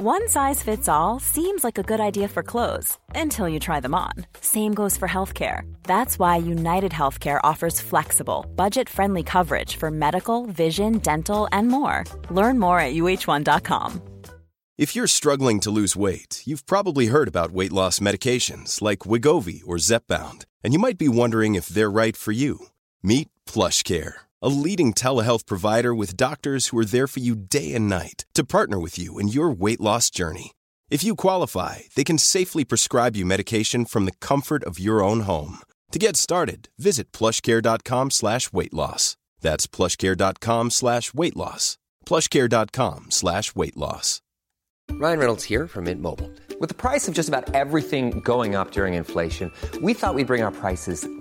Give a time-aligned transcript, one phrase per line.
[0.00, 3.96] One size fits all seems like a good idea for clothes until you try them
[3.96, 4.12] on.
[4.40, 5.62] Same goes for healthcare.
[5.82, 12.04] That's why United Healthcare offers flexible, budget friendly coverage for medical, vision, dental, and more.
[12.30, 14.00] Learn more at uh1.com.
[14.76, 19.62] If you're struggling to lose weight, you've probably heard about weight loss medications like Wigovi
[19.66, 22.68] or Zepbound, and you might be wondering if they're right for you.
[23.02, 27.88] Meet PlushCare, a leading telehealth provider with doctors who are there for you day and
[27.88, 30.52] night to partner with you in your weight loss journey.
[30.90, 35.20] If you qualify, they can safely prescribe you medication from the comfort of your own
[35.20, 35.58] home.
[35.92, 39.16] To get started, visit plushcare.com slash weight loss.
[39.40, 41.78] That's plushcare.com slash weight loss.
[42.06, 44.20] plushcare.com slash weight loss.
[44.92, 46.30] Ryan Reynolds here from Mint Mobile.
[46.60, 50.42] With the price of just about everything going up during inflation, we thought we'd bring
[50.42, 51.08] our prices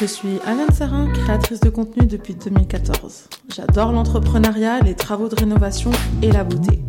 [0.00, 3.28] Je suis Anne Sarin, créatrice de contenu depuis 2014.
[3.54, 6.80] J'adore l'entrepreneuriat, les travaux de rénovation et la beauté.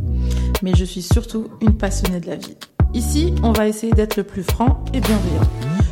[0.63, 2.57] Mais je suis surtout une passionnée de la vie.
[2.95, 5.47] Ici, on va essayer d'être le plus franc et bienveillant.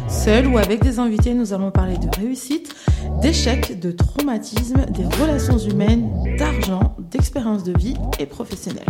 [0.10, 2.74] Seul ou avec des invités, nous allons parler de réussite,
[3.22, 8.84] d'échecs, de traumatisme, des relations humaines, d'argent, d'expériences de vie et professionnelles.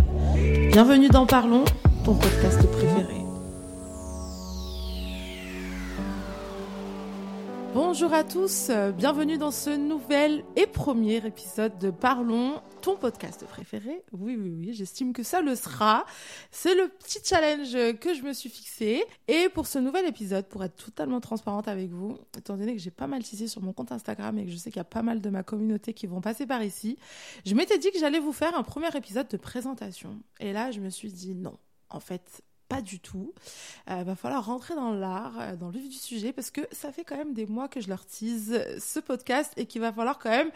[0.71, 1.65] Bienvenue dans Parlons,
[2.05, 3.22] ton podcast préféré.
[7.73, 13.43] Bonjour à tous, euh, bienvenue dans ce nouvel et premier épisode de Parlons, ton podcast
[13.47, 14.03] préféré.
[14.11, 16.05] Oui, oui, oui, j'estime que ça le sera.
[16.51, 19.03] C'est le petit challenge que je me suis fixé.
[19.27, 22.91] Et pour ce nouvel épisode, pour être totalement transparente avec vous, étant donné que j'ai
[22.91, 25.01] pas mal tissé sur mon compte Instagram et que je sais qu'il y a pas
[25.01, 26.99] mal de ma communauté qui vont passer par ici,
[27.43, 30.19] je m'étais dit que j'allais vous faire un premier épisode de présentation.
[30.39, 31.57] Et là, je me suis dit non.
[31.89, 33.33] En fait, pas du tout.
[33.87, 36.91] Il va falloir rentrer dans l'art, euh, dans le vif du sujet, parce que ça
[36.91, 40.19] fait quand même des mois que je leur tease ce podcast et qu'il va falloir
[40.19, 40.51] quand même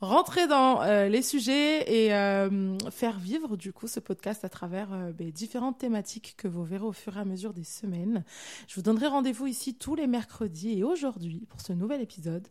[0.00, 4.92] rentrer dans euh, les sujets et euh, faire vivre du coup ce podcast à travers
[4.92, 8.24] euh, ben, différentes thématiques que vous verrez au fur et à mesure des semaines.
[8.68, 12.46] Je vous donnerai rendez-vous ici tous les mercredis et aujourd'hui pour ce nouvel épisode.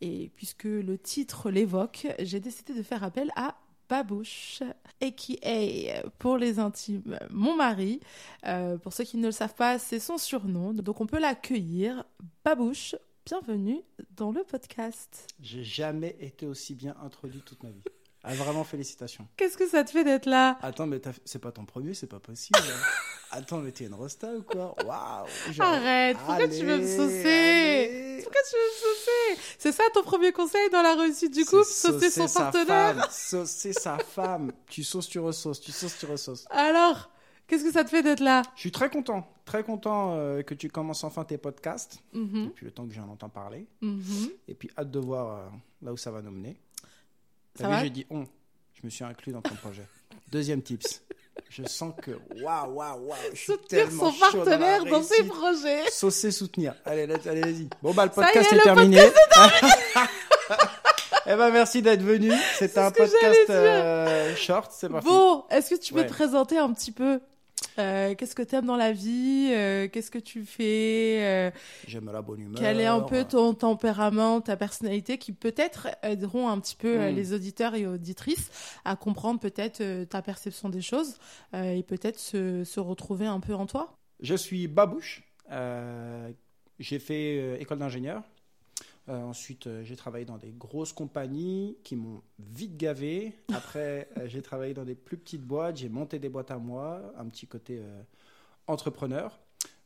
[0.00, 3.54] Et puisque le titre l'évoque, j'ai décidé de faire appel à
[3.88, 4.62] Babouche,
[5.00, 6.08] a.k.a.
[6.18, 8.00] pour les intimes, mon mari.
[8.46, 12.04] Euh, pour ceux qui ne le savent pas, c'est son surnom, donc on peut l'accueillir.
[12.44, 12.94] Babouche,
[13.24, 13.80] bienvenue
[14.16, 15.26] dans le podcast.
[15.40, 17.82] J'ai jamais été aussi bien introduit toute ma vie.
[18.24, 19.26] Ah, vraiment, félicitations.
[19.36, 20.58] Qu'est-ce que ça te fait d'être là?
[20.60, 22.58] Attends, mais c'est pas ton premier, c'est pas possible.
[23.30, 24.74] Attends, mais t'es une rosta ou quoi?
[24.86, 25.26] Waouh
[25.60, 28.20] Arrête, pourquoi tu veux me saucer?
[28.22, 29.42] Pourquoi tu veux me saucer?
[29.58, 31.64] C'est ça ton premier conseil dans la réussite du couple?
[31.64, 34.52] Saucer son sa partenaire femme, Saucer sa femme.
[34.68, 36.46] Tu sauces, tu ressauces, tu sauces, tu ressauces.
[36.50, 37.10] Alors,
[37.46, 38.42] qu'est-ce que ça te fait d'être là?
[38.54, 41.98] Je suis très content, très content euh, que tu commences enfin tes podcasts.
[42.14, 43.66] Mhm, Depuis le temps que j'en entends parler.
[43.82, 44.30] mhm.
[44.48, 45.48] Et puis, hâte de voir euh,
[45.82, 46.58] là où ça va nous mener.
[47.56, 48.24] Ça T'as vu, j'ai dit on.
[48.74, 49.86] Je me suis inclus dans ton projet.
[50.30, 51.02] Deuxième tips.
[51.50, 52.10] Je sens que
[52.42, 53.16] waouh, waouh, waouh.
[53.32, 55.90] je suis Soutenir son dans partenaire dans ses projets.
[55.90, 56.74] Saucer, soutenir.
[56.84, 57.68] Allez, allez, vas-y.
[57.82, 59.00] Bon, bah, le podcast est, est, le terminé.
[61.26, 62.32] eh ben, merci d'être venu.
[62.58, 64.70] C'était un podcast euh, short.
[64.74, 65.06] C'est parti.
[65.08, 66.06] Bon, est-ce que tu peux Ouais.
[66.06, 67.20] te présenter un petit peu?
[67.78, 71.50] Euh, Qu'est-ce que tu aimes dans la vie Euh, Qu'est-ce que tu fais Euh,
[71.86, 72.60] J'aime la bonne humeur.
[72.60, 77.10] Quel est un peu ton tempérament, ta personnalité qui peut-être aideront un petit peu euh,
[77.12, 77.14] Mm.
[77.14, 78.50] les auditeurs et auditrices
[78.84, 81.18] à comprendre peut-être ta perception des choses
[81.54, 83.96] et peut-être se, se retrouver un peu en toi?
[84.20, 85.22] Je suis Babouche.
[86.78, 88.22] J'ai fait école d'ingénieur.
[89.08, 93.32] Euh, ensuite, euh, j'ai travaillé dans des grosses compagnies qui m'ont vite gavé.
[93.54, 95.76] Après, euh, j'ai travaillé dans des plus petites boîtes.
[95.78, 97.80] J'ai monté des boîtes à moi, un petit côté
[98.66, 99.38] entrepreneur.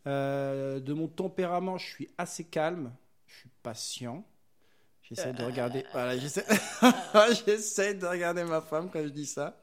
[0.04, 2.92] De mon tempérament, je suis assez calme.
[3.26, 4.24] Je suis patient.
[5.02, 5.84] J'essaie de regarder.
[5.92, 6.16] Voilà,
[7.46, 7.94] j'essaie...
[7.94, 9.56] de regarder ma femme quand je dis ça.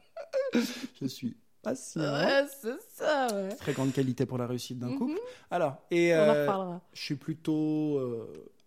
[1.00, 2.00] je suis patient.
[2.00, 3.54] Ouais, c'est ça, ouais.
[3.56, 4.98] Très grande qualité pour la réussite d'un Mhm.
[4.98, 5.20] couple.
[5.50, 8.00] Alors, et On en je suis plutôt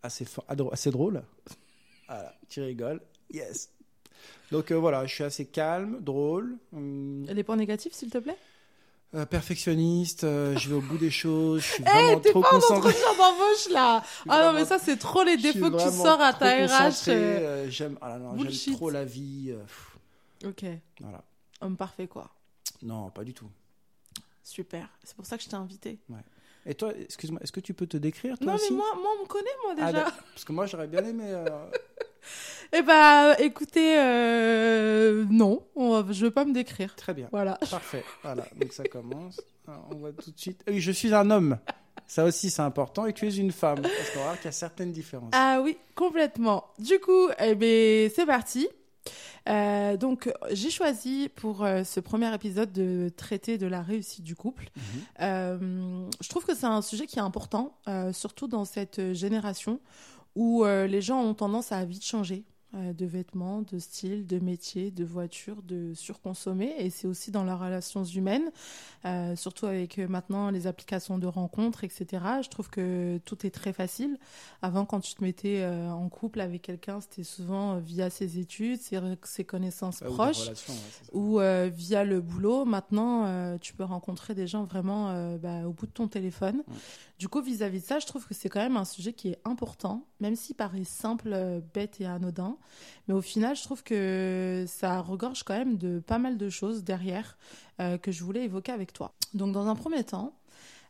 [0.04, 0.26] assez,
[0.72, 1.24] assez drôle.
[2.06, 3.02] Voilà, tu rigoles.
[3.34, 3.70] Yes.
[4.52, 8.38] Donc euh, voilà, je suis assez calme, drôle, hum, Les points négatifs, s'il te plaît?
[9.16, 12.50] Euh, perfectionniste, euh, je vais au bout des choses, je suis vraiment t'es trop pas
[12.50, 12.90] en concentré.
[12.90, 16.34] entretien d'embauche là Ah non, mais ça, c'est trop les défauts que tu sors à
[16.34, 17.70] ta RH.
[17.70, 18.20] j'aime ah
[18.50, 19.56] j'aime trop la vie.
[20.46, 20.66] Ok,
[21.00, 21.24] voilà.
[21.62, 22.30] homme parfait quoi.
[22.82, 23.50] Non, pas du tout.
[24.44, 26.00] Super, c'est pour ça que je t'ai invité.
[26.10, 26.20] Ouais.
[26.66, 29.10] Et toi, excuse-moi, est-ce que tu peux te décrire toi Non, aussi mais moi, moi,
[29.20, 30.04] on me connaît, moi, Ah, déjà.
[30.34, 31.26] Parce que moi, j'aurais bien aimé.
[31.28, 31.46] euh,
[32.76, 36.96] Eh bah, écoutez, euh, non, on je veux pas me décrire.
[36.96, 37.28] Très bien.
[37.32, 37.56] Voilà.
[37.70, 38.04] Parfait.
[38.24, 39.40] Voilà, donc ça commence.
[39.68, 40.62] Alors, on va tout de suite.
[40.68, 41.60] Oui, je suis un homme.
[42.08, 43.06] Ça aussi, c'est important.
[43.06, 43.82] Et tu es une femme.
[43.82, 45.32] Parce qu'on va voir qu'il y a certaines différences.
[45.34, 46.66] Ah oui, complètement.
[46.80, 48.68] Du coup, eh ben, c'est parti.
[49.50, 54.36] Euh, donc, j'ai choisi pour euh, ce premier épisode de traiter de la réussite du
[54.36, 54.70] couple.
[54.76, 54.84] Mhm.
[55.22, 57.78] Euh, je trouve que c'est un sujet qui est important,
[58.12, 59.80] surtout dans cette génération
[60.36, 62.44] où les gens ont tendance à vite changer
[62.74, 66.74] de vêtements, de style, de métier, de voiture, de surconsommer.
[66.80, 68.52] Et c'est aussi dans leurs relations humaines,
[69.06, 72.24] euh, surtout avec euh, maintenant les applications de rencontres, etc.
[72.42, 74.18] Je trouve que tout est très facile.
[74.62, 78.40] Avant, quand tu te mettais euh, en couple avec quelqu'un, c'était souvent euh, via ses
[78.40, 80.56] études, ses, ses connaissances Ah, proches ouais,
[81.12, 82.66] ou euh, via le boulot.
[82.66, 86.64] Maintenant, euh, tu peux rencontrer des gens vraiment euh, bah, au bout de ton téléphone.
[86.68, 86.76] Ouais.
[87.20, 89.40] Du coup, vis-à-vis de ça, je trouve que c'est quand même un sujet qui est
[89.46, 92.58] important, même s'il paraît simple, euh, bête et anodin.
[93.08, 96.84] Mais au final, je trouve que ça regorge quand même de pas mal de choses
[96.84, 97.38] derrière
[97.80, 99.14] euh, que je voulais évoquer avec toi.
[99.34, 100.34] Donc, dans un premier temps,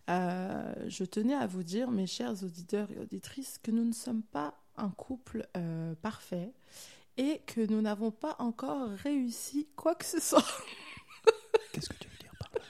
[0.10, 4.24] euh, je tenais à vous dire, mes chers auditeurs et auditrices, que nous ne sommes
[4.24, 6.52] pas un couple euh, parfait
[7.18, 10.44] et que nous n'avons pas encore réussi quoi que ce soit.
[11.72, 12.62] Qu'est-ce que tu veux dire par là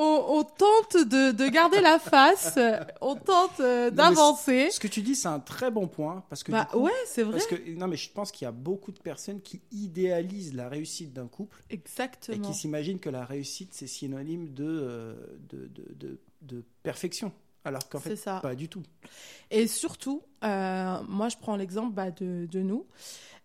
[0.00, 2.56] On, on tente de, de garder la face,
[3.00, 4.70] on tente euh, d'avancer.
[4.70, 6.22] Ce que tu dis, c'est un très bon point.
[6.28, 7.32] Parce que, Bah coup, ouais, c'est vrai.
[7.32, 10.68] parce que, non, mais je pense qu'il y a beaucoup de personnes qui idéalisent la
[10.68, 12.46] réussite d'un couple et Exactement.
[12.48, 15.14] qui s'imaginent que la réussite, c'est synonyme de, euh,
[15.50, 17.32] de, de, de- perfection.
[17.64, 18.38] Alors qu'en C'est fait, ça.
[18.40, 18.82] pas du tout.
[19.50, 22.86] Et surtout, euh, moi je prends l'exemple bah, de, nous.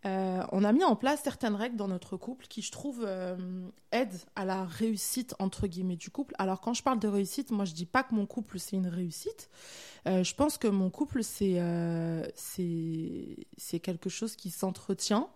[0.06, 3.38] Euh, on a mis en place certaines règles dans notre couple qui, je trouve, euh,
[3.94, 6.36] aident à la réussite, entre guillemets, du couple.
[6.38, 8.88] Alors, quand je parle de réussite, moi, je dis pas que mon couple, c'est une
[8.88, 9.50] réussite.
[10.06, 11.62] Je pense que mon couple, c'est
[12.36, 15.30] c'est quelque chose qui s'entretient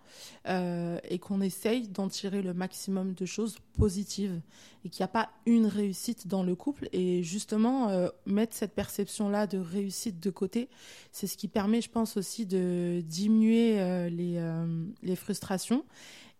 [0.46, 4.38] et qu'on essaye d'en tirer le maximum de choses positives
[4.84, 6.90] et qu'il n'y a pas une réussite dans le couple.
[6.92, 10.68] Et justement, mettre cette perception-là de réussite de côté,
[11.12, 15.84] c'est ce qui permet, je pense, aussi de diminuer euh, les, euh, les frustrations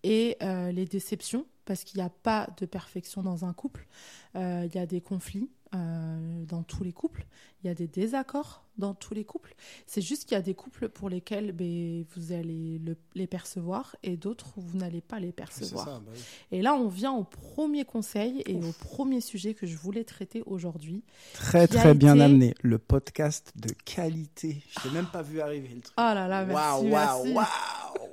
[0.03, 3.87] et euh, les déceptions, parce qu'il n'y a pas de perfection dans un couple.
[4.35, 7.27] Il y a des conflits euh, dans tous les couples,
[7.63, 9.55] il y a des désaccords dans tous les couples.
[9.87, 13.97] C'est juste qu'il y a des couples pour lesquels ben, vous allez le- les percevoir
[14.05, 15.85] et d'autres où vous n'allez pas les percevoir.
[15.85, 15.91] ça.
[16.05, 16.21] bah oui.
[16.53, 20.43] Et là, on vient au premier conseil et au premier sujet que je voulais traiter
[20.47, 21.03] aujourd'hui.
[21.35, 22.55] Très très bien été- amené.
[22.63, 24.63] Le podcast de qualité.
[24.71, 25.95] Je t'ai même pas vu arriver le truc.
[25.99, 26.55] Oh là là, merci,
[26.85, 27.33] Waouh, merci.
[27.33, 28.09] waouh, waouh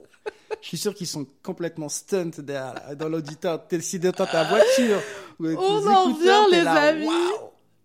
[0.61, 3.67] Je suis sûr qu'ils sont complètement stunt derrière, dans l'auditeur.
[3.67, 4.99] T'es si dans ta voiture.
[5.39, 7.05] ou On en vient, les là, amis.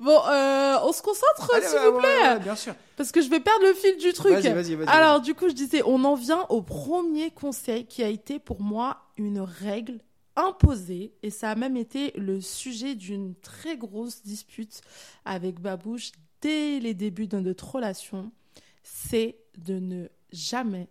[0.01, 2.75] Bon, euh, on se concentre, s'il vous ouais, plaît, ouais, bien sûr.
[2.97, 4.33] parce que je vais perdre le fil du truc.
[4.33, 4.89] Vas-y, vas-y, vas-y.
[4.89, 8.63] Alors, du coup, je disais, on en vient au premier conseil qui a été pour
[8.63, 10.01] moi une règle
[10.37, 14.81] imposée, et ça a même été le sujet d'une très grosse dispute
[15.27, 18.33] avec Babouche dès les débuts de notre relation,
[18.83, 20.89] c'est de ne jamais,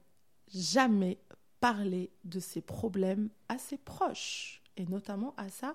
[0.54, 1.18] jamais
[1.60, 5.74] parler de ses problèmes à ses proches, et notamment à sa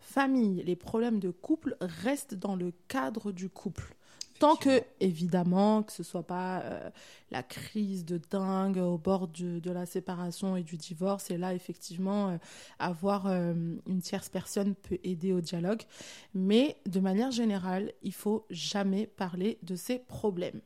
[0.00, 0.62] famille.
[0.64, 3.94] Les problèmes de couple restent dans le cadre du couple.
[4.38, 6.90] Tant que, évidemment, que ce soit pas euh,
[7.32, 11.54] la crise de dingue au bord de, de la séparation et du divorce, et là,
[11.54, 12.36] effectivement, euh,
[12.78, 13.52] avoir euh,
[13.88, 15.82] une tierce personne peut aider au dialogue.
[16.34, 20.60] Mais de manière générale, il faut jamais parler de ses problèmes.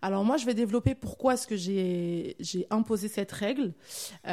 [0.00, 2.36] Alors moi, je vais développer pourquoi est-ce que j'ai
[2.70, 3.74] imposé cette règle
[4.24, 4.30] à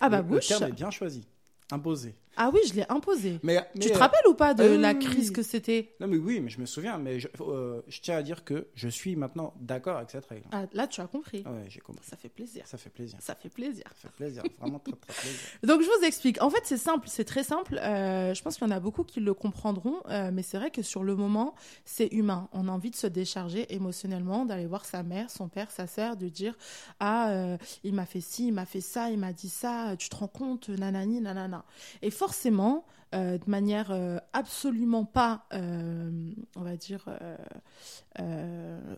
[0.00, 0.48] ma Le- Le bouche.
[0.48, 1.24] terme est bien choisi.
[1.70, 2.14] Imposé.
[2.36, 3.38] Ah oui, je l'ai imposé.
[3.42, 5.32] Mais, Tu te euh, rappelles ou pas de ah oui, la oui, crise oui.
[5.34, 5.94] que c'était?
[6.00, 6.98] Non, mais oui, mais je me souviens.
[6.98, 10.46] Mais je, euh, je tiens à dire que je suis maintenant d'accord avec cette règle.
[10.52, 11.42] ah, Là, tu as compris.
[11.46, 12.04] Ah ouais, j'ai compris.
[12.06, 12.62] Ça fait plaisir.
[12.66, 13.18] Ça fait plaisir.
[13.20, 13.84] Ça fait plaisir.
[14.02, 14.42] Ça fait plaisir.
[14.60, 15.40] Vraiment très, très plaisir.
[15.62, 16.42] Donc je vous explique.
[16.42, 17.78] En fait, c'est simple, c'est très simple.
[17.82, 20.02] Euh, je pense qu'il y en a beaucoup qui le comprendront,
[20.32, 22.48] mais c'est vrai que sur le moment, c'est humain.
[22.52, 26.16] On a envie de se décharger émotionnellement, d'aller voir sa mère, son père, sa sœur,
[26.16, 26.54] de dire
[27.00, 29.94] ah il m'a fait ci, il m'a fait ça, il m'a dit ça.
[29.98, 31.64] Tu te rends compte, nanani, nanana.
[32.02, 32.84] Et forcément.
[33.14, 36.10] euh, de manière euh, absolument pas, euh,
[36.56, 37.08] on va dire,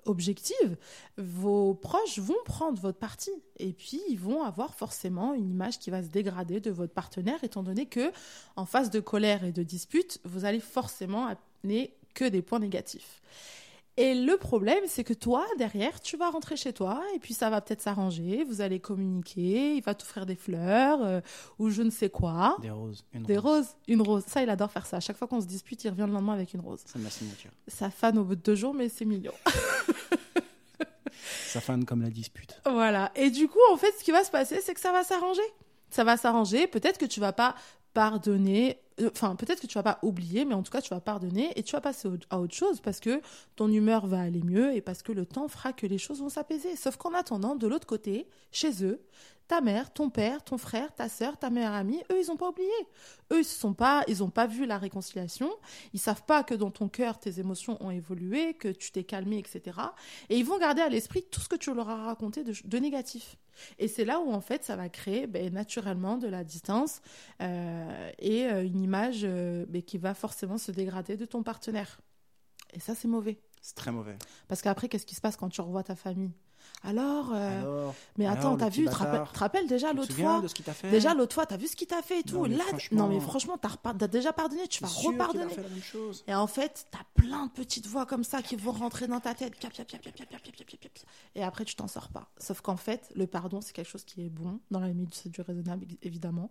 [0.06, 0.76] objective,
[1.18, 5.90] vos proches vont prendre votre parti et puis ils vont avoir forcément une image qui
[5.90, 8.10] va se dégrader de votre partenaire étant donné que
[8.56, 11.26] en face de colère et de dispute, vous allez forcément
[11.62, 13.20] amener que des points négatifs.
[14.00, 17.50] Et le problème, c'est que toi, derrière, tu vas rentrer chez toi et puis ça
[17.50, 18.44] va peut-être s'arranger.
[18.44, 21.20] Vous allez communiquer, il va t'offrir des fleurs euh,
[21.58, 22.56] ou je ne sais quoi.
[22.62, 23.04] Des roses.
[23.12, 23.56] Une Des rose.
[23.56, 24.22] roses, une rose.
[24.28, 24.98] Ça, il adore faire ça.
[24.98, 26.80] À chaque fois qu'on se dispute, il revient le lendemain avec une rose.
[26.86, 27.50] C'est ma signature.
[27.66, 29.32] Ça fane au bout de deux jours, mais c'est mignon.
[31.46, 32.60] Ça fane comme la dispute.
[32.64, 33.10] Voilà.
[33.16, 35.42] Et du coup, en fait, ce qui va se passer, c'est que ça va s'arranger.
[35.90, 36.66] Ça va s'arranger.
[36.66, 37.54] Peut-être que tu vas pas
[37.94, 38.78] pardonner.
[39.00, 41.52] Euh, Enfin, peut-être que tu vas pas oublier, mais en tout cas, tu vas pardonner
[41.56, 43.20] et tu vas passer à autre chose parce que
[43.56, 46.28] ton humeur va aller mieux et parce que le temps fera que les choses vont
[46.28, 46.76] s'apaiser.
[46.76, 49.00] Sauf qu'en attendant, de l'autre côté, chez eux,
[49.48, 52.50] ta mère, ton père, ton frère, ta sœur, ta meilleure amie, eux, ils ont pas
[52.50, 52.68] oublié.
[53.32, 55.50] Eux, ils sont pas, ils ont pas vu la réconciliation.
[55.94, 59.38] Ils savent pas que dans ton cœur, tes émotions ont évolué, que tu t'es calmé,
[59.38, 59.78] etc.
[60.28, 62.78] Et ils vont garder à l'esprit tout ce que tu leur as raconté de, de
[62.78, 63.36] négatif.
[63.78, 67.00] Et c'est là où, en fait, ça va créer ben, naturellement de la distance
[67.40, 72.00] euh, et euh, une image euh, ben, qui va forcément se dégrader de ton partenaire.
[72.74, 73.40] Et ça, c'est mauvais.
[73.62, 74.16] C'est très mauvais.
[74.46, 76.32] Parce qu'après, qu'est-ce qui se passe quand tu revois ta famille?
[76.84, 81.14] Euh, alors, mais attends, t'as vu, tu te rappelles déjà l'autre fois ce fait Déjà
[81.14, 82.36] l'autre fois, t'as vu ce qu'il t'a fait et tout.
[82.36, 82.98] Non, mais Là, franchement...
[82.98, 85.54] non mais franchement, t'as, déjà pardonné, tu vas repardonner.
[86.26, 89.34] Et en fait, t'as plein de petites voix comme ça qui vont rentrer dans ta
[89.34, 89.54] tête,
[91.34, 92.28] et après tu t'en sors pas.
[92.38, 95.40] Sauf qu'en fait, le pardon, c'est quelque chose qui est bon dans la limite du
[95.40, 96.50] raisonnable, évidemment.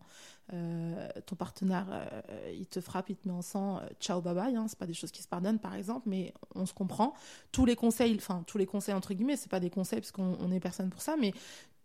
[0.53, 4.55] Euh, ton partenaire, euh, il te frappe, il te met en sang, ciao, bye bye.
[4.55, 4.65] Hein.
[4.67, 7.13] C'est pas des choses qui se pardonnent, par exemple, mais on se comprend.
[7.51, 10.37] Tous les conseils, enfin tous les conseils entre guillemets, c'est pas des conseils parce qu'on
[10.39, 11.33] on est personne pour ça, mais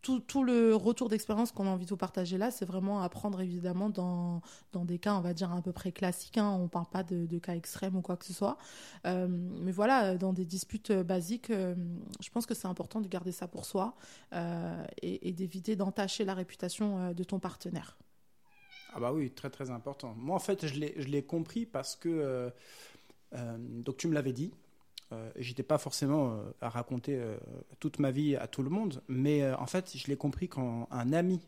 [0.02, 3.88] tout, le retour d'expérience qu'on a envie de vous partager là, c'est vraiment apprendre évidemment
[3.88, 6.38] dans, dans des cas, on va dire, à peu près classiques.
[6.38, 6.50] Hein.
[6.60, 8.58] On parle pas de, cas extrêmes ou quoi que ce soit.
[9.06, 11.74] Euh, mais voilà, dans des disputes euh, basiques, euh,
[12.20, 13.94] je pense que c'est important de garder ça pour soi
[15.02, 17.96] et, et d'éviter d'entacher la réputation de ton partenaire.
[18.94, 20.14] Ah bah oui, très très important.
[20.16, 22.52] Moi en fait, je l'ai compris parce que
[23.32, 24.52] donc tu me l'avais dit.
[25.12, 27.36] Euh, et J'étais pas forcément euh, à raconter euh,
[27.80, 31.12] toute ma vie à tout le monde, mais en fait, je l'ai compris quand un
[31.12, 31.40] ami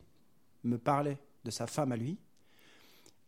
[0.65, 2.19] me parlait de sa femme à lui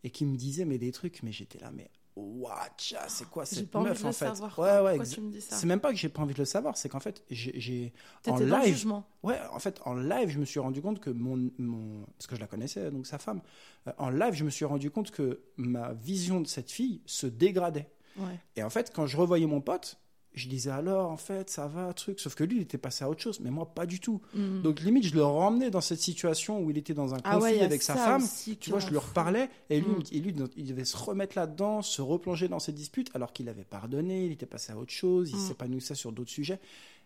[0.03, 3.71] et qui me disait mais des trucs, mais j'étais là, mais watcha, c'est quoi cette
[3.71, 4.25] pas envie meuf de en le fait?
[4.25, 4.57] savoir.
[4.57, 5.55] Ouais, ouais, Pourquoi exa- tu me dis ça?
[5.57, 7.93] C'est même pas que j'ai pas envie de le savoir, c'est qu'en fait, j'ai-
[8.27, 9.07] en T'étais dans le live, jugement.
[9.23, 12.35] Ouais, en fait, en live, je me suis rendu compte que mon, mon parce que
[12.35, 13.41] je la connaissais, donc sa femme,
[13.87, 17.27] euh, en live, je me suis rendu compte que ma vision de cette fille se
[17.27, 17.89] dégradait.
[18.15, 18.39] Ouais.
[18.55, 19.99] Et en fait, quand je revoyais mon pote,
[20.37, 22.19] je disais alors, en fait, ça va, truc.
[22.19, 24.21] Sauf que lui, il était passé à autre chose, mais moi, pas du tout.
[24.33, 24.61] Mm.
[24.61, 27.39] Donc, limite, je le ramenais dans cette situation où il était dans un conflit Ah
[27.39, 28.23] ouais, a avec sa femme.
[28.59, 30.03] Tu vois, je lui reparlais et lui, Mm.
[30.11, 33.63] et lui, il devait se remettre là-dedans, se replonger dans ses disputes, alors qu'il avait
[33.63, 35.47] pardonné, il était passé à autre chose, il Mm.
[35.47, 36.59] s'épanouissait sur d'autres sujets.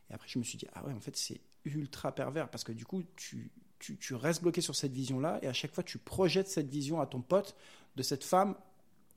[0.09, 2.71] Et après, je me suis dit, ah ouais, en fait, c'est ultra pervers parce que
[2.71, 5.97] du coup, tu, tu, tu restes bloqué sur cette vision-là et à chaque fois, tu
[5.97, 7.55] projettes cette vision à ton pote
[7.95, 8.55] de cette femme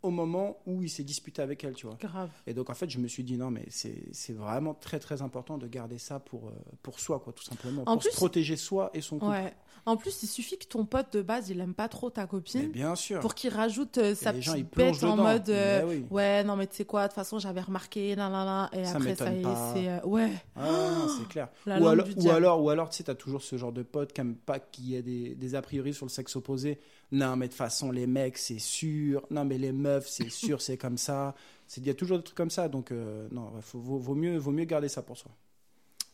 [0.04, 1.96] au moment où il s'est disputé avec elle, tu vois.
[2.00, 2.28] Grave.
[2.46, 5.58] Et donc, en fait, je me suis dit, non, mais c'est vraiment très, très important
[5.58, 7.82] de garder ça pour, euh, pour soi, quoi, tout simplement.
[7.86, 9.32] En pour plus- se protéger soi et son couple.
[9.32, 9.54] Ouais.
[9.86, 12.28] En plus, il suffit que ton pote de base, il aime pas trop ta Mais
[12.28, 12.70] copine.
[12.70, 13.20] bien sûr.
[13.20, 15.22] pour qu'il rajoute euh, sa gens, petite plongent bête en dedans.
[15.24, 16.06] mode euh, oui.
[16.10, 18.86] ouais non mais tu sais quoi de toute façon j'avais remarqué nan, nan, nan, et
[18.86, 19.26] Ça après ça
[19.74, 21.48] c'est euh, ouais Ah, c'est clair.
[21.66, 24.14] La ou, alors, ou alors, ou alors, tu sais, t'as toujours ce genre de pote
[24.14, 26.78] qui aime pas qu'il y ait des, des a priori sur le sexe opposé.
[27.14, 29.26] Non, mais de toute façon, les mecs, c'est sûr.
[29.30, 31.34] Non, mais les meufs, c'est sûr, c'est comme ça.
[31.66, 32.68] C'est- Il y a toujours des trucs comme ça.
[32.68, 35.30] Donc, euh, non, faut, vaut, vaut mieux, vaut mieux garder ça pour soi.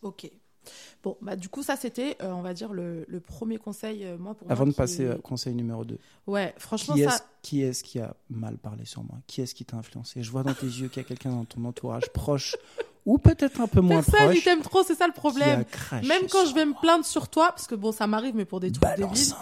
[0.03, 0.31] ok
[1.03, 4.19] bon bah du coup ça c'était euh, on va dire le, le premier conseil euh,
[4.19, 7.15] moi pour Avant moi, de passer est- au conseil numéro 2, ouais franchement qui ça
[7.15, 9.19] est-ce qui, est qui a mal parlé sur moi?
[9.27, 10.23] Qui est-ce qui t'a influencé?
[10.23, 12.59] Je vois dans tes yeux qu'il y a quelqu'un dans ton entourage proche
[13.07, 15.65] ou peut-être un peu moins personne il proche t'aime trop c'est ça le problème
[16.05, 18.61] même quand je vais me plaindre sur toi parce que bon ça m'arrive mais pour
[18.61, 19.35] des trucs débiles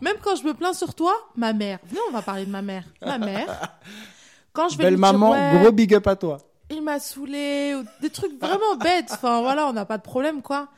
[0.00, 2.62] même quand je me plains sur toi ma mère venez on va parler de ma
[2.62, 3.46] mère ma mère
[4.52, 6.38] quand je vais Belle lui dire, maman, ouais, gros big up à toi.
[6.70, 9.10] il m'a saoulé ou des trucs vraiment bêtes.
[9.10, 10.68] Enfin voilà, on n'a pas de problème quoi.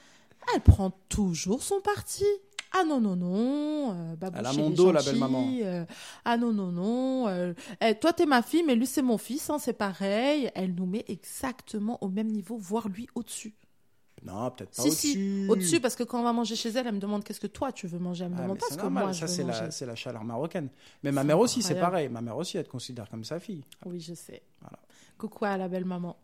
[0.54, 2.24] Elle prend toujours son parti.
[2.78, 5.48] Ah non non non, euh, Babouche, Elle a mon dos, la belle maman.
[5.62, 5.84] euh,
[6.24, 9.48] ah non non non, euh, eh, toi t'es ma fille mais lui c'est mon fils,
[9.50, 10.50] hein, c'est pareil.
[10.54, 13.54] Elle nous met exactement au même niveau, voire lui au-dessus.
[14.24, 15.12] Non, peut-être pas Si au-dessus.
[15.12, 17.46] si, au-dessus parce que quand on va manger chez elle, elle me demande qu'est-ce que
[17.46, 18.24] toi tu veux manger?
[18.24, 19.26] Elle me Ah, demande pas ce que moi ça
[19.70, 20.68] c'est la, chaleur marocaine.
[21.02, 22.08] Mais ma mère aussi, c'est pareil.
[22.08, 23.62] Ma mère aussi, elle te considère comme sa fille.
[23.84, 24.42] Oui je sais.
[24.60, 24.78] Voilà.
[25.18, 26.16] Coucou à la belle maman.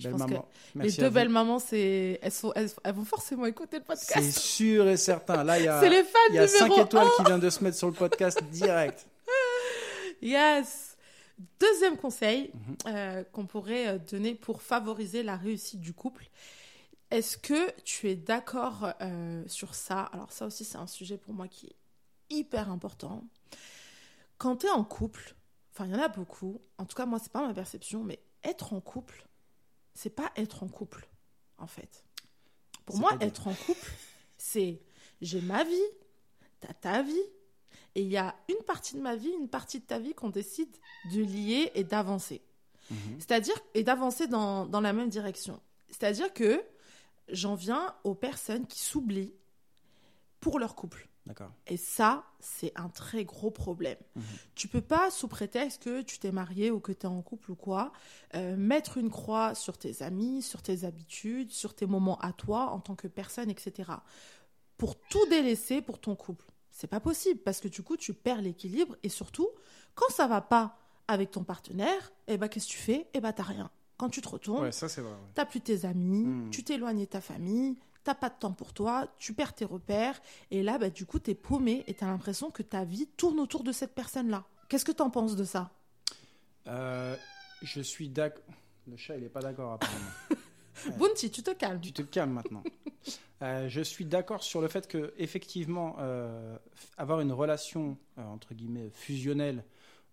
[0.00, 0.48] Je Belle pense que maman.
[0.76, 2.52] les deux belles mamans, c'est elles, sont...
[2.54, 2.70] elles...
[2.84, 4.38] elles vont forcément écouter le C'est podcast.
[4.38, 5.44] sûr et certain.
[5.44, 7.40] Là, il y a, C'est les fans il y a numéro 5 étoiles qui viennent
[7.40, 9.06] de se mettre sur le podcast direct.
[10.22, 10.96] Yes.
[11.58, 12.76] Deuxième conseil Mhm.
[12.88, 16.28] euh, qu'on pourrait euh, donner pour favoriser la réussite du couple.
[17.10, 20.02] Est-ce que tu es d'accord euh, sur ça?
[20.12, 21.76] Alors ça aussi, c'est un sujet pour moi qui est
[22.28, 23.24] hyper important.
[24.38, 25.34] Quand tu es en couple,
[25.72, 28.20] enfin il y en a beaucoup, en tout cas moi c'est pas ma perception, mais
[28.44, 29.26] être en couple,
[29.94, 31.08] c'est pas être en couple,
[31.58, 32.04] en fait.
[32.86, 33.90] Pour moi, être en couple,
[34.38, 34.80] c'est
[35.20, 35.76] j'ai ma vie,
[36.60, 37.22] t'as ta vie,
[37.94, 40.30] et il y a une partie de ma vie, une partie de ta vie qu'on
[40.30, 40.74] décide
[41.12, 42.42] de lier et d'avancer.
[42.90, 42.98] Mhm.
[43.18, 45.60] C'est-à-dire, et d'avancer dans, dans la même direction.
[45.88, 46.62] C'est-à-dire que
[47.28, 49.34] j'en viens aux personnes qui s'oublient
[50.40, 51.09] pour leur couple.
[51.66, 53.98] Et ça, c'est un très gros problème.
[54.54, 57.52] Tu peux pas, sous prétexte que tu t'es marié ou que tu es en couple
[57.52, 57.92] ou quoi,
[58.34, 62.70] euh, mettre une croix sur tes amis, sur tes habitudes, sur tes moments à toi
[62.70, 63.90] en tant que personne, etc.
[64.76, 66.46] Pour tout délaisser pour ton couple.
[66.70, 69.48] C'est pas possible parce que du coup, tu perds l'équilibre et surtout,
[69.94, 73.08] quand ça va pas avec ton partenaire, eh ben, qu'est-ce que tu fais?
[73.12, 73.70] Eh ben, t'as rien.
[73.98, 75.10] Quand tu te retournes, Ouais, ça c'est vrai.
[75.12, 75.18] ouais.
[75.34, 76.50] T'as plus tes amis, Mm.
[76.50, 80.20] tu t'éloignes de ta famille, t'as pas de temps pour toi, tu perds tes repères,
[80.50, 83.62] et là, bah, du coup, t'es paumé et t'as l'impression que ta vie tourne autour
[83.62, 84.44] de cette personne-là.
[84.68, 85.70] Qu'est-ce que t'en penses de ça?
[86.66, 87.16] Euh,
[87.62, 88.44] je suis d'accord.
[88.86, 90.10] Le chat, il est pas d'accord apparemment.
[90.86, 90.92] Ouais.
[90.96, 91.78] Bounty, tu te calmes.
[91.78, 92.62] Tu te calmes maintenant.
[93.42, 96.58] Euh, je suis d'accord sur le fait que effectivement, euh,
[96.98, 99.64] avoir une relation entre guillemets fusionnelle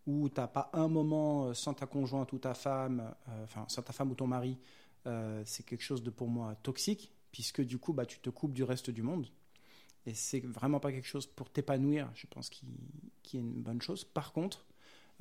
[0.06, 3.14] où t'as pas un moment sans ta conjointe ou ta femme,
[3.44, 4.58] enfin sans ta femme ou ton mari,
[5.44, 8.64] c'est quelque chose de pour moi toxique puisque du coup bah tu te coupes du
[8.64, 9.28] reste du monde
[10.06, 12.10] et c'est vraiment pas quelque chose pour t'épanouir.
[12.16, 12.66] Je pense qui
[13.28, 14.06] qui est une bonne chose.
[14.06, 14.66] Par contre,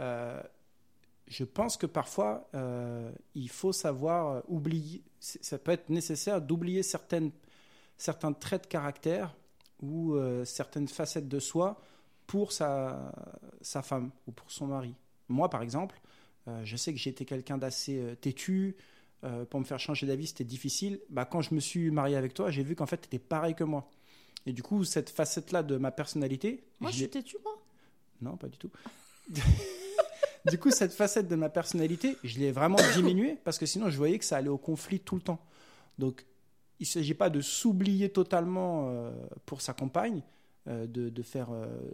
[0.01, 0.41] euh,
[1.27, 6.83] je pense que parfois, euh, il faut savoir euh, oublier, ça peut être nécessaire d'oublier
[6.83, 7.33] certains
[8.33, 9.35] traits de caractère
[9.83, 11.79] ou certaines facettes de soi
[12.27, 13.13] pour sa,
[13.83, 14.95] femme ou pour son mari.
[15.29, 16.01] Moi, par exemple,
[16.63, 18.77] je sais que j'étais quelqu'un d'assez têtu.
[19.26, 21.00] Euh, pour me faire changer d'avis, c'était difficile.
[21.11, 23.54] Bah, quand je me suis marié avec toi, j'ai vu qu'en fait, tu étais pareil
[23.54, 23.90] que moi.
[24.47, 27.52] Et du coup, cette facette-là de ma personnalité, Moi, je suis têtue, moi.
[28.23, 28.71] non, pas du tout.
[30.50, 33.97] du coup, cette facette de ma personnalité, je l'ai vraiment diminuée parce que sinon, je
[33.97, 35.40] voyais que ça allait au conflit tout le temps.
[35.99, 36.25] Donc,
[36.78, 39.11] il ne s'agit pas de s'oublier totalement euh,
[39.47, 40.23] pour sa compagne,
[40.68, 41.49] euh, de, de faire,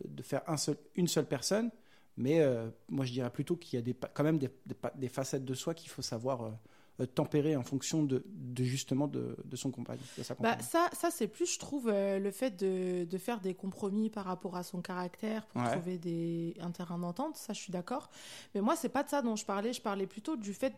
[0.04, 1.70] de faire un seul, une seule personne,
[2.18, 2.44] mais
[2.90, 5.46] moi, je dirais plutôt qu'il y a des, quand même des, des pa- des facettes
[5.46, 6.52] de soi qu'il faut savoir
[7.00, 10.56] euh, tempérer en fonction de, de justement de, de son compagne, de sa compagne.
[10.58, 14.24] Bah, ça, ça c'est plus, je trouve, euh, le fait de, faire des compromis par
[14.24, 15.70] rapport à son caractère pour Ouais.
[15.72, 17.36] trouver des, un terrain d'entente.
[17.36, 18.10] Ça, je suis d'accord.
[18.54, 19.72] Mais moi, c'est pas de ça dont je parlais.
[19.72, 20.74] Je parlais plutôt du fait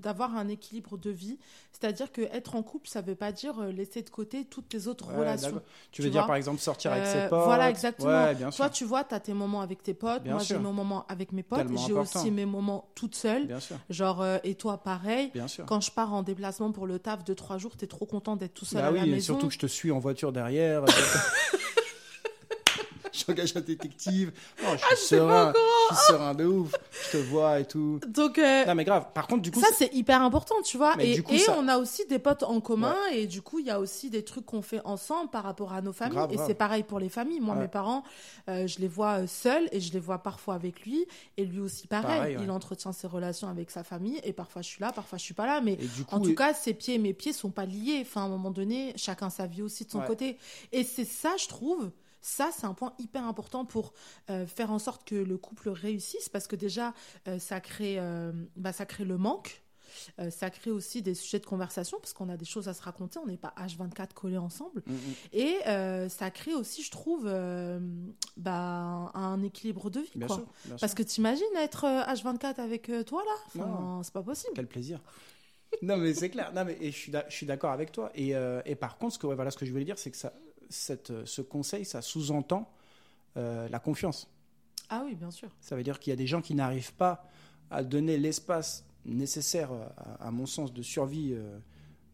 [0.00, 1.38] d'avoir un équilibre de vie.
[1.72, 4.86] C'est-à-dire que être en couple, ça veut pas dire euh, laisser de côté toutes tes
[4.86, 5.60] autres Ouais, relations.
[5.90, 8.24] Tu tu veux dire par exemple sortir avec Euh, ses potes Voilà, exactement.
[8.24, 8.64] Ouais, bien sûr.
[8.64, 10.22] Toi, tu vois, tu as tes moments avec tes potes.
[10.22, 11.66] Bien moi, j'ai mes moments avec mes potes.
[11.86, 13.46] J'ai aussi mes moments toute seule.
[13.46, 15.30] Bien sûr, Genre, euh, et toi, pareil.
[15.32, 15.64] bien sûr.
[15.66, 18.54] Quand je pars en déplacement pour le taf de trois jours, t'es trop content d'être
[18.54, 19.34] tout seul Bah à oui, la maison.
[19.34, 20.84] surtout que je te suis en voiture derrière.
[23.26, 24.32] J'engage un détective.
[24.62, 25.52] Non, je suis Ah, sais pas serein.
[25.90, 26.72] Je suis serein de ouf.
[26.90, 28.00] Je te vois et tout.
[28.08, 29.06] Donc, euh, Non, mais grave.
[29.14, 30.96] Par contre, du coup, ça, c'est- hyper important, tu vois.
[30.96, 33.58] Mais Et, coup, et ça- on a aussi des potes en commun, et du coup,
[33.58, 36.16] il y a aussi des trucs qu'on fait ensemble par rapport à nos familles.
[36.16, 37.40] Grave, et c'est pareil pour les familles.
[37.40, 37.62] Moi, Ouais.
[37.62, 38.02] mes parents,
[38.48, 41.06] euh, je les vois euh, seuls et je les vois parfois avec lui.
[41.36, 42.02] Et lui aussi, pareil.
[42.18, 42.42] Pareil, ouais.
[42.44, 44.20] Il entretient ses relations avec sa famille.
[44.24, 45.60] Et parfois, je suis là, parfois, je suis pas là.
[45.60, 47.66] Mais et du coup, en tout et- cas, ses pieds et mes pieds sont pas
[47.66, 47.98] liés.
[48.02, 50.38] Enfin, à un moment donné, chacun sa vie aussi de son côté.
[50.72, 51.90] Et c'est ça, je trouve.
[52.22, 53.92] Ça, c'est un point hyper important pour
[54.30, 56.94] euh, faire en sorte que le couple réussisse, parce que déjà,
[57.28, 59.58] euh, ça crée, euh, bah, ça crée le manque.
[60.30, 63.18] Ça crée aussi des sujets de conversation parce qu'on a des choses à se raconter,
[63.18, 64.82] on n'est pas H24 collés ensemble.
[64.86, 64.98] Mm, mm.
[65.34, 67.24] Et ça crée aussi, je trouve,
[68.38, 70.10] bah, un équilibre de vie.
[70.14, 70.36] Bien quoi.
[70.36, 70.96] sûr, bien Parce sûr.
[70.96, 73.34] que t'imagines être euh, H24 avec toi là?
[73.62, 74.00] Enfin.
[74.02, 74.52] C'est pas possible.
[74.54, 74.98] Quel plaisir.
[75.82, 76.52] non, mais c'est clair.
[76.54, 78.10] Non, mais et je suis d'a- je suis d'accord avec toi.
[78.14, 80.10] Et, euh, et par contre, ce que, ouais, voilà, ce que je voulais dire, c'est
[80.10, 80.32] que ça,
[80.68, 82.70] cette, euh, ce conseil, ça sous-entend
[83.36, 84.28] euh, la confiance.
[84.88, 85.48] Ah oui, bien sûr.
[85.60, 87.26] Ça veut dire qu'il y a des gens qui n'arrivent pas
[87.70, 91.58] à donner l'espace nécessaire, à, à mon sens, de survie euh,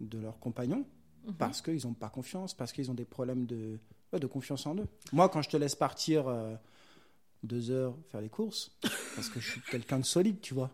[0.01, 0.85] de leurs compagnons
[1.27, 1.35] Mhm.
[1.35, 3.79] parce qu'ils n'ont pas confiance, parce qu'ils ont des problèmes de,
[4.13, 4.87] ouais, de confiance en eux.
[5.13, 6.55] Moi, quand je te laisse partir euh,
[7.43, 8.71] deux heures faire les courses,
[9.15, 10.71] parce que je suis quelqu'un de solide, tu vois,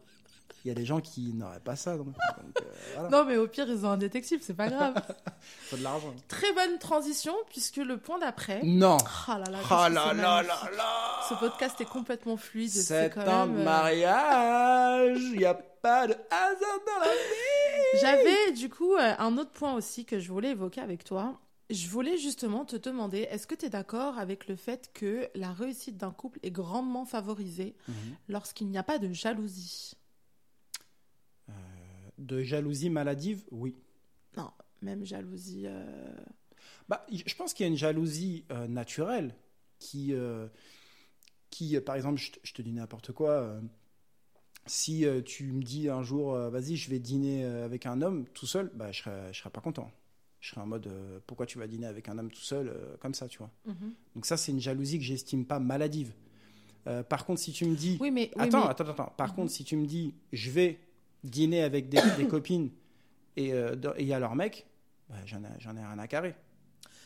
[0.65, 1.97] il y a des gens qui n'auraient pas ça.
[1.97, 3.09] Donc, donc, euh, voilà.
[3.11, 4.95] Non, mais au pire, ils ont un détective, c'est pas grave.
[5.41, 6.15] faut de l'argent.
[6.29, 8.61] Très bonne transition, puisque le point d'après.
[8.65, 8.97] Non
[9.29, 10.49] Ah là là, qu'est-ce Oh que là c'est là magnifique.
[10.71, 12.71] là là Ce podcast est complètement fluide.
[12.71, 18.01] C'est quand un même, euh, mariage Il n'y a pas de hasard dans la vie
[18.01, 21.39] J'avais du coup euh, un autre point aussi que je voulais évoquer avec toi.
[21.71, 25.51] Je voulais justement te demander, est-ce que tu es d'accord avec le fait que la
[25.53, 27.95] réussite d'un couple est grandement favorisée Mhm.
[28.29, 29.95] lorsqu'il n'y a pas de jalousie?
[32.19, 33.75] De jalousie maladive, oui.
[34.37, 34.51] Non,
[34.83, 35.65] même jalousie.
[35.67, 36.15] euh,
[36.89, 39.35] Bah, je pense qu'il y a une jalousie euh, naturelle
[39.79, 40.47] qui, euh,
[41.51, 43.61] qui par exemple, je te, je te dis n'importe quoi,
[44.67, 48.71] si tu me dis un jour, vas-y, je vais dîner avec un homme tout seul,
[48.75, 49.91] bah, je serais, je serais pas content.
[50.41, 50.91] Je serais en mode,
[51.27, 53.51] pourquoi tu vas dîner avec un homme tout seul, comme ça, tu vois.
[53.67, 53.93] Mhm.
[54.15, 56.13] Donc ça, c'est une jalousie que j'estime pas maladive.
[57.09, 57.99] Par contre, si tu me dis...
[58.01, 58.31] Oui, mais.
[58.37, 59.13] oui, attends, mais- attends, attends.
[59.17, 59.35] Par Mhm.
[59.37, 60.79] contre, si tu me dis, je vais
[61.25, 62.71] dîner avec des, des copines
[63.37, 64.67] et euh, et il y a leur mec,
[65.09, 66.35] bah, j'en ai, j'en ai rien à carrer.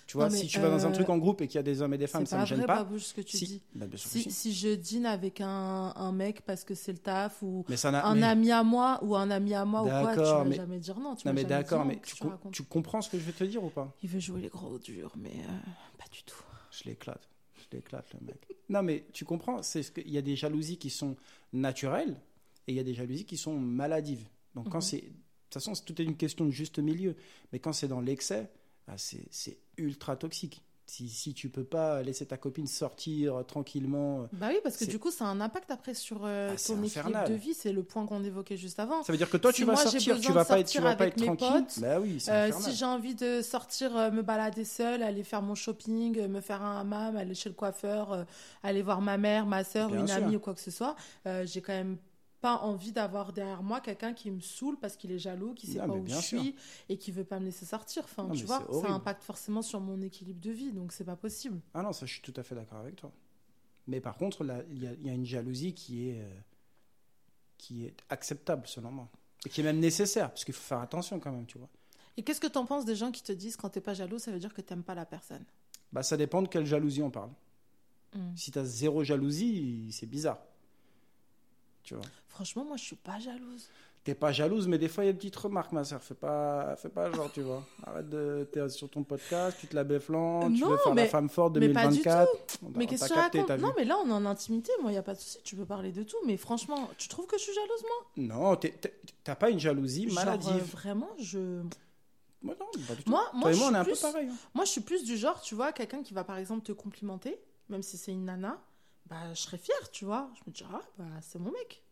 [0.07, 1.59] Tu vois, Non, si tu vas dans un euh, truc en groupe et qu'il y
[1.59, 2.77] a des hommes et des femmes, C'est ça me gêne vrai, pas.
[2.83, 3.45] Babouche, ce que tu si...
[3.47, 3.63] dis.
[3.75, 4.31] Bah, Si, si.
[4.31, 7.91] si je dîne avec un, un mec parce que c'est le taf ou Mais ça
[7.91, 10.45] n'a- un mais- ami à moi ou un ami à moi ou quoi, tu vas
[10.45, 11.15] mais- jamais dire non.
[11.15, 13.33] Tu Non vas mais d'accord, non, mais tu, com- tu comprends ce que je vais
[13.33, 13.95] te dire ou pas?
[14.03, 15.53] Il veut jouer les gros durs, mais euh,
[15.99, 16.43] pas du tout.
[16.71, 18.47] Je l'éclate, je l'éclate le mec.
[18.71, 21.17] non mais tu comprends, c'est ce que il y a des jalousies qui sont
[21.53, 22.17] naturelles
[22.69, 24.25] et il y a des jalousies qui sont maladives.
[24.55, 24.83] Donc quand Mhm.
[24.83, 25.07] c'est de
[25.51, 27.17] toute façon, c'est tout est une question de juste milieu,
[27.53, 28.51] mais quand c'est dans l'excès,
[28.87, 30.63] ah, c'est ultra toxique.
[30.91, 34.79] Si, si tu peux pas laisser ta copine sortir euh, tranquillement, euh, Bah oui, parce
[34.79, 37.53] que du coup, ça a un impact après sur euh, Ah, ton équilibre de vie.
[37.53, 39.03] C'est le point qu'on évoquait juste avant.
[39.03, 40.79] ça veut dire que toi Si tu vas moi, sortir, tu vas pas être, tu
[40.79, 41.65] sortir vas pas avec être mes tranquille.
[41.67, 45.43] potes, bah oui, Euh, si j'ai envie de sortir, euh, me balader seule, aller faire
[45.43, 48.27] mon shopping, me faire un hammam, aller chez le coiffeur,
[48.63, 50.17] aller voir ma mère, ma soeur, Bien une sûr.
[50.17, 50.97] amie ou quoi que ce soit,
[51.45, 51.99] j'ai quand même
[52.41, 55.79] pas envie d'avoir derrière moi quelqu'un qui me saoule parce qu'il est jaloux, qui sait
[55.79, 56.41] Non, pas où je sûr.
[56.41, 56.55] suis
[56.89, 58.05] et qui veut pas me laisser sortir.
[58.05, 61.17] Enfin, Non, tu vois, ça impacte forcément sur mon équilibre de vie, donc c'est pas
[61.17, 61.61] possible.
[61.75, 63.13] Ah non, ça je suis tout à fait d'accord avec toi.
[63.87, 66.41] Mais par contre, il y, a- il y a une jalousie qui est, euh,
[67.57, 69.09] qui est acceptable selon moi.
[69.47, 71.69] Et qui est même nécessaire, parce qu'il faut faire attention quand même, tu vois.
[72.17, 74.33] Et qu'est-ce que t'en penses des gens qui te disent quand t'es pas jaloux, ça
[74.33, 75.45] veut dire que t'aimes pas la personne?
[75.93, 77.31] Bah, ça dépend de quelle jalousie on parle.
[78.15, 78.35] Mm.
[78.37, 80.39] Si tu as zéro jalousie, c'est bizarre.
[81.89, 82.05] Tu vois.
[82.29, 83.67] Franchement, moi, je suis pas jalouse.
[84.05, 86.03] T'es pas jalouse, mais des fois, il y a des petites remarques, ma soeur.
[86.03, 87.65] Fais pas, fais pas genre, tu vois.
[87.83, 88.47] Arrête de.
[88.53, 91.29] T'es sur ton podcast, tu te la béflantes, tu Non, veux faire la mais- femme
[91.31, 92.31] forte mais pas du 2024.
[92.63, 93.51] On Mais t'a qu'est-ce que tu racontes?
[93.61, 94.71] Non, mais là, on est en intimité.
[94.83, 95.39] Moi, il n'y a pas de souci.
[95.45, 96.17] Tu peux parler de tout.
[96.27, 98.25] Mais franchement, tu trouves que je suis jalouse, moi?
[98.53, 98.57] Non,
[99.25, 100.53] t'as pas une jalousie Genre, maladive.
[100.57, 101.63] euh, Vraiment, je.
[102.43, 103.11] Moi, non, pas du tout.
[103.11, 103.93] Moi, on un plus...
[103.95, 104.29] peu pareil.
[104.31, 104.35] hein.
[104.55, 107.39] Moi, je suis plus du genre, tu vois, quelqu'un qui va par exemple te complimenter,
[107.69, 108.59] même si c'est une nana,
[109.09, 110.31] bah, je serais fière, tu vois.
[110.37, 111.83] Je me dirais, ah, bah, c'est mon mec.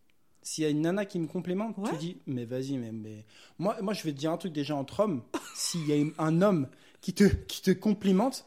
[0.43, 1.91] S'il y a une nana qui me complimente, Ouais.
[1.91, 3.25] tu dis, mais vas-y, mais, mais...
[3.59, 5.23] Moi, moi, je vais te dire un truc déjà entre hommes.
[5.55, 6.69] S'il y a un homme
[7.01, 8.47] qui te, qui te complimente,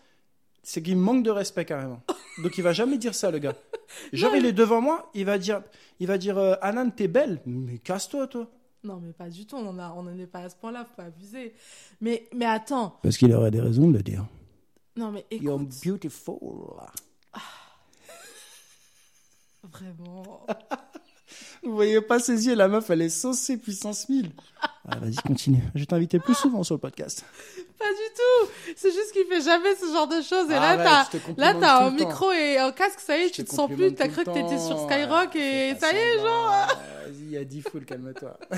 [0.64, 2.02] c'est qu'il manque de respect carrément.
[2.44, 3.56] Donc il va jamais dire ça, le gars.
[4.14, 5.62] Genre, il est devant moi, il va dire,
[6.00, 7.42] il va dire, euh, Anan, t'es belle.
[7.46, 8.48] Mais casse-toi, toi.
[8.84, 9.58] Non, mais pas du tout.
[9.58, 11.54] On en a- on n'en est pas à ce point-là, faut pas abuser.
[12.00, 12.98] Mais, mais attends.
[13.04, 14.26] Parce qu'il aurait des raisons de le dire.
[14.96, 15.76] Non, mais You're écoute.
[15.84, 16.38] beautiful.
[19.64, 20.46] Vraiment.
[21.64, 24.32] Vous voyez pas ses yeux, la meuf, elle est saucée puissance 1000.
[24.88, 25.62] Ah, vas-y, continue.
[25.76, 27.24] Je vais t'inviter plus souvent sur le podcast.
[27.78, 28.52] Pas du tout.
[28.76, 30.50] C'est juste qu'il fait jamais ce genre de choses.
[30.50, 33.34] Et Arrête, là, t'as, complimente t'as un micro et un casque, ça y est, Je
[33.34, 33.94] tu te te sens plus.
[33.94, 36.50] T'as cru que t'étais sur Skyrock Ouais, et ça y est, genre.
[36.50, 38.40] Ouais, Vas-y, il y a 10 foules, calme-toi.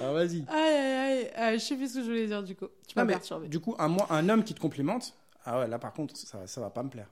[0.00, 0.44] Alors vas-y.
[0.48, 1.30] Aïe, aïe, aïe.
[1.38, 2.66] Euh, je sais plus ce que je voulais dire du coup.
[2.88, 3.48] Tu m'as perturbé.
[3.48, 6.60] du coup, un, un homme qui te complimente, ah ouais, là par contre, ça, ça
[6.60, 7.08] va pas me plaire.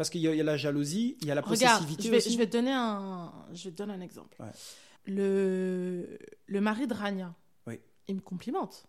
[0.00, 2.04] Parce qu'il y, a- il y a la jalousie, il y a la Regarde, possessivité
[2.04, 2.32] je vais, aussi.
[2.32, 4.34] je vais te donner un, je vais te donner un exemple.
[4.40, 4.48] Ouais.
[5.04, 7.34] Le, le mari de Rania,
[7.66, 7.78] Oui.
[8.08, 8.86] il me complimente.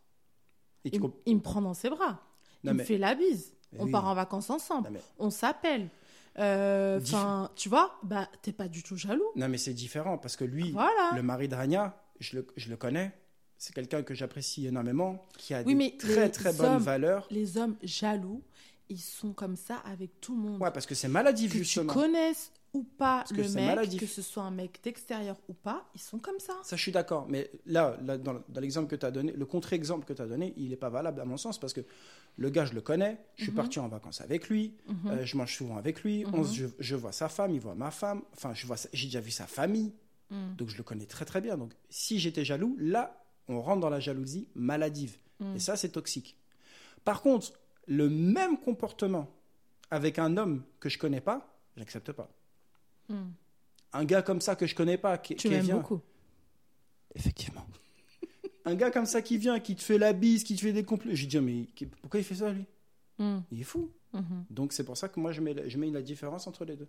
[0.85, 2.21] Il, me- comp- il me prend dans ses bras.
[2.63, 3.53] Non, il mais- me fait la bise.
[3.73, 3.91] Mais on oui.
[3.91, 4.87] part en vacances ensemble.
[4.87, 5.89] Non, mais- On s'appelle.
[6.39, 9.25] Euh, Enfin, tu vois, bah, t'es pas du tout jaloux.
[9.35, 11.11] Non, mais c'est différent parce que lui, Voilà.
[11.13, 13.11] le mari de Rania, je le, je le connais.
[13.57, 17.27] C'est quelqu'un que j'apprécie énormément, qui a Oui, des mais très très bonnes valeurs.
[17.31, 18.41] Les hommes jaloux,
[18.91, 20.61] ils sont comme ça avec tout le monde.
[20.61, 21.93] Ouais, parce que c'est maladif que tu justement.
[21.93, 23.99] connaisses ou pas que le mec, maladif.
[23.99, 26.53] que ce soit un mec d'extérieur ou pas, ils sont comme ça.
[26.63, 27.25] Ça, je suis d'accord.
[27.27, 30.27] Mais là, là, dans, dans l'exemple que tu as donné, le contre-exemple que tu as
[30.27, 31.81] donné, il n'est pas valable à mon sens parce que
[32.37, 33.17] le gars, je le connais.
[33.35, 33.47] Je Mhm.
[33.47, 34.75] suis parti en vacances avec lui.
[35.07, 36.23] euh, je mange souvent avec lui.
[36.25, 36.43] Mhm.
[36.53, 38.21] je, je vois sa femme, il voit ma femme.
[38.33, 38.53] Enfin,
[38.93, 39.91] j'ai déjà vu sa famille.
[40.29, 40.55] Mm.
[40.57, 41.57] Donc, je le connais très, très bien.
[41.57, 45.17] Donc, si j'étais jaloux, là, on rentre dans la jalousie maladive.
[45.41, 45.55] Mm.
[45.57, 46.37] Et ça, c'est toxique.
[47.03, 47.51] Par contre,
[47.87, 49.29] le même comportement
[49.89, 52.29] avec un homme que je connais pas, j'accepte pas.
[53.09, 53.29] Mm.
[53.93, 56.01] Un gars comme ça que je connais pas, qui, Tu qui vient- beaucoup.
[57.15, 57.65] Effectivement.
[58.65, 60.83] un gars comme ça qui vient, qui te fait la bise, qui te fait des
[60.85, 61.15] compliments.
[61.15, 61.67] Je dis, mais
[62.01, 62.65] pourquoi il fait ça, lui?
[63.19, 63.39] Mm.
[63.51, 63.91] Il est fou.
[64.13, 64.45] Mhm.
[64.49, 66.75] Donc, c'est pour ça que moi, je mets, la- je mets la différence entre les
[66.75, 66.87] deux.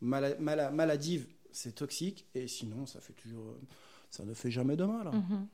[0.00, 3.54] Mala- mala- maladive, c'est toxique, et sinon, ça fait toujours.
[4.10, 5.06] Ça ne fait jamais de mal.
[5.08, 5.12] hein.
[5.28, 5.46] Mhm.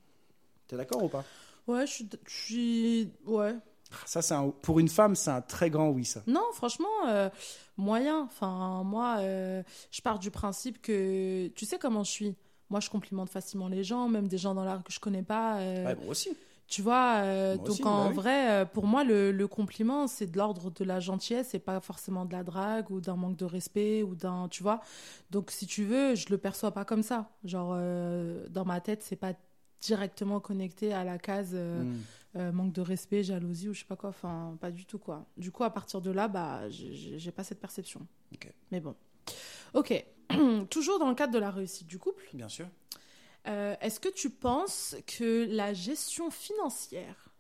[0.69, 1.25] T'es d'accord ou pas?
[1.67, 3.11] Ouais, je suis.
[3.25, 3.55] Ouais.
[4.05, 6.23] Ça, c'est un- pour une femme, c'est un très grand oui, ça.
[6.27, 7.31] Non, franchement, euh,
[7.77, 8.23] moyen.
[8.25, 11.49] Enfin, moi, euh, je pars du principe que.
[11.49, 12.37] Tu sais comment je suis
[12.69, 15.23] Moi, je complimente facilement les gens, même des gens dans la rue que je connais
[15.23, 15.59] pas.
[15.61, 16.31] euh, Ouais, moi aussi.
[16.69, 18.15] Tu vois, euh, donc aussi, en bah oui.
[18.17, 21.79] vrai, euh, pour moi, le, le compliment, c'est de l'ordre de la gentillesse, c'est pas
[21.79, 24.81] forcément de la drague ou d'un manque de respect ou d'un, tu vois.
[25.31, 27.31] Donc si tu veux, je le perçois pas comme ça.
[27.45, 29.35] Genre, euh, dans ma tête, c'est pas
[29.81, 31.97] directement connecté à la case euh, Mm.
[32.37, 34.11] Euh, manque de respect, jalousie ou je sais pas quoi.
[34.11, 35.27] Enfin, pas du tout quoi.
[35.37, 38.07] Du coup, à partir de là, bah, j'ai- pas cette perception.
[38.71, 38.95] Mais bon.
[39.75, 39.93] Ok.
[40.71, 42.23] Toujours dans le cadre de la réussite du couple.
[42.35, 42.69] Bien sûr.
[43.47, 47.31] Euh, Est-ce que tu penses que la gestion financière,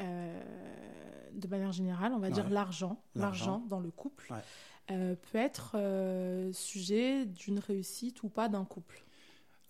[0.00, 2.50] euh, de manière générale, on va dire Ouais.
[2.52, 3.46] l'argent, L'argent.
[3.52, 5.16] l'argent dans le couple, Ouais.
[5.16, 5.76] peut être
[6.52, 9.04] sujet d'une réussite ou pas d'un couple?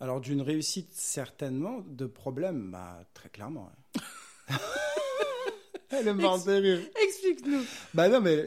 [0.01, 1.79] Alors, d'une réussite, certainement.
[1.87, 3.69] De problème, bah, très clairement.
[5.91, 6.79] Elle est morte de rire.
[7.03, 7.61] Explique-nous.
[7.93, 8.45] Bah non, mais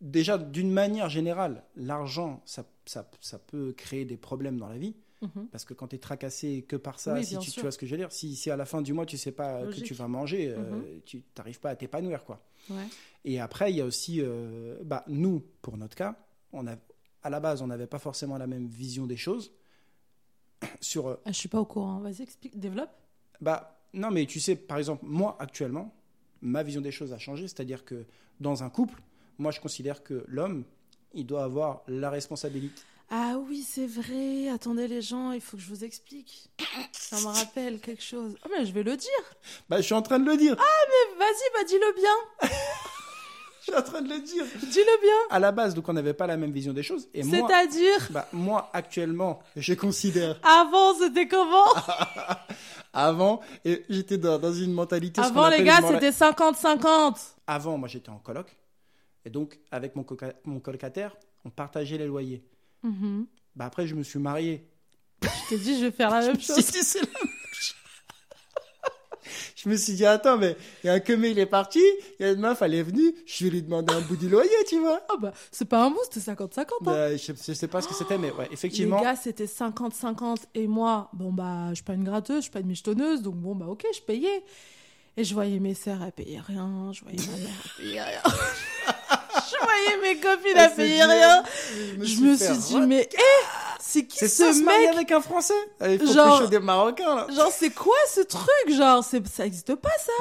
[0.00, 4.94] déjà, d'une manière générale, l'argent, ça, ça, ça peut créer des problèmes dans la vie.
[5.20, 5.48] Mhm.
[5.52, 7.84] Parce que quand tu es tracassé que par ça, Oui, si tu, vois ce que
[7.84, 9.82] je veux dire, si, si à la fin du mois tu sais pas Logique.
[9.82, 11.00] que tu vas manger, euh, Mhm.
[11.04, 12.24] tu n'arrives pas à t'épanouir.
[12.24, 12.42] quoi.
[12.70, 12.86] Ouais.
[13.26, 16.16] Et après, il y a aussi, euh, bah, nous, pour notre cas,
[16.54, 16.76] on a,
[17.22, 19.52] à la base, on n'avait pas forcément la même vision des choses.
[20.80, 21.98] Sur, euh, Ah, je suis pas au courant.
[22.00, 22.88] Vas-y, explique, développe.
[23.42, 25.94] bah, non, mais tu sais, par exemple, moi, actuellement,
[26.42, 27.48] ma vision des choses a changé.
[27.48, 28.04] C'est-à-dire que
[28.40, 29.00] dans un couple,
[29.38, 30.64] moi, je considère que l'homme,
[31.14, 32.82] il doit avoir la responsabilité.
[33.10, 34.48] Ah oui, c'est vrai.
[34.50, 36.48] Attendez les gens, il faut que je vous explique.
[36.92, 38.36] Ça me rappelle quelque chose.
[38.44, 39.10] Ah mais je vais le dire.
[39.68, 40.54] Bah, je suis en train de le dire.
[40.56, 42.48] Mais vas-y, bah dis-le bien.
[43.60, 44.42] Je suis en train de le dire.
[44.62, 45.16] Dis-le bien.
[45.28, 47.10] À la base, donc, on n'avait pas la même vision des choses.
[47.12, 51.66] Et moi, C'est-à-dire, bah, moi, actuellement, je considère avant, c'était comment
[52.92, 55.20] avant, et j'étais dans, dans une mentalité.
[55.20, 57.34] Avant, les gars, c'était 50-50.
[57.46, 58.56] Avant, moi, j'étais en coloc.
[59.24, 60.04] Et donc, avec mon,
[60.60, 62.42] colocataire, on partageait les loyers.
[62.82, 63.26] Mhm.
[63.54, 64.66] Bah, après, je me suis marié.
[65.22, 66.64] Je t'ai dit, je vais faire la même Si, chose.
[66.64, 67.39] si, c'est la même chose.
[69.62, 71.82] Je me suis dit, attends, mais il y a un comé, il est parti,
[72.18, 74.26] il y a une meuf, elle est venue, je vais lui demander un bout du
[74.28, 75.02] loyer, tu vois.
[75.10, 76.60] Ah bah, c'est pas un bout, c'était 50-50.
[76.60, 76.64] hein.
[76.80, 79.02] Bah, je, je sais pas ce que c'était, mais ouais, Les effectivement.
[79.02, 80.44] gars, c'était 50-50.
[80.54, 83.20] Et moi, bon, bah, je suis pas une gratteuse, je suis pas une michetonneuse.
[83.20, 84.42] Donc, bon, bah, ok, je payais.
[85.18, 86.90] Et je voyais mes sœurs, elles payaient rien.
[86.94, 88.22] Je voyais ma mère, elle payait rien.
[88.24, 91.42] je voyais mes copines, elles Elle s'est payaient rien.
[91.98, 93.18] me Je me suis dit, mais, eh,
[93.80, 95.54] c'est qui ce ça, mec avec un Français?
[95.88, 97.26] Il faut Genre- des Marocains, là.
[97.34, 98.48] Genre, c'est quoi ce truc?
[98.68, 100.12] Genre, c'est- ça existe pas, ça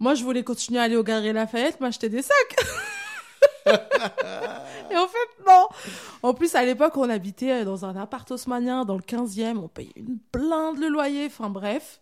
[0.00, 2.56] Moi, je voulais continuer à aller au Galeries Lafayette, m'acheter des sacs.
[4.90, 5.68] Et en fait, non.
[6.22, 9.58] En plus, à l'époque, on habitait dans un appart haussmanien dans le 15e.
[9.58, 11.26] On payait une blinde le loyer.
[11.26, 12.00] Enfin, bref.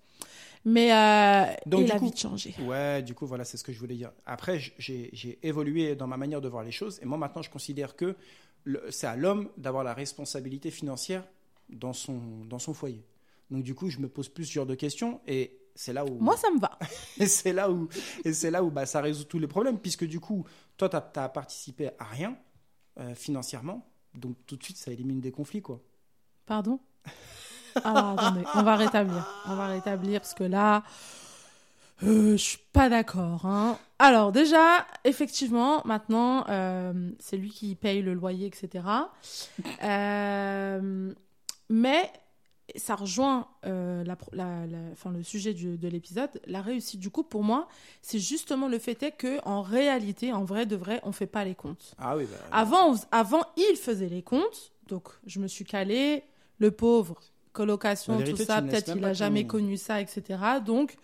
[0.65, 2.55] Mais euh, Donc, il du a coup- vite changé.
[2.63, 4.11] Ouais, du coup, voilà, c'est ce que je voulais dire.
[4.27, 6.99] Après, j'ai j'ai évolué dans ma manière de voir les choses.
[7.03, 8.17] Et moi, maintenant, je considère que
[8.91, 11.25] c'est à l'homme d'avoir la responsabilité financière
[11.69, 13.05] dans son, dans son foyer.
[13.51, 15.21] Donc, du coup, je me pose plus ce genre de questions.
[15.27, 16.19] Et c'est là où.
[16.19, 16.79] Moi, ça me va.
[17.19, 17.89] Et c'est là où,
[18.25, 19.79] et c'est là où bah, ça résout tous les problèmes.
[19.79, 20.45] Puisque, du coup,
[20.77, 22.37] toi, tu as, participé à rien
[22.99, 23.89] euh, financièrement.
[24.15, 25.81] Donc, tout de suite, ça élimine des conflits, quoi.
[26.47, 26.81] Pardon?
[27.85, 28.43] Alors, attendez.
[28.55, 29.43] On va rétablir.
[29.47, 30.83] On va rétablir parce que là...
[32.03, 33.47] Euh, je suis pas d'accord.
[33.47, 33.79] Hein.
[33.99, 38.85] Alors déjà, effectivement, maintenant, euh, c'est lui qui paye le loyer, etc.
[39.83, 41.13] Euh,
[41.69, 42.11] mais
[42.75, 46.31] ça rejoint euh, la, pro- la- la- enfin, le sujet du- de l'épisode.
[46.47, 47.69] La réussite du couple, pour moi,
[48.03, 51.45] c'est justement le fait est que en réalité, en vrai de vrai, on fait pas
[51.45, 51.95] les comptes.
[51.99, 56.25] Ah oui, bah, Avant, on avant, il faisait les comptes, donc je me suis calée,
[56.59, 57.21] le pauvre,
[57.53, 60.39] colocation, tout ça, peut-être même il pas a jamais connu ça, etc.
[60.65, 60.97] Donc,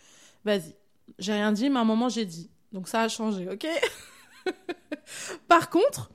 [0.44, 0.74] vas-y.
[1.22, 2.50] J'ai rien dit, mais à un moment, j'ai dit.
[2.72, 3.66] Donc ça a changé, ok?
[5.48, 6.10] Par contre,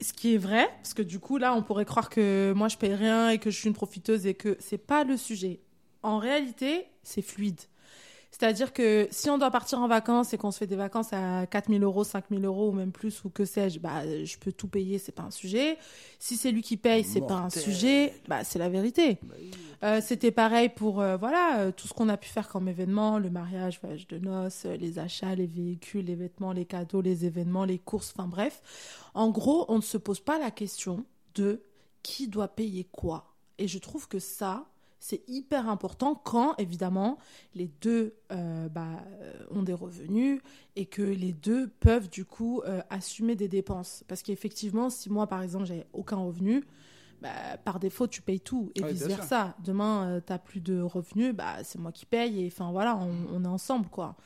[0.00, 2.76] ce qui est vrai, parce que du coup, là, on pourrait croire que moi, je
[2.76, 5.60] paye rien et que je suis une profiteuse et que c'est pas le sujet.
[6.02, 7.60] En réalité, c'est fluide.
[8.30, 11.46] C'est-à-dire que si on doit partir en vacances et qu'on se fait des vacances à
[11.46, 14.98] 4000 euros, 5000 euros ou même plus ou que sais-je, bah, je peux tout payer,
[14.98, 15.78] c'est pas un sujet.
[16.18, 19.18] Si c'est lui qui paye, c'est pas un sujet, bah, c'est la vérité.
[19.82, 23.18] Euh, C'était pareil pour euh, voilà euh, tout ce qu'on a pu faire comme événement,
[23.18, 27.64] le mariage, voyage de noces, les achats, les véhicules, les vêtements, les cadeaux, les événements,
[27.64, 28.60] les courses, enfin bref.
[29.14, 31.62] En gros, on ne se pose pas la question de
[32.02, 33.34] qui doit payer quoi.
[33.58, 34.66] Et je trouve que ça,
[35.00, 37.18] c'est hyper important quand, évidemment,
[37.54, 38.88] les deux euh, bah,
[39.20, 40.40] euh, ont des revenus
[40.76, 44.04] et que les deux peuvent, du coup, euh, assumer des dépenses.
[44.08, 46.64] Parce qu'effectivement, si moi, par exemple, j'avais aucun revenu,
[47.22, 49.56] bah, par défaut, tu payes tout et Ouais, bien vice-versa.
[49.64, 53.10] Demain, tu n'as plus de revenus, bah, c'est moi qui paye et enfin voilà, on,
[53.34, 54.16] on est ensemble, quoi.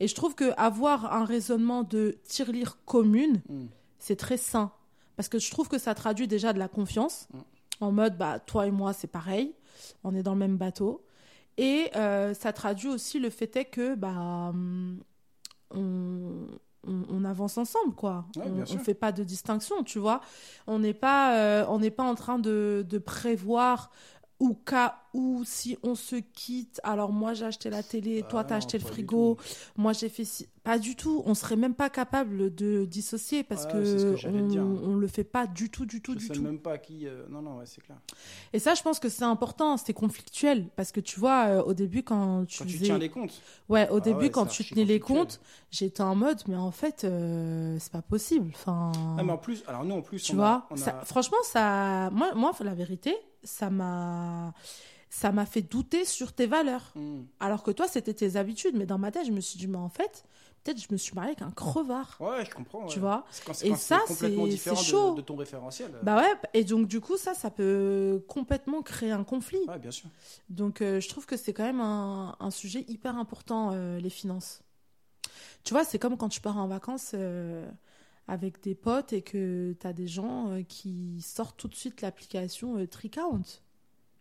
[0.00, 3.66] Et je trouve que avoir un raisonnement de tirelire commune, Mm.
[3.98, 4.70] c'est très sain.
[5.16, 7.26] Parce que je trouve que ça traduit déjà de la confiance.
[7.32, 7.38] Mm.
[7.84, 9.54] En mode, bah, toi et moi, c'est pareil.
[10.04, 11.04] On est dans le même bateau.
[11.58, 14.10] Et euh, ça traduit aussi le fait est que bah,
[14.50, 15.00] hum,
[15.70, 16.46] on,
[16.86, 18.26] on- on avance ensemble, quoi.
[18.36, 20.20] Ouais, on ne fait pas de distinction, tu vois.
[20.66, 23.90] On n'est pas, euh, on n'est pas en train de, de prévoir
[24.40, 28.44] au cas où si on se quitte, alors moi j'ai acheté la télé, Ah toi
[28.44, 29.36] t'as non, acheté le frigo,
[29.76, 30.48] moi j'ai fait ci.
[30.64, 31.22] Pas du tout.
[31.26, 34.62] On serait même pas capable de dissocier parce que, on, dire.
[34.62, 36.42] on le fait pas du tout, du tout, Je du sais tout.
[36.42, 37.08] même pas qui.
[37.08, 37.96] euh, Non, non, ouais, c'est clair.
[38.52, 41.74] Et ça, je pense que c'est important, c'est conflictuel parce que tu vois, euh, au
[41.74, 43.42] début quand tu Quand tu tiens les comptes.
[43.68, 45.40] Ouais, au Ah début, ouais, quand tu tenais les comptes,
[45.72, 48.50] j'étais en mode, mais en fait, euh, c'est pas possible.
[48.54, 50.78] Enfin, Ah, mais en plus, alors nous, en plus, tu on vois, a, on a-
[50.78, 54.52] ça- franchement, ça, moi, moi, la vérité, ça m'a,
[55.14, 56.90] ça m'a fait douter sur tes valeurs.
[56.94, 57.24] Hmm.
[57.38, 59.76] Alors que toi, c'était tes habitudes, mais dans ma tête, je me suis dit, mais
[59.76, 60.24] en fait,
[60.64, 62.16] peut-être je me suis mariée avec un crevard.
[62.18, 62.86] Ouais, je comprends.
[62.86, 63.00] Tu ouais.
[63.00, 65.14] vois quand Et ça, c'est complètement c'est- différent c'est de- chaud.
[65.14, 65.90] De, ton référentiel.
[65.94, 69.60] euh, Bah ouais, et donc du coup, ça, ça peut complètement créer un conflit.
[69.68, 70.08] Ouais, bien sûr.
[70.48, 74.10] Donc, euh, je trouve que c'est quand même un, un sujet hyper important, euh, les
[74.10, 74.62] finances.
[75.62, 77.70] Tu vois, c'est comme quand tu pars en vacances euh,
[78.28, 82.86] avec des potes et que tu as des gens qui sortent tout de suite l'application
[82.86, 83.42] Tricount.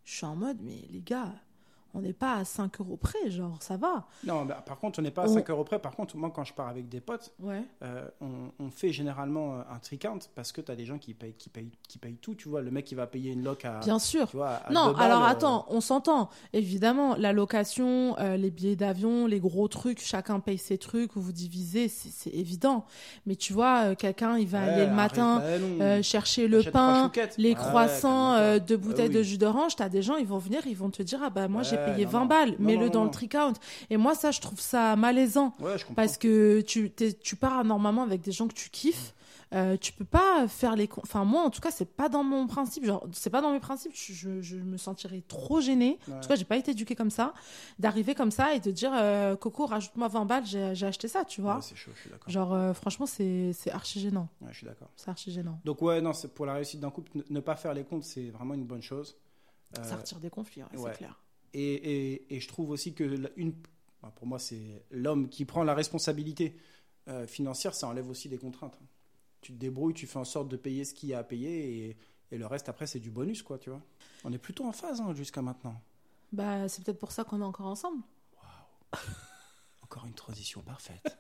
[0.04, 1.34] Je suis en mode, mais les gars,
[1.94, 4.06] on n'est pas à 5 euros près, genre, ça va.
[4.26, 5.80] Non, bah, par contre, on n'est pas à On- 5 euros près.
[5.80, 7.64] Par contre, moi, quand je pars avec des potes, Ouais.
[7.84, 11.14] euh, on, on fait généralement euh, un tricount parce que tu as des gens qui
[11.14, 12.36] payent, qui, payent, qui payent tout.
[12.36, 13.80] Tu vois, le mec, il va payer une loc à.
[13.80, 14.30] Bien sûr.
[14.30, 16.30] Tu vois, à Non, balles, alors euh, attends, on s'entend.
[16.54, 21.32] Évidemment, la location, euh, les billets d'avion, les gros trucs, chacun paye ses trucs, vous
[21.32, 22.86] divisez, c'est évident.
[23.26, 25.42] Mais tu vois, quelqu'un, il va ouais, aller le matin
[25.78, 29.76] bah chercher le pain, les croissants, euh, deux Bah bouteilles de jus d'orange.
[29.76, 32.06] T'as des gens, ils vont venir, ils vont te dire, ah bah moi j'ai Payé
[32.06, 32.26] non, 20 non.
[32.26, 33.54] balles, mets-le dans le tricount.
[33.90, 35.54] Et moi, ça, je trouve ça malaisant.
[35.60, 35.96] Ouais, je comprends.
[35.96, 39.14] Parce que tu, pars normalement avec des gens que tu kiffes.
[39.54, 40.88] Euh, tu peux pas faire les.
[41.04, 42.86] Enfin, moi, en tout cas, c'est pas dans mon principe.
[42.86, 43.92] Genre, c'est pas dans mes principes.
[43.94, 46.00] Je, je- je me sentirais trop gênée.
[46.10, 47.34] En tout cas, j'ai pas été éduquée comme ça.
[47.78, 51.42] D'arriver comme ça et de dire euh, Coco, rajoute-moi 20 balles, j'ai acheté ça, tu
[51.42, 51.56] vois.
[51.58, 52.30] Ouais, c'est chaud, je suis d'accord.
[52.30, 54.30] Genre, euh, franchement, c'est archi gênant.
[54.40, 54.88] Ouais, je suis d'accord.
[54.96, 55.60] C'est archi gênant.
[55.66, 58.30] Donc, ouais, non, c'est pour la réussite d'un couple, ne, pas faire les comptes, c'est
[58.30, 59.18] vraiment une bonne chose.
[59.78, 61.20] Euh, Ça retire des conflits, c'est clair.
[61.54, 61.74] Et,
[62.14, 63.04] et- et je trouve aussi que
[63.36, 63.54] une,
[64.02, 66.56] bah, pour moi, c'est l'homme qui prend la responsabilité
[67.08, 68.78] euh, financière, ça enlève aussi des contraintes.
[69.42, 71.88] Tu te débrouilles, tu fais en sorte de payer ce qu'il y a à payer
[71.90, 71.98] et,
[72.32, 73.82] et le reste après, c'est du bonus, quoi, tu vois.
[74.24, 75.82] On est plutôt en phase hein, jusqu'à maintenant.
[76.32, 78.04] Bah, c'est peut-être pour ça qu'on est encore ensemble.
[79.84, 81.18] Encore une transition parfaite.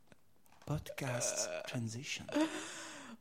[0.66, 2.24] Podcast transition.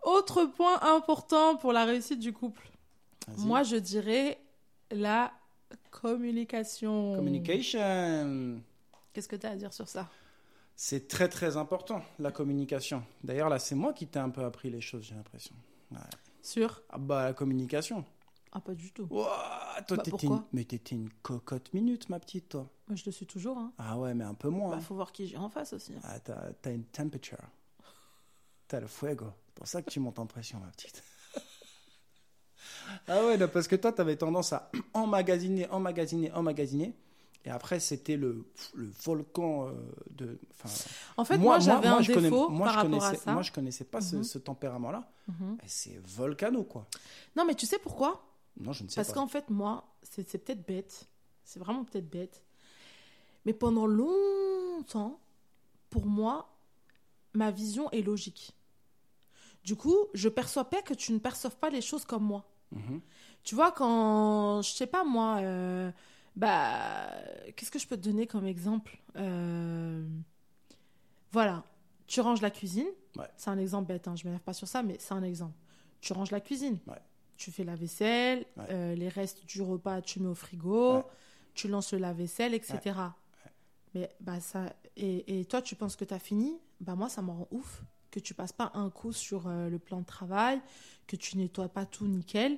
[0.03, 2.69] Autre point important pour la réussite du couple.
[3.37, 4.39] Moi, je dirais
[4.91, 5.31] la
[5.91, 7.15] communication.
[7.15, 8.61] Communication.
[9.13, 10.09] Qu'est-ce que tu as à dire sur ça?
[10.75, 13.03] C'est très très important, la communication.
[13.23, 15.55] D'ailleurs, là, c'est moi qui t'ai un peu appris les choses, j'ai l'impression.
[15.91, 15.97] Ouais.
[16.41, 16.81] Sur?
[16.89, 18.05] Ah bah, la communication.
[18.51, 19.05] Ah, pas du tout.
[19.11, 20.41] Ouah, toi, Bah, t'étais une...
[20.53, 22.67] Mais t'étais une cocotte minute, ma petite, toi.
[22.87, 23.57] Moi, je le suis toujours.
[23.57, 23.73] Hein.
[23.77, 24.69] Ah ouais, mais un peu moins.
[24.71, 24.81] Bah, hein.
[24.81, 25.93] faut voir qui j'ai en face aussi.
[25.93, 26.01] hein.
[26.03, 27.37] Ah, t'as, t'as une temperature.
[28.67, 29.25] T'as le fuego.
[29.47, 31.03] C'est pour ça que tu montes en pression, ma petite.
[33.07, 36.93] Ah ouais, non, parce que toi, t'avais tendance à emmagasiner, emmagasiner, emmagasiner.
[37.45, 39.71] Et après, c'était le, le volcan euh,
[40.11, 40.39] de.
[41.15, 43.33] En fait, moi, j'avais un je connais- défaut moi, par je rapport à connaissais- ça.
[43.33, 44.23] Moi, je connaissais pas ce, Mhm.
[44.23, 45.09] ce tempérament-là.
[45.27, 45.57] Mhm.
[45.65, 46.85] C'est volcano, quoi.
[47.37, 48.25] Non, mais tu sais pourquoi?
[48.59, 49.13] Non, je ne sais Parce pas.
[49.13, 51.07] qu'en fait, moi, c'est c'est peut-être bête.
[51.45, 52.43] C'est vraiment peut-être bête.
[53.45, 55.19] Mais pendant longtemps,
[55.89, 56.49] pour moi,
[57.33, 58.51] ma vision est logique.
[59.63, 62.45] Du coup, je perçois pas que tu ne perçoives pas les choses comme moi.
[62.71, 63.01] Mhm.
[63.43, 65.91] Tu vois, quand, je sais pas moi, euh,
[66.35, 67.09] bah,
[67.55, 70.05] qu'est-ce que je peux te donner comme exemple Euh,
[71.31, 71.63] Voilà,
[72.07, 72.87] tu ranges la cuisine.
[73.17, 73.27] Ouais.
[73.37, 75.57] C'est un exemple bête, hein, je m'énerve pas sur ça, mais c'est un exemple.
[76.01, 76.79] Tu ranges la cuisine.
[76.87, 77.01] Ouais.
[77.37, 78.65] Tu fais la vaisselle, Ouais.
[78.69, 81.03] euh, les restes du repas, tu mets au frigo,
[81.53, 83.15] tu lances le lave-vaisselle, etc.
[83.95, 86.59] Mais bah ça, et, et toi, tu penses que tu as fini?
[86.79, 89.79] Bah moi, ça me rend ouf que tu passes pas un coup sur euh, le
[89.79, 90.61] plan de travail,
[91.07, 92.57] que tu nettoies pas tout nickel.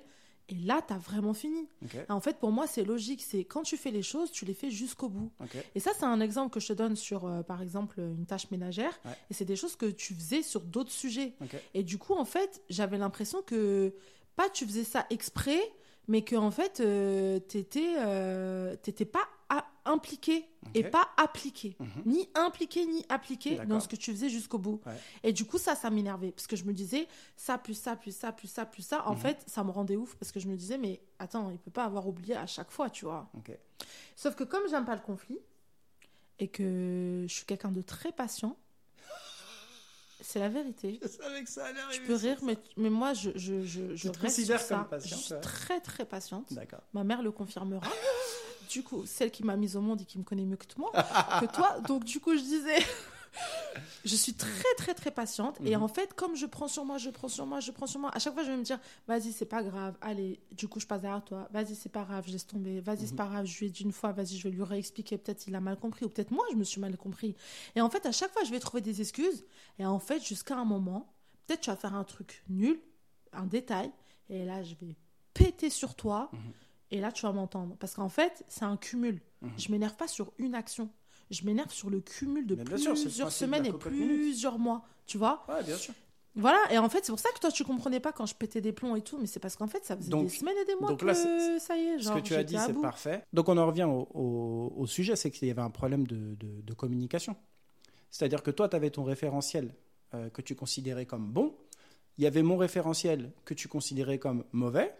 [0.50, 1.70] Et là, tu as vraiment fini.
[1.84, 3.22] Ok, En fait, pour moi, c'est logique.
[3.22, 5.32] C'est quand tu fais les choses, tu les fais jusqu'au bout.
[5.76, 8.52] Et ça, c'est un exemple que je te donne sur, euh, par exemple, une tâche
[8.52, 9.00] ménagère.
[9.06, 9.12] Ouais.
[9.30, 11.34] Et c'est des choses que tu faisais sur d'autres sujets.
[11.74, 13.94] Et du coup, en fait, j'avais l'impression que
[14.36, 15.60] pas tu faisais ça exprès,
[16.08, 19.28] mais que en fait, euh, t'étais, euh, t'étais pas
[19.84, 22.04] impliqué et pas appliqué, Mhm.
[22.06, 24.80] ni impliqué ni appliqué dans ce que tu faisais jusqu'au bout.
[24.86, 24.94] Ouais.
[25.24, 28.16] Et du coup, ça, ça m'énervait parce que je me disais ça plus ça plus
[28.16, 29.08] ça plus ça plus ça.
[29.08, 29.18] En Mhm.
[29.18, 31.84] fait, ça me rendait ouf parce que je me disais mais attends, il peut pas
[31.86, 33.32] avoir oublié à chaque fois, tu vois.
[34.16, 35.40] Sauf que comme j'aime pas le conflit
[36.38, 38.56] et que je suis quelqu'un de très patient,
[40.22, 41.00] c'est la vérité.
[41.02, 44.10] Je savais que ça allait Tu peux rire, mais, mais moi, je, je, je, je
[44.10, 44.88] te reste sur ça.
[44.90, 45.40] patiente, Je suis ouais.
[45.42, 46.54] très, très patiente.
[46.54, 46.82] D'accord.
[46.94, 47.88] Ma mère le confirmera.
[48.70, 50.92] du coup, celle qui m'a mise au monde et qui me connaît mieux que moi,
[51.42, 51.80] que toi.
[51.88, 52.78] Donc, du coup, je disais,
[54.06, 55.58] je suis très, très, très patiente.
[55.64, 55.84] Et Mhm.
[55.84, 58.12] en fait, comme je prends sur moi, je prends sur moi, je prends sur moi,
[58.14, 59.98] à chaque fois, je vais me dire, vas-y, c'est pas grave.
[60.02, 61.48] Allez, du coup, je passe derrière toi.
[61.52, 62.82] Vas-y, c'est pas grave, je laisse tomber.
[62.82, 63.08] Vas-y, Mhm.
[63.08, 65.18] c'est pas grave, je lui ai dit une fois, vas-y, je vais lui réexpliquer.
[65.18, 67.36] Peut-être il a mal compris, ou peut-être moi, je me suis mal compris.
[67.76, 69.46] Et en fait, à chaque fois, je vais trouver des excuses.
[69.80, 71.14] Et en fait, jusqu'à un moment,
[71.48, 72.80] peut-être tu vas faire un truc nul,
[73.34, 73.92] un détail.
[74.30, 74.96] Et là, je vais
[75.34, 76.30] péter sur toi.
[76.34, 76.40] Mhm.
[76.94, 77.76] Et là, tu vas m'entendre.
[77.80, 79.22] Parce qu'en fait, c'est un cumul.
[79.42, 79.52] Mhm.
[79.58, 80.90] Je m'énerve pas sur une action.
[81.32, 84.84] Je m'énerve sur le cumul de sûr, plusieurs de semaines et plusieurs mois.
[85.08, 85.94] Tu vois Ouais, bien sûr.
[86.36, 86.60] Voilà.
[86.72, 88.72] Et en fait, c'est pour ça que toi, tu comprenais pas quand je pétais des
[88.72, 89.18] plombs et tout.
[89.18, 91.06] Mais c'est parce qu'en fait, ça faisait Donc- des semaines et des mois donc que
[91.06, 91.98] là, c'est- ça y est.
[92.00, 93.24] Ce Genre, que tu as dit, c'est parfait.
[93.34, 96.36] Donc on en revient au, au- au sujet, c'est qu'il y avait un problème de,
[96.36, 97.36] de- de communication.
[98.10, 99.74] C'est-à-dire que toi, tu avais ton référentiel
[100.14, 101.56] euh, que tu considérais comme bon.
[102.18, 104.94] Il y avait mon référentiel que tu considérais comme mauvais.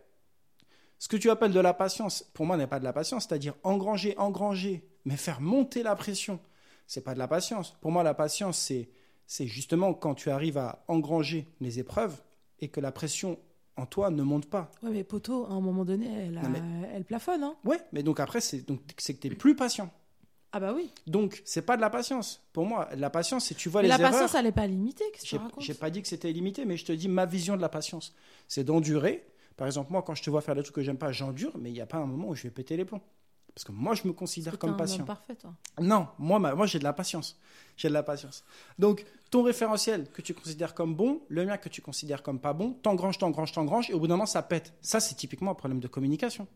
[0.98, 3.26] Ce que tu appelles de la patience, pour moi, n'est pas de la patience.
[3.28, 6.40] C'est-à-dire engranger, engranger, mais faire monter la pression,
[6.88, 7.76] c'est pas de la patience.
[7.82, 8.90] Pour moi, la patience, c'est
[9.28, 12.22] c'est justement quand tu arrives à engranger les épreuves
[12.60, 13.40] et que la pression
[13.78, 14.70] en toi ne monte pas.
[14.84, 17.42] Ouais, mais poteau, à un moment donné, elle, a- Non, mais- elle plafonne.
[17.44, 17.56] Hein.
[17.64, 19.90] Ouais, mais donc après, c'est donc c'est que tu es plus patient.
[20.52, 20.92] Ah bah oui.
[21.08, 22.46] Donc, c'est pas de la patience.
[22.52, 24.12] Pour moi, la patience, c'est tu vois Mais les la erreurs.
[24.12, 25.06] patience, elle n'est pas limitée.
[25.14, 25.64] Qu'est-ce que tu racontes?
[25.64, 28.14] j'ai pas dit que c'était limité, mais je te dis ma vision de la patience.
[28.50, 29.26] C'est d'endurer.
[29.56, 31.70] Par exemple, moi, quand je te vois faire des trucs que j'aime pas, j'endure, mais
[31.70, 33.00] il n'y a pas un moment où je vais péter les plombs.
[33.54, 35.04] Parce que moi, je me considère comme patient.
[35.06, 35.54] parfait, toi.
[35.80, 37.38] Non, moi, ma- moi j'ai de la patience.
[37.78, 38.44] J'ai de la patience.
[38.80, 42.54] Donc, ton référentiel que tu considères comme bon, le mien que tu considères comme pas
[42.54, 44.74] bon, t'engranges, t'engranges, t'engranges, et au bout d'un moment, ça pète.
[44.82, 46.48] Ça, c'est typiquement un problème de communication.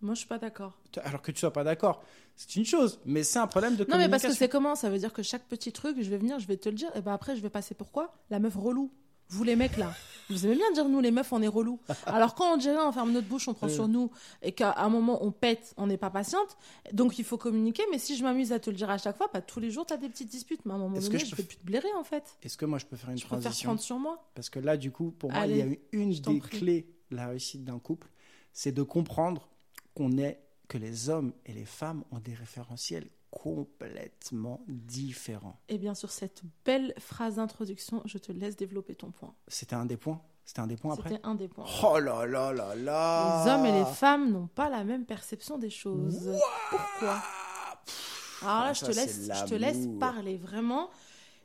[0.00, 0.76] Moi, je suis pas d'accord.
[1.04, 2.02] Alors que tu sois pas d'accord,
[2.34, 4.10] c'est une chose, mais c'est un problème de Non, mais communication.
[4.28, 4.74] parce que c'est comment?
[4.74, 6.90] Ça veut dire que chaque petit truc, je vais venir, je vais te le dire,
[6.96, 8.12] et ben après, je vais passer pourquoi?
[8.28, 8.90] La meuf relou.
[9.32, 9.92] Vous les mecs là,
[10.30, 11.78] vous aimez bien dire nous les meufs on est relou.
[12.06, 13.70] Alors quand on dirait on ferme notre bouche, on prend Euh.
[13.70, 14.10] sur nous
[14.42, 16.56] et qu'à un moment on pète, on n'est pas patiente.
[16.92, 17.82] Donc il faut communiquer.
[17.90, 19.84] Mais si je m'amuse à te le dire à chaque fois, pas tous les jours
[19.86, 20.60] t'as des petites disputes.
[20.64, 22.24] Mais à un moment Est-ce donné, que je, peux- plus te blairer en fait.
[22.42, 24.24] Est-ce que moi, je peux faire une Je transition prendre sur moi.
[24.34, 26.58] Parce que là, du coup, pour moi, il y a une des prie.
[26.58, 28.08] clés de la réussite d'un couple,
[28.52, 29.48] c'est de comprendre
[29.94, 33.08] qu'on est, que les hommes et les femmes ont des référentiels
[33.42, 35.58] complètement différents.
[35.68, 39.34] Et bien sur cette belle phrase d'introduction, je te laisse développer ton point.
[39.48, 40.22] C'était un des points?
[40.44, 41.10] C'était un des points après?
[41.10, 41.66] C'était un des points.
[41.82, 43.42] Oh là là là là.
[43.44, 46.30] Les hommes et les femmes n'ont pas la même perception des choses.
[46.70, 47.20] Pourquoi?
[48.42, 50.90] Alors là, je Ça, te, laisse, je te laisse parler, vraiment.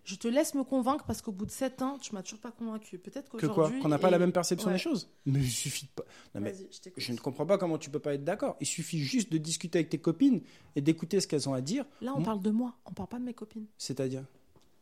[0.07, 2.51] Je te laisse me convaincre parce qu'au bout de 7 ans, tu m'as toujours pas
[2.51, 2.97] convaincu.
[2.97, 3.81] Peut-être Que quoi qu'aujourd'hui.
[3.81, 4.75] Qu'on n'a pas et- la même perception Ouais.
[4.75, 6.03] des choses Mais il suffit de pas.
[6.33, 6.55] Non, mais
[6.95, 8.55] je ne comprends pas comment tu peux pas être d'accord.
[8.61, 10.41] Il suffit juste de discuter avec tes copines
[10.77, 11.83] et d'écouter ce qu'elles ont à dire.
[12.01, 13.65] Là, on Moi- parle de moi, on parle pas de mes copines.
[13.77, 14.23] C'est-à-dire.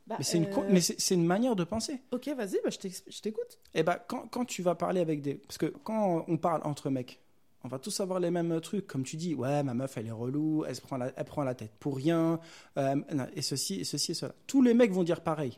[0.05, 1.99] Bah, Mais c'est une, euh, mais c'est une manière de penser.
[2.11, 3.57] Ok, vas-y, bah, je t'écoute.
[3.73, 5.33] Eh ben, quand, quand tu vas parler avec des...
[5.33, 7.19] Parce que quand on parle entre mecs,
[7.65, 8.85] on va tous avoir les mêmes trucs.
[8.85, 11.43] Comme tu dis, ouais, ma meuf, elle est relou, elle, se prend, la, elle prend
[11.43, 12.39] la tête pour rien,
[12.77, 12.95] euh,
[13.35, 14.33] et ceci, et ceci, et cela.
[14.47, 15.57] Tous les mecs vont dire pareil.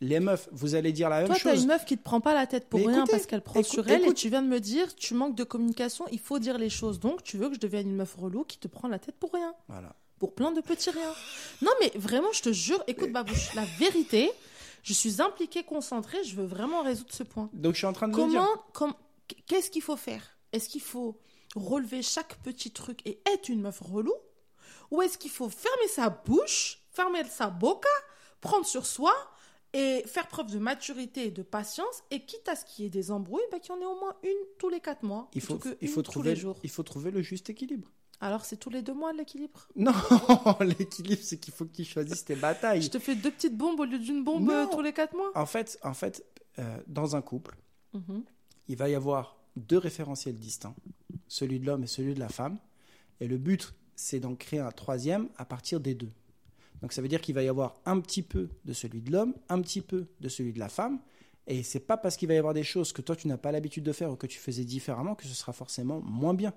[0.00, 1.62] Les meufs, vous allez dire la même Toi, t'as chose.
[1.62, 3.58] une meuf qui te prend pas la tête pour Mais rien écoutez, parce qu'elle prend
[3.60, 4.16] écoute- sur elle et écoute.
[4.16, 7.00] tu viens de me dire, tu manques de communication, il faut dire les choses.
[7.00, 9.32] Donc, tu veux que je devienne une meuf relou qui te prend la tête pour
[9.32, 9.54] rien.
[9.68, 9.94] Voilà.
[10.20, 11.14] pour plein de petits riens.
[11.62, 14.30] Non, mais vraiment, je te jure, écoute, Babouche, la vérité,
[14.82, 17.48] je suis impliquée, concentrée, je veux vraiment résoudre ce point.
[17.52, 18.40] Donc, je suis en train de le dire.
[18.72, 18.94] Comment, com-
[19.46, 20.22] qu'est-ce qu'il faut faire?
[20.52, 21.18] Est-ce qu'il faut
[21.58, 24.14] relever chaque petit truc et être une meuf relou?
[24.90, 27.88] Ou est-ce qu'il faut fermer sa bouche, fermer sa boca,
[28.40, 29.12] prendre sur soi
[29.74, 32.02] et faire preuve de maturité et de patience?
[32.10, 33.98] Et quitte à ce qu'il y ait des embrouilles, bah, qu'il y en ait au
[34.00, 35.28] moins une tous les quatre mois.
[35.34, 36.56] Il faut, il, faut tous trouver, les jours.
[36.62, 37.88] il faut trouver le juste équilibre.
[38.20, 39.68] Alors c'est tous les deux mois l'équilibre?
[39.76, 39.92] Non,
[40.60, 42.82] l'équilibre, c'est qu'il faut que tu choisisses tes batailles.
[42.82, 44.70] Je te fais deux petites bombes au lieu d'une bombe euh, Non.
[44.70, 45.30] tous les quatre mois?
[45.36, 46.24] En fait, en fait
[46.58, 47.56] euh, dans un couple,
[47.94, 48.24] Mhm.
[48.68, 50.74] il va y avoir deux référentiels distincts,
[51.28, 52.58] celui de l'homme et celui de la femme.
[53.20, 56.10] Et le but, c'est d'en créer un troisième à partir des deux.
[56.82, 59.34] Donc ça veut dire qu'il va y avoir un petit peu de celui de l'homme,
[59.48, 61.00] un petit peu de celui de la femme.
[61.48, 63.50] Et c'est pas parce qu'il va y avoir des choses que toi tu n'as pas
[63.52, 66.52] l'habitude de faire ou que tu faisais différemment que ce sera forcément moins bien.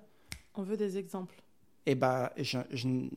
[0.54, 1.42] On veut des exemples.
[1.86, 3.08] Et bah, je je-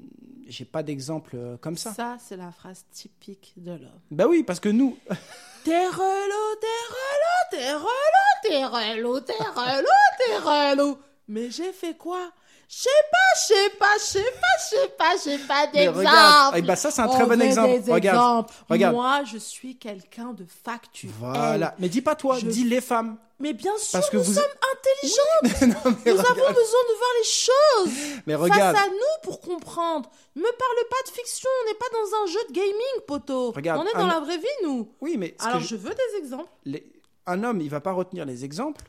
[0.47, 1.93] j'ai pas d'exemple euh, comme ça.
[1.93, 3.99] Ça, c'est la phrase typique de l'homme.
[4.09, 4.97] Bah oui, parce que nous,
[5.63, 9.87] T'es relou, t'es relou, t'es relou, t'es relou, t'es relou,
[10.17, 10.97] t'es relou.
[11.27, 12.19] Mais j'ai fait quoi?
[12.67, 16.57] Je sais pas, je sais pas, je sais pas, je sais pas, j'ai pas d'exemple.
[16.57, 17.79] eh ben ça, c'est un très On bon exemple.
[17.81, 18.17] des Regarde,
[18.47, 18.53] exemples.
[18.69, 18.95] regarde.
[18.95, 21.11] Moi, je suis quelqu'un de factuel.
[21.19, 21.75] voilà.
[21.77, 23.17] Mais dis pas toi, Je- dis les femmes.
[23.39, 25.21] Mais bien sûr, Parce que nous vous- sommes intelligents.
[25.43, 26.25] Mais non, Nous regarde.
[26.39, 28.75] avons besoin de voir les choses Mais regarde.
[28.75, 30.09] face à nous pour comprendre.
[30.35, 33.51] Ne me parle pas de fiction, on n'est pas dans un jeu de gaming, poteau.
[33.51, 34.89] Regarde, on est dans un- la vraie vie, nous.
[35.01, 36.49] Oui, mais Alors, je- je veux des exemples.
[36.65, 36.91] les-
[37.27, 38.85] un homme, il va pas retenir les exemples.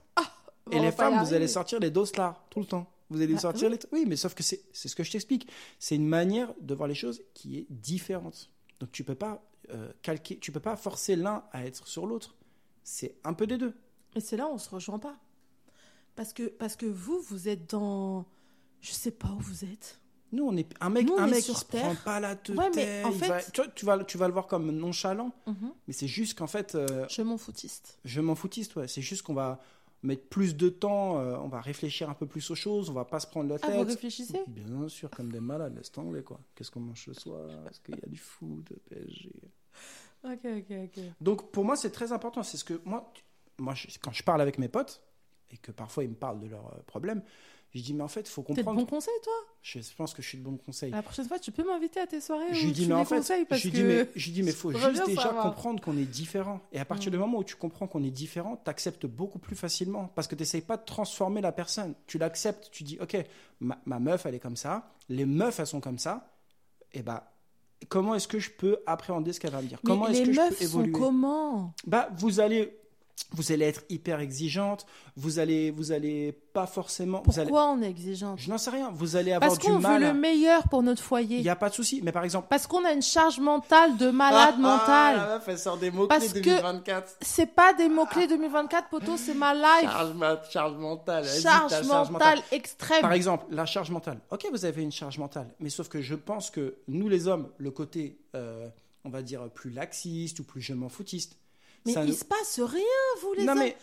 [0.71, 2.91] Et les femmes, vous allez sortir les doses là tout le temps.
[3.09, 3.79] Vous allez Bah, sortir oui.
[3.93, 3.99] les.
[3.99, 5.49] Oui, mais sauf que c'est ce que je t'explique.
[5.79, 8.51] C'est une manière de voir les choses qui est différente.
[8.81, 12.35] Donc tu peux pas euh, calquer, tu peux pas forcer l'un à être sur l'autre.
[12.83, 13.75] C'est un peu des deux.
[14.17, 15.17] Et c'est là où on se rejoint pas.
[16.17, 18.25] Parce que, parce que vous, vous êtes dans.
[18.81, 20.01] Je sais pas où vous êtes.
[20.33, 21.83] Nous, on est un mec, Nous, un mec sur se Terre.
[21.83, 22.57] prend pas la tête.
[22.57, 25.31] Ouais, mais en fait- va- tu, vois, tu vas, tu vas le voir comme nonchalant,
[25.47, 25.73] Mhm.
[25.87, 27.99] mais c'est juste qu'en fait, euh, Je m'en foutiste.
[28.05, 28.75] je m'en foutiste.
[28.77, 28.89] Ouais.
[28.89, 29.61] C'est juste qu'on va
[30.03, 33.05] mettre plus de temps, euh, on va réfléchir un peu plus aux choses, on va
[33.05, 33.77] pas se prendre la Ah, tête.
[33.77, 36.39] vous réfléchissez Bien sûr, comme des malades, laisse tomber quoi.
[36.55, 37.49] Qu'est-ce qu'on mange ce soir?
[37.71, 39.31] Est-ce qu'il y a du foot, PSG
[40.25, 41.03] Ok, ok, ok.
[41.21, 42.43] Donc pour moi, c'est très important.
[42.43, 43.23] C'est ce que moi, tu-
[43.59, 45.01] moi je- quand je parle avec mes potes
[45.51, 47.23] et que parfois ils me parlent de leurs euh, problèmes,
[47.77, 48.81] je dis mais en fait, il faut T'es de comprendre.
[48.81, 49.33] bons conseils, toi?
[49.63, 50.91] Je pense que je suis de bons conseils.
[50.91, 52.95] La prochaine fois, tu peux m'inviter à tes soirées Je où lui dis tu mais
[52.95, 53.17] en fait,
[53.49, 53.75] parce je que...
[53.77, 56.61] dis mais je dis mais faut juste déjà comprendre qu'on est différent.
[56.73, 59.57] Et à partir du moment où tu comprends qu'on est différent, tu acceptes beaucoup plus
[59.57, 61.95] facilement parce que tu n'essayes pas de transformer la personne.
[62.07, 63.17] Tu l'acceptes, tu dis ok,
[63.61, 66.33] ma, ma meuf elle est comme ça, les meufs elles sont comme ça.
[66.93, 67.33] Et bah
[67.89, 69.79] comment est-ce que je peux appréhender ce qu'elle va me dire?
[69.85, 70.93] Mais Comment est-ce les que je meufs peux sont évoluer?
[70.93, 71.75] comment?
[71.87, 72.75] Bah, vous allez,
[73.33, 74.87] vous allez être hyper exigeante.
[75.17, 77.23] Vous allez, vous allez pas forcément.
[77.27, 78.39] vous allez, Pourquoi on est exigeante?
[78.39, 78.91] Je n'en sais rien.
[78.93, 80.03] Vous allez avoir Parce du qu'on veut mal.
[80.03, 81.41] le meilleur pour notre Il foyer.
[81.43, 82.01] n'y a pas de souci.
[82.03, 82.47] Mais par exemple.
[82.49, 85.17] Parce qu'on a une charge mentale de malade Ah, mental.
[85.17, 87.17] la meuf, elle sort des mots Parce clés que- 2024.
[87.21, 89.91] C'est pas des mots-clés 2024, poto, c'est ma life.
[89.91, 91.25] Charge, ma- charge mentale.
[91.27, 93.01] Charge, ta mentale extrême.
[93.01, 94.21] Par exemple, la charge mentale.
[94.31, 97.49] Ok, vous avez une charge mentale, mais sauf que je pense que nous les hommes,
[97.59, 98.69] le côté, euh,
[99.05, 101.37] on va dire plus laxiste ou plus je m'en foutiste.
[101.87, 102.83] Mais ça il se passe rien,
[103.23, 103.59] vous les Non hommes.
[103.61, 103.77] mais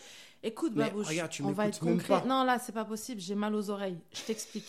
[0.45, 2.19] Écoute, Mais Babouche, regarde, tu on va être concret.
[2.19, 2.25] pas.
[2.25, 3.97] Non, là, c'est pas possible, j'ai mal aux oreilles.
[4.13, 4.65] Je t'explique.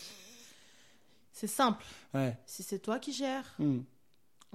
[1.32, 1.82] C'est simple.
[2.14, 2.36] ouais.
[2.46, 3.80] Si c'est toi qui gères, Hmm,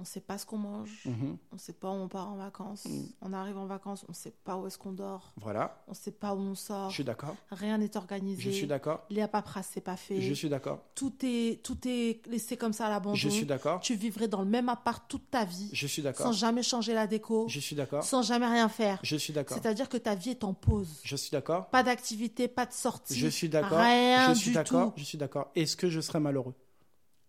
[0.00, 1.36] on sait pas ce qu'on mange, mhm.
[1.52, 3.02] on sait pas où on part en vacances, Mm.
[3.20, 6.34] on arrive en vacances, on sait pas où est-ce qu'on dort, Voilà, on sait pas
[6.34, 7.36] où on sort, je suis d'accord.
[7.50, 8.40] rien n'est organisé.
[8.40, 9.04] Je suis d'accord.
[9.10, 10.20] Les paperasse, c'est pas fait.
[10.22, 10.80] Je suis d'accord.
[10.94, 13.14] Tout est, tout est laissé comme ça à l'abandon.
[13.14, 13.80] Je suis d'accord.
[13.80, 16.32] Tu vivrais dans le même appart toute ta vie, Je suis sans d'accord.
[16.32, 18.02] jamais changer la déco, Je suis d'accord.
[18.02, 18.98] sans jamais rien faire.
[19.02, 19.58] Je suis d'accord.
[19.58, 21.00] C'est-à-dire que ta vie est en pause.
[21.04, 21.66] Je suis d'accord.
[21.68, 23.18] Pas d'activité, pas de sortie.
[23.18, 23.78] Je suis d'accord.
[23.78, 24.94] Rien Je suis d'accord.
[24.96, 25.50] Je suis d'accord.
[25.54, 26.54] Est-ce que je serais malheureux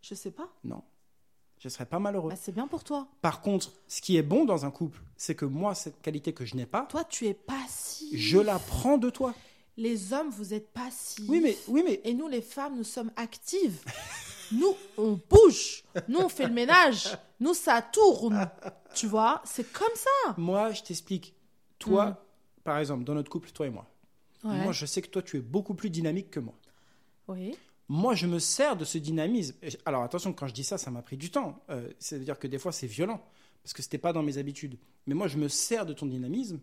[0.01, 0.47] Je sais pas.
[0.63, 0.82] Non.
[1.64, 2.30] Je serais pas malheureux.
[2.32, 3.07] Bah, c'est bien pour toi.
[3.22, 6.43] Par contre, ce qui est bon dans un couple, c'est que moi, cette qualité que
[6.43, 8.09] je n'ai pas, Toi, tu es passif.
[8.20, 9.36] je la prends de toi.
[9.78, 11.24] Les hommes, vous êtes passifs.
[11.30, 13.80] Oui, mais, oui, mais Et nous, les femmes, nous sommes actives.
[14.51, 15.84] nous, on bouge.
[16.07, 17.16] Nous, on fait le ménage.
[17.39, 18.49] Nous, ça tourne.
[18.95, 20.34] Tu vois, c'est comme ça.
[20.38, 21.36] moi, je t'explique.
[21.78, 22.26] Toi,
[22.64, 23.88] par exemple, dans notre couple, toi et moi,
[24.43, 24.49] Mm.
[24.49, 24.64] Ouais.
[24.64, 26.55] moi, je sais que toi, tu es beaucoup plus dynamique que moi.
[27.28, 27.55] Oui.
[27.88, 29.55] Moi, je me sers de ce dynamisme.
[29.86, 31.61] Alors, attention, quand je dis ça, ça m'a pris du temps.
[31.69, 33.21] Euh, C'est-à-dire que des fois, c'est violent,
[33.63, 34.77] parce que c'était pas dans mes habitudes.
[35.07, 36.59] Mais moi, je me sers de ton dynamisme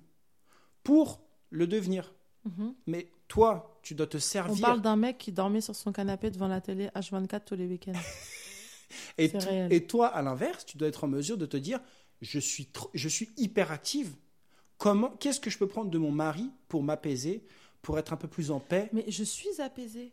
[0.82, 2.14] pour le devenir.
[2.44, 2.74] Mhm.
[2.86, 4.60] Mais toi, tu dois te On servir.
[4.60, 7.92] parle d'un mec qui dormait sur son canapé devant la télé H24 tous les week-ends.
[9.18, 11.80] et, toi, à l'inverse, tu dois être en mesure de te dire
[12.20, 14.14] je suis, je suis hyperactive.
[14.78, 17.44] Comment, qu'est-ce que je peux prendre de mon mari pour m'apaiser,
[17.82, 18.88] pour être un peu plus en paix?
[18.92, 20.12] Mais je suis apaisée.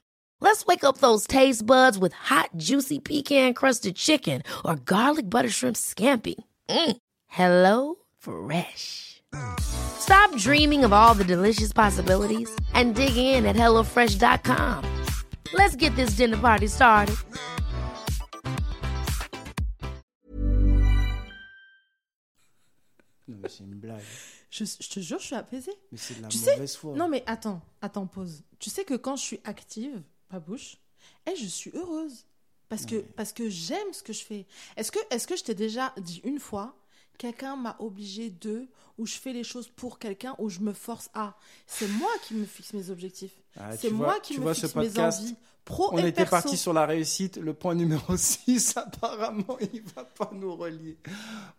[0.41, 5.49] Let's wake up those taste buds with hot, juicy pecan crusted chicken or garlic butter
[5.49, 6.35] shrimp scampi.
[6.67, 6.97] Mm.
[7.27, 9.21] Hello Fresh.
[9.61, 14.83] Stop dreaming of all the delicious possibilities and dig in at HelloFresh.com.
[15.53, 17.15] Let's get this dinner party started.
[23.27, 24.01] Non, mais c'est une blague.
[24.49, 25.71] Je, je te jure, je suis apaisée.
[25.91, 26.95] Mais c'est de la Tu sais- mauvaise foi.
[26.95, 28.43] Non, mais attends, attends, pause.
[28.59, 30.01] Tu sais que quand je suis active,
[30.31, 30.77] pas bouche,
[31.29, 32.25] et je suis heureuse.
[32.69, 34.45] Parce que, parce que j'aime ce que je fais.
[34.77, 36.73] Est-ce que, est que je t'ai déjà dit une fois,
[37.17, 41.09] quelqu'un m'a obligé de, ou je fais les choses pour quelqu'un, ou je me force
[41.13, 41.35] à?
[41.67, 43.33] C'est moi qui me fixe mes objectifs.
[43.57, 45.35] Ah, c'est moi vois- qui me vois fixe mes envies.
[45.65, 46.31] Pro On et était perso.
[46.31, 47.35] parti sur la réussite.
[47.37, 50.97] Le point numéro 6, apparemment, il va pas nous relier.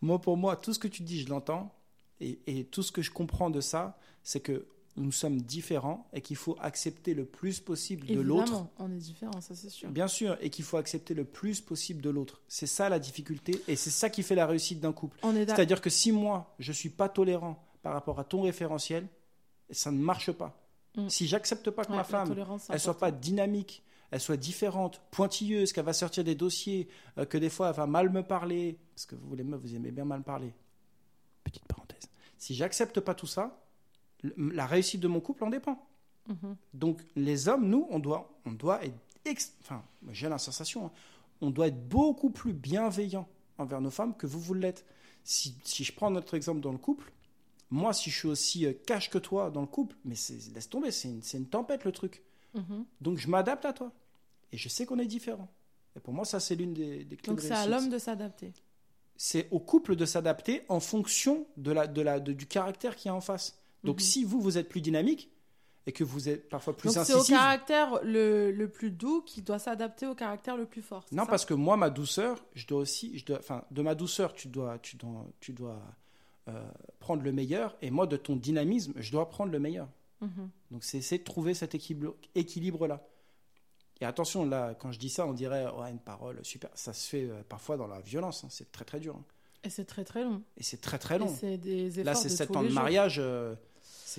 [0.01, 1.73] Moi, pour moi, tout ce que tu dis, je l'entends.
[2.21, 4.67] Et, et tout ce que je comprends de ça, c'est que
[4.97, 8.67] nous sommes différents et qu'il faut accepter le plus possible de l'autre.
[8.79, 9.91] On est différents, ça c'est sûr.
[9.91, 12.43] Bien sûr, et qu'il faut accepter le plus possible de l'autre.
[12.49, 15.19] C'est ça la difficulté et c'est ça qui fait la réussite d'un couple.
[15.23, 19.09] C'est-à-dire que si moi, je suis pas tolérant par rapport à ton référentiel,
[19.71, 20.59] ça ne marche pas.
[20.97, 21.09] Mm.
[21.09, 22.35] Si j'accepte pas que Ouais, ma femme,
[22.69, 27.39] elle soit pas dynamique, elle soit différente, pointilleuse, qu'elle va sortir des dossiers, euh, que
[27.39, 30.05] des fois elle va mal me parler, parce que vous les meufs, vous aimez bien
[30.05, 30.53] mal parler.
[31.45, 32.03] Petite parenthèse.
[32.37, 33.62] Si j'accepte pas tout ça,
[34.37, 35.85] la réussite de mon couple en dépend.
[36.29, 36.57] Mhm.
[36.75, 38.95] Donc les hommes, nous, on doit, on doit être,
[39.25, 40.91] ex- enfin, j'ai la sensation, hein,
[41.41, 44.85] on doit être beaucoup plus bienveillant envers nos femmes que vous vous l'êtes.
[45.25, 47.13] Si, si je prends notre exemple dans le couple,
[47.71, 50.15] moi, si je suis aussi euh, cash que toi dans le couple, mais
[50.55, 52.23] laisse tomber, c'est une, une tempête le truc.
[52.55, 52.85] Mhm.
[53.01, 53.93] Donc je m'adapte à toi.
[54.53, 55.49] Et je sais qu'on est différents.
[55.97, 57.99] Et pour moi, ça, c'est l'une des, des clés Donc de c'est à l'homme de
[57.99, 58.53] s'adapter.
[59.17, 63.09] C'est au couple de s'adapter en fonction de la, de la, de- du caractère qu'il
[63.09, 63.59] y a en face.
[63.85, 64.01] Donc Mhm.
[64.01, 65.31] si vous, vous êtes plus dynamique
[65.87, 69.43] et que vous êtes parfois plus Donc c'est au caractère le, le plus doux qui
[69.43, 71.05] doit s'adapter au caractère le plus fort.
[71.11, 73.95] Non, ça parce que moi, ma douceur, je dois aussi, je dois, enfin, de ma
[73.97, 75.81] douceur, tu dois, tu dois, tu dois
[76.49, 76.71] euh,
[77.01, 79.89] prendre le meilleur, et moi, de ton dynamisme, je dois prendre le meilleur.
[80.21, 80.51] Mhm.
[80.71, 83.05] Donc, c'est essayer de trouver cet équilibre, équilibre-là.
[84.01, 86.71] Et attention, là, quand je dis ça, on dirait, ouais, une parole super.
[86.75, 88.43] Ça se fait euh, parfois dans la violence.
[88.45, 88.49] hein.
[88.51, 89.15] C'est très, très dur.
[89.17, 89.25] hein.
[89.65, 90.43] Et c'est très très long.
[90.57, 91.33] Et c'est très, très long.
[91.43, 93.17] Des Là, c'est de 7 tous ans de mariage.
[93.21, 93.55] euh,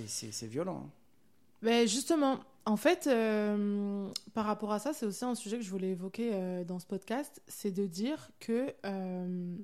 [0.08, 0.84] c'est- violent.
[0.86, 0.90] hein.
[1.62, 5.70] Mais justement, en fait, euh, par rapport à ça, c'est aussi un sujet que je
[5.70, 9.56] voulais évoquer euh, dans ce podcast, c'est de dire que euh,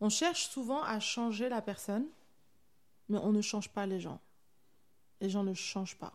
[0.00, 2.06] on cherche souvent à changer la personne,
[3.08, 4.20] mais on ne change pas les gens.
[5.20, 6.14] Les gens ne changent pas.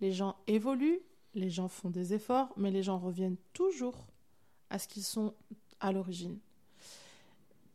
[0.00, 1.00] Les gens évoluent,
[1.34, 4.06] les gens font des efforts, mais les gens reviennent toujours
[4.70, 5.34] à ce qu'ils sont
[5.80, 6.38] à l'origine.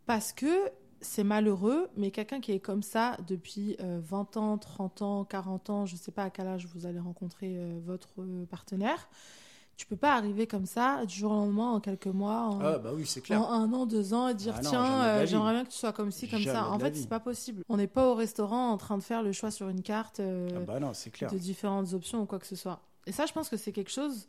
[0.05, 0.71] Parce que
[1.01, 5.69] c'est malheureux, mais quelqu'un qui est comme ça depuis euh, 20 ans, 30 ans, 40
[5.69, 9.07] ans, je ne sais pas à quel âge vous allez rencontrer euh, votre euh, partenaire,
[9.75, 12.77] tu peux pas arriver comme ça du jour au lendemain, en quelques mois, en, Ah,
[12.79, 13.41] bah oui, c'est clair.
[13.41, 15.93] en un an, deux ans, et dire Ah tiens, euh, j'aimerais bien que tu sois
[15.93, 16.69] comme ci, comme Jamais ça.
[16.71, 17.63] En fait, c'est pas possible.
[17.69, 20.59] On n'est pas au restaurant en train de faire le choix sur une carte Ah
[20.65, 21.31] bah non, c'est clair.
[21.31, 22.79] de différentes options ou quoi que ce soit.
[23.05, 24.25] Et ça, je pense que c'est quelque chose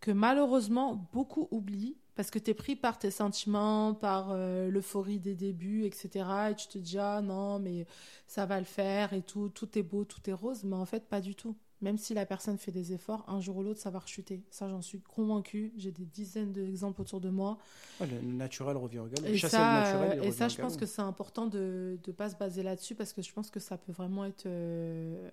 [0.00, 5.20] que malheureusement beaucoup oublient parce que tu es pris par tes sentiments, par euh, l'euphorie
[5.20, 6.08] des débuts, etc.
[6.50, 7.86] Et tu te dis, ah non, mais
[8.26, 10.64] ça va le faire et tout, tout est beau, tout est rose.
[10.64, 11.54] Mais en fait, pas du tout.
[11.82, 14.42] Même si la personne fait des efforts, un jour ou l'autre, ça va rechuter.
[14.50, 15.74] Ça, j'en suis convaincue.
[15.76, 17.58] J'ai des dizaines d'exemples autour de moi.
[18.00, 19.26] Ouais, le naturel revient au galop.
[19.26, 22.12] Et Chasser ça, le naturel, il et ça je pense que c'est important de ne
[22.12, 24.46] pas se baser là-dessus parce que je pense que ça peut vraiment être.
[24.46, 25.28] euh,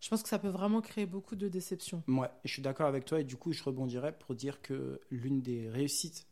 [0.00, 2.02] Je pense que ça peut vraiment créer beaucoup de déceptions.
[2.08, 5.42] Ouais, je suis d'accord avec toi et du coup je rebondirais pour dire que l'une
[5.42, 6.26] des réussites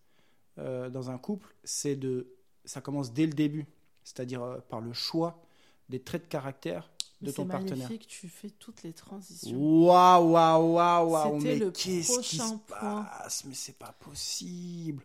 [0.58, 3.66] euh, dans un couple, c'est de, ça commence dès le début,
[4.02, 5.42] c'est-à-dire euh, par le choix
[5.88, 6.90] des traits de caractère
[7.20, 7.76] de ton c'est partenaire.
[7.88, 9.56] magnifique, tu fais toutes les transitions.
[9.58, 13.02] Waouh, waouh, waouh, waouh, C'était mais le qu'est-ce qui se prochain point.
[13.04, 13.44] passe?
[13.44, 15.04] Mais c'est pas possible.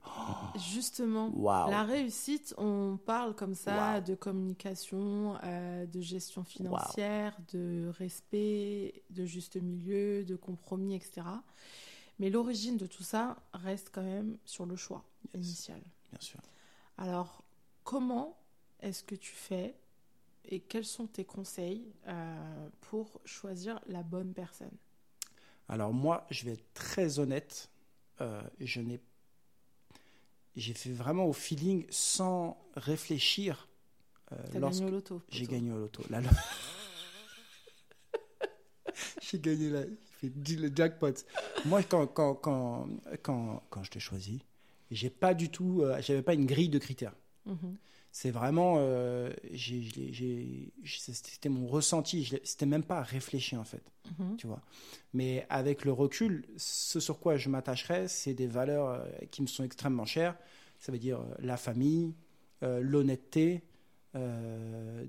[0.56, 1.72] Justement, Waouh.
[1.72, 9.26] la réussite, on parle comme ça de communication, euh, de gestion financière, de respect, de
[9.26, 11.22] juste milieu, de compromis, etc.
[12.20, 15.04] Mais l'origine de tout ça reste quand même sur le choix
[15.34, 15.46] Yes.
[15.48, 15.82] initial.
[16.12, 16.40] Bien sûr.
[16.98, 17.44] Alors,
[17.84, 18.38] comment
[18.82, 19.74] est-ce que tu fais
[20.46, 24.72] et quels sont tes conseils euh, pour choisir la bonne personne?
[25.70, 27.70] Alors moi, je vais être très honnête.
[28.22, 29.00] euh, je n'ai,
[30.56, 33.68] j'ai fait vraiment au feeling sans réfléchir.
[34.32, 35.22] euh, T'as lorsque- gagné au loto.
[35.30, 36.04] J'ai gagné au loto.
[36.10, 36.22] La-
[39.22, 39.84] J'ai gagné la...
[40.22, 41.14] le jackpot.
[41.66, 42.88] Moi, quand, quand, quand,
[43.24, 44.40] quand, quand je te choisis,
[44.92, 47.16] j'ai pas du tout, j'avais pas une grille de critères.
[47.46, 47.78] Mhm.
[48.16, 49.34] C'est vraiment, euh,
[50.86, 52.32] c'était mon ressenti.
[52.44, 53.82] C'était même pas réfléchi en fait,
[54.20, 54.38] Mhm.
[54.38, 54.62] tu vois.
[55.14, 59.48] Mais avec le recul, ce sur quoi je m'attacherais, c'est des valeurs euh, qui me
[59.48, 60.38] sont extrêmement chères.
[60.80, 62.14] Ça veut dire euh, la famille,
[62.62, 63.64] euh, l'honnêteté,
[64.16, 65.06] euh,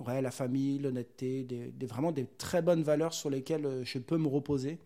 [0.00, 4.18] ouais, la famille, l'honnêteté, des, des- vraiment des très bonnes valeurs sur lesquelles je peux
[4.18, 4.80] me reposer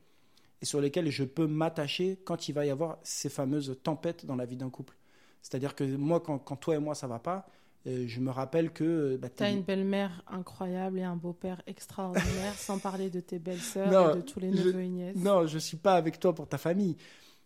[0.61, 4.37] et sur lesquelles je peux m'attacher quand il va y avoir ces fameuses tempêtes dans
[4.37, 4.95] la vie d'un couple.
[5.45, 7.47] C'est-à-dire que moi, quand, quand toi et moi ça va pas,
[7.87, 12.79] euh, je me rappelle que bah, T'as une belle-mère incroyable et un beau-père extraordinaire, sans
[12.79, 15.17] parler de tes belles-sœurs et de tous les je- neveux et nièces.
[15.17, 16.97] non, je suis pas avec toi pour ta famille.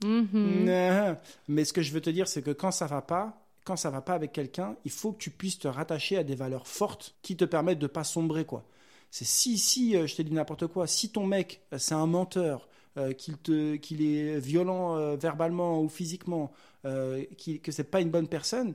[0.05, 0.65] Mhm.
[0.65, 1.17] Non.
[1.49, 3.91] Mais ce que je veux te dire, c'est que quand ça va pas, quand ça
[3.91, 7.17] va pas avec quelqu'un, il faut que tu puisses te rattacher à des valeurs fortes
[7.23, 8.65] qui te permettent de pas sombrer, quoi.
[9.11, 12.07] C'est si, si, euh, je te dis n'importe quoi, si ton mec, euh, c'est un
[12.07, 12.69] menteur,
[12.99, 16.53] euh, qu'il te, qu'il est violent euh, verbalement ou physiquement,
[16.85, 18.75] euh, qu'il- que c'est pas une bonne personne,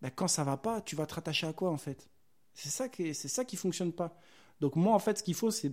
[0.00, 2.08] bah, quand ça va pas, tu vas te rattacher à quoi en fait?
[2.54, 4.18] C'est ça qui, c'est ça qui fonctionne pas.
[4.60, 5.70] Donc moi, en fait, ce qu'il faut, c'est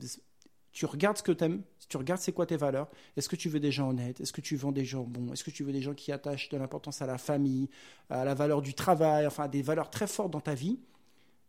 [0.72, 2.88] tu regardes ce que tu aimes, tu regardes c'est quoi tes valeurs.
[3.18, 4.22] Est-ce que tu veux des gens honnêtes?
[4.22, 5.34] Est-ce que tu veux des gens bons?
[5.34, 7.70] Est-ce que tu veux des gens qui attachent de l'importance à la famille,
[8.10, 10.80] à la valeur du travail, enfin à des valeurs très fortes dans ta vie?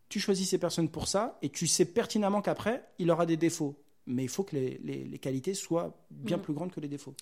[0.09, 3.76] Tu choisis ces personnes pour ça et tu sais pertinemment qu'après, il aura des défauts.
[4.07, 6.43] mais il faut que les, les- les qualités soient bien Mm.
[6.43, 7.14] plus grandes que les défauts.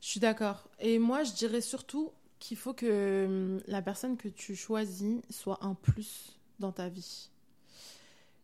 [0.00, 0.68] Je suis d'accord.
[0.78, 2.12] Et moi, je dirais surtout
[2.44, 7.30] qu'il faut que hum, la personne que tu choisis soit un plus dans ta vie.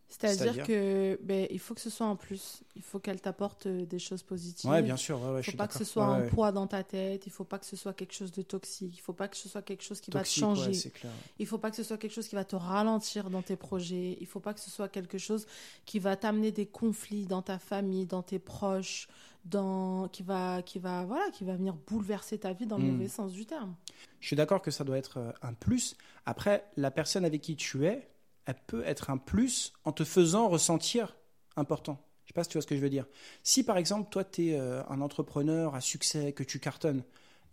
[0.09, 2.63] C'est-à-dire que ben, il faut que ce soit un plus.
[2.75, 4.69] Il faut qu'elle t'apporte euh, des choses positives.
[4.69, 6.67] Ouais, bien sûr, ouais, ouais, Il faut pas que ce soit Ouais, un poids dans
[6.67, 7.27] ta tête.
[7.27, 8.93] Il faut pas que ce soit quelque chose de toxique.
[8.97, 10.89] Il faut pas que ce soit quelque chose qui Toxique, va te changer.
[10.89, 11.13] clair.
[11.39, 14.17] Il faut pas que ce soit quelque chose qui va te ralentir dans tes projets.
[14.19, 15.45] Il faut pas que ce soit quelque chose
[15.85, 19.07] qui va t'amener des conflits dans ta famille, dans tes proches,
[19.45, 22.91] dans qui va qui va voilà, qui va venir bouleverser ta vie dans le Mm.
[22.91, 23.75] mauvais sens du terme.
[24.19, 25.95] Je suis d'accord que ça doit être euh, un plus.
[26.25, 28.07] Après, la personne avec qui tu es,
[28.45, 31.15] elle peut être un plus en te faisant ressentir
[31.55, 31.99] important.
[32.25, 33.07] Je sais pas si tu vois ce que je veux dire.
[33.43, 37.03] Si par exemple, toi, tu es un entrepreneur à succès, que tu cartonnes,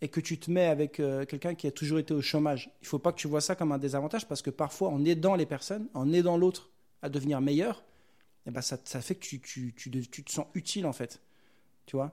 [0.01, 2.87] et que tu te mets avec euh, quelqu'un qui a toujours été au chômage, il
[2.87, 5.47] faut pas que tu vois ça comme un désavantage parce que parfois, en aidant les
[5.47, 6.71] personnes, en aidant l'autre
[7.03, 7.83] à devenir meilleur,
[8.47, 10.93] eh ben, ça, ça fait que tu, tu, tu, de- tu te sens utile en
[10.93, 11.21] fait.
[11.89, 12.13] Tu vois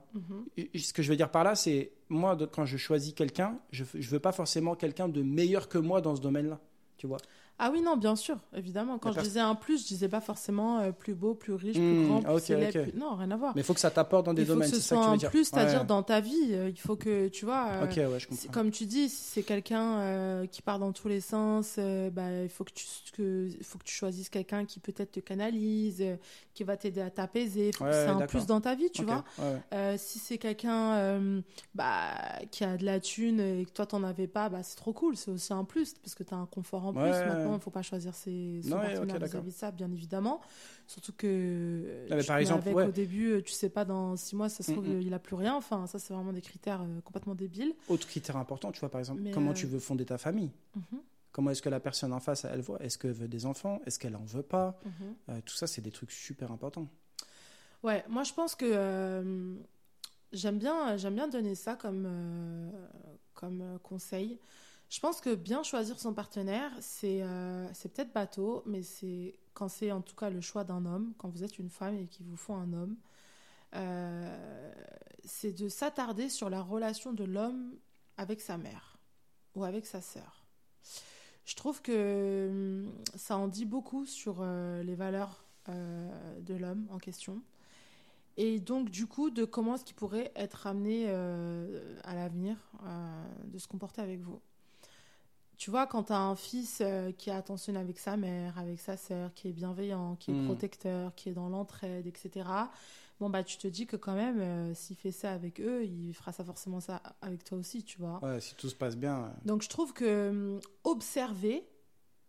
[0.56, 3.58] et Ce que je veux dire par là, c'est moi, de- quand je choisis quelqu'un,
[3.70, 6.58] je ne veux pas forcément quelqu'un de meilleur que moi dans ce domaine-là.
[6.96, 7.18] Tu vois
[7.58, 8.98] Ah oui non, bien sûr, évidemment.
[8.98, 11.80] Quand je disais un plus, je disais pas forcément euh, plus beau, plus riche, Hmm,
[11.94, 12.78] plus grand, plus ok, célèbre.
[12.80, 12.88] ok.
[12.90, 13.52] plus- Non, rien à voir.
[13.54, 14.70] Mais il faut que ça t'apporte dans des il faut domaines.
[14.70, 15.30] que C'est ce soit un dire.
[15.30, 15.86] plus, c'est-à-dire Ouais.
[15.86, 16.34] dans ta vie.
[16.50, 17.68] euh, Il faut que tu vois.
[17.70, 18.48] euh, ouais, je.
[18.48, 21.78] Comme tu dis, si c'est quelqu'un euh, qui part dans tous les sens,
[22.12, 22.84] bah, il faut que tu,
[23.14, 26.04] que, faut que tu choisisses quelqu'un qui peut-être te canalise,
[26.52, 27.70] qui va t'aider à t'apaiser.
[27.80, 29.24] Ouais, c'est un plus dans ta vie, tu vois.
[29.96, 31.42] si c'est quelqu'un
[31.74, 32.10] bah,
[32.50, 35.16] qui a de la thune et que toi t'en avais pas, bah, c'est trop cool,
[35.16, 37.00] c'est aussi un plus parce que tu as un confort en plus.
[37.02, 37.56] Maintenant, ouais.
[37.56, 39.26] il faut pas choisir ses, son Non, ouais, partenaire ok, d'accord.
[39.28, 40.40] vis-à-vis de ça, bien évidemment.
[40.86, 42.86] Surtout que mais par exemple, avec ouais.
[42.86, 45.02] au début, euh, tu sais pas dans six mois, ça se trouve, Mm, mm.
[45.02, 45.54] il a plus rien.
[45.54, 47.74] Enfin, ça, c'est vraiment des critères euh, complètement débiles.
[47.88, 50.50] Autre critère important, tu vois, par exemple, Mais, comment euh, tu veux fonder ta famille?
[50.74, 51.00] Mhm,
[51.32, 52.82] Comment est-ce que la personne en face, elle voit?
[52.82, 53.80] Est-ce qu'elle veut des enfants?
[53.84, 54.80] Est-ce qu'elle en veut pas?
[54.84, 54.92] Mhm.
[55.28, 56.88] Euh, Tout ça, c'est des trucs super importants.
[57.82, 59.54] Ouais, moi je pense que
[60.32, 62.08] j'aime bien, j'aime bien donner ça comme,
[63.34, 64.38] comme conseil.
[64.88, 69.90] Je pense que bien choisir son partenaire, c'est euh, peut-être bateau, mais c'est quand c'est
[69.90, 72.36] en tout cas le choix d'un homme, quand vous êtes une femme et qu'il vous
[72.36, 72.96] faut un homme,
[73.74, 74.72] euh,
[75.24, 77.74] c'est de s'attarder sur la relation de l'homme
[78.16, 78.98] avec sa mère
[79.54, 80.44] ou avec sa sœur.
[81.44, 82.48] Je trouve que
[82.86, 87.42] hum, ça en dit beaucoup sur euh, les valeurs euh, de l'homme en question.
[88.36, 92.58] Et donc, du coup, de comment est-ce qu'il pourrait être amené à l'avenir
[93.44, 94.42] de se comporter avec vous.
[95.56, 98.78] Tu vois, quand tu as un fils euh, qui est attentionné avec sa mère, avec
[98.78, 100.44] sa sœur, qui est bienveillant, qui est Mm.
[100.44, 102.70] protecteur, qui est dans l'entraide, etc.,
[103.20, 106.12] bon, bah, tu te dis que quand même, euh, s'il fait ça avec eux, il
[106.12, 108.22] fera ça forcément ça avec toi aussi, tu vois.
[108.22, 109.32] Ouais, si tout se passe bien.
[109.46, 111.66] Donc je trouve que hum, observer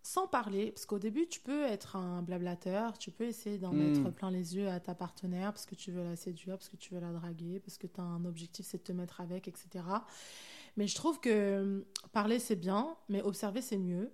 [0.03, 3.77] sans parler, parce qu'au début tu peux être un blablateur, tu peux essayer d'en Mm.
[3.77, 6.77] mettre plein les yeux à ta partenaire parce que tu veux la séduire, parce que
[6.77, 9.49] tu veux la draguer, parce que tu as un objectif c'est de te mettre avec,
[9.49, 9.83] etc.
[10.77, 14.11] Mais je trouve que hum, parler c'est bien, mais observer c'est mieux.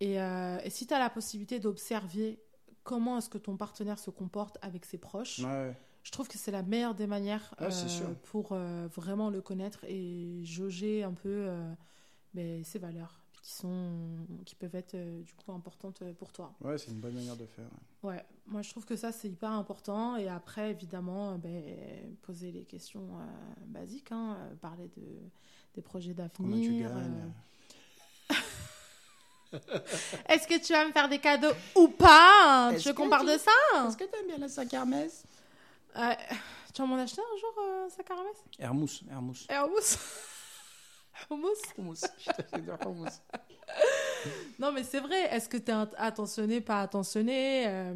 [0.00, 2.40] Et, euh, et si tu as la possibilité d'observer
[2.82, 5.76] comment est-ce que ton partenaire se comporte avec ses proches, ouais.
[6.02, 9.84] je trouve que c'est la meilleure des manières Ouais, euh, pour euh, vraiment le connaître
[9.84, 11.72] et jauger un peu euh,
[12.34, 13.90] ben, ses valeurs qui sont
[14.44, 16.52] qui peuvent être euh, du coup importantes euh, pour toi.
[16.60, 17.64] Ouais, c'est une bonne manière de faire.
[18.02, 18.14] ouais.
[18.14, 22.50] Ouais, moi je trouve que ça c'est hyper important et après évidemment euh, ben, poser
[22.50, 25.02] les questions euh, basiques, hein, euh, parler de
[25.74, 26.90] des projets tu d'avenir.
[26.96, 28.38] euh,
[30.28, 33.10] Est-ce que tu vas me faire des cadeaux ou pas Tu Est-ce veux qu'on que
[33.10, 35.24] parle tu- de ça Est-ce que t'aimes bien la sac Hermès?
[35.96, 36.14] Euh,
[36.74, 38.36] Tu vas m'en acheter un jour, euh, sac à Hermès?
[38.58, 39.46] Hermous, Hermous.
[39.50, 39.58] Et
[41.30, 41.58] Hummus?
[41.78, 42.00] Hummus.
[42.80, 43.06] Hermous.
[44.58, 45.34] Non, mais c'est vrai.
[45.34, 47.64] Est-ce que tu es attentionné, pas attentionné?
[47.66, 47.94] Euh,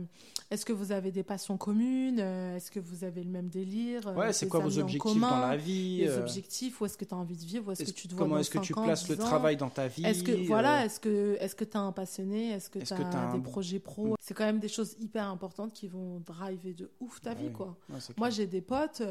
[0.51, 2.19] Est-ce que vous avez des passions communes?
[2.21, 4.07] Euh, Est-ce que vous avez le même délire?
[4.09, 5.31] Euh, Ouais, c'est quoi vos objectifs commun?
[5.31, 7.69] dans la vie Les euh, objectifs, où est-ce que tu as envie de vivre?
[7.69, 9.23] Où est-ce que tu te vois Comment est-ce que tu 5 ans, places le 10
[9.23, 9.27] ans?
[9.27, 12.51] travail dans ta vie Est-ce que voilà, est-ce que est-ce que tu as un passionné?
[12.51, 14.17] Est-ce que tu as un- des projets pro?
[14.21, 17.77] C'est quand même des choses hyper importantes qui vont driver de ouf ta vie quoi.
[17.91, 19.03] Ouais, Moi, j'ai des potes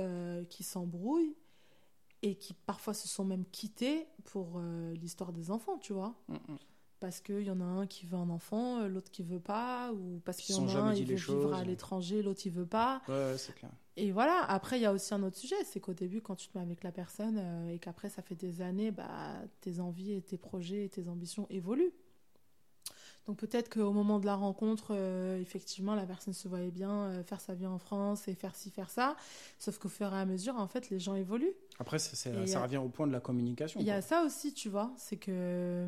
[0.49, 1.35] qui s'embrouillent
[2.25, 6.15] et qui parfois se sont même quittés pour euh, l'histoire des enfants, tu vois.
[6.27, 6.57] Mm, mm.
[6.99, 9.91] Parce qu'il y en a un qui veut un enfant, euh, l'autre qui veut pas,
[9.93, 12.51] ou parce Qui qu'il y en a un les veut vivre à l'étranger, l'autre il
[12.51, 13.03] veut pas.
[13.07, 13.69] Ouais, ouais, c'est clair.
[13.95, 16.47] Et voilà, après il y a aussi un autre sujet, c'est qu'au début quand tu
[16.47, 20.13] te mets avec la personne euh, et qu'après ça fait des années, bah, tes envies
[20.13, 21.93] et tes projets et tes ambitions évoluent.
[23.27, 27.23] Donc peut-être qu'au moment de la rencontre, euh, effectivement, la personne se voyait bien euh,
[27.23, 29.15] faire sa vie en France et faire ci, faire ça.
[29.57, 31.55] Sauf qu'au fur et à mesure, en fait, les gens évoluent.
[31.79, 33.79] Après, ça euh, revient au point de la communication.
[33.79, 35.87] Il y a ça aussi, tu vois, c'est que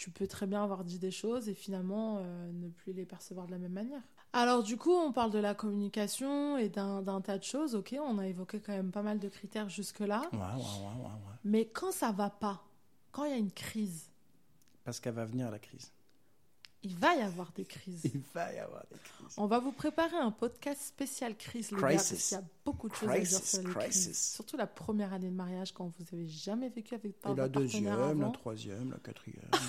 [0.00, 3.46] tu peux très bien avoir dit des choses et finalement euh, ne plus les percevoir
[3.46, 4.00] de la même manière.
[4.32, 7.74] Alors du coup, on parle de la communication et d'un tas de choses.
[7.74, 10.22] Ok, on a évoqué quand même pas mal de critères jusque-là.
[10.32, 11.36] Ouais, ouais, ouais, ouais, ouais.
[11.44, 12.62] Mais quand ça va pas,
[13.12, 14.08] quand il y a une crise,
[14.84, 15.92] Parce qu'elle va venir la crise.
[16.82, 18.02] Il va y avoir des crises.
[18.04, 19.34] Il va y avoir des crises.
[19.36, 22.88] On va vous préparer un podcast spécial crise, les gars, parce qu'il y a beaucoup
[22.88, 23.74] de choses à dire sur les crises.
[24.04, 24.32] crisis.
[24.34, 27.48] Surtout la première année de mariage, quand vous avez jamais vécu avec Et votre la
[27.48, 29.50] deuxième, la troisième, la quatrième.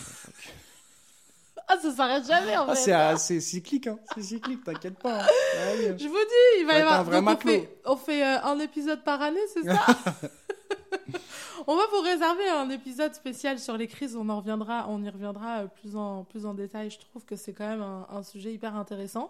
[1.68, 2.82] Ah, ça s'arrête jamais en Ah, fait.
[2.82, 3.97] c'est ah, c'est cyclique, hein.
[4.14, 5.22] C'est cyclique, t'inquiète pas.
[5.24, 5.28] hein.
[5.55, 6.99] Ouais, Je vous dis, il va y avoir.
[6.99, 9.86] un vrai on fait, on fait, euh, un épisode par année, c'est ça?
[11.67, 14.15] On va vous réserver un épisode spécial sur les crises.
[14.15, 16.89] On en reviendra, on y reviendra euh, plus en plus en détail.
[16.89, 19.30] Je trouve que c'est quand même un, sujet hyper intéressant.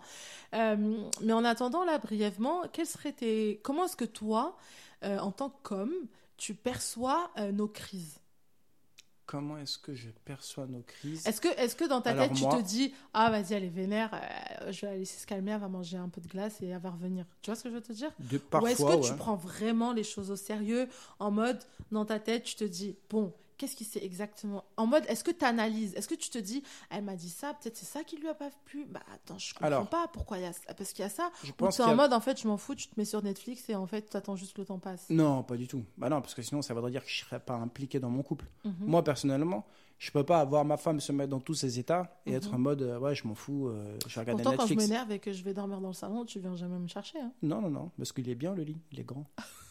[0.54, 2.64] Euh, mais en attendant, là, brièvement,
[3.18, 4.56] tes, comment est-ce que toi,
[5.04, 5.94] euh, en tant qu'homme,
[6.38, 8.21] tu perçois nos crises?
[9.32, 12.62] Comment est-ce que je perçois nos crises Est-ce que, dans ta Alors tête, tu te
[12.62, 15.70] dis Ah, vas-y, elle est vénère, euh, je vais la laisser se calmer, elle va
[15.70, 17.24] manger un peu de glace et elle va revenir.
[17.42, 19.94] Tu vois ce que je veux te dire de, Ou est-ce que tu prends vraiment
[19.94, 21.60] les choses au sérieux En mode,
[21.94, 23.32] dans ta tête, tu te dis Bon,
[23.62, 26.64] qu'est-ce qui c'est exactement En mode, est-ce que tu analyses Est-ce que tu te dis
[26.90, 29.54] Elle m'a dit ça, peut-être c'est ça qui lui a pas plu Bah attends, je
[29.54, 30.74] comprends Alors- pas pourquoi il y a ça.
[30.76, 31.30] Parce qu'il y a ça.
[31.44, 33.70] Je pense en a- mode, en fait, je m'en fous, tu te mets sur Netflix
[33.70, 35.06] et en fait, tu attends juste que le temps passe.
[35.12, 35.86] Non, pas du tout.
[35.98, 38.24] Bah non, parce que sinon, ça voudrait dire que je serais pas impliqué dans mon
[38.24, 38.48] couple.
[38.66, 38.74] Mhm.
[38.82, 39.66] Moi, personnellement,
[40.00, 42.36] je peux pas avoir ma femme se mettre dans tous ses états et Mhm.
[42.38, 44.90] être en mode, euh, ouais, je m'en fous, euh, je regarder Pourtant, quand je Netflix.
[44.90, 47.20] m'énerve et que je vais dormir dans le salon, tu viens jamais me chercher.
[47.20, 47.32] Hein.
[47.44, 49.26] non, non, non, parce qu'il est bien le lit, il est grand.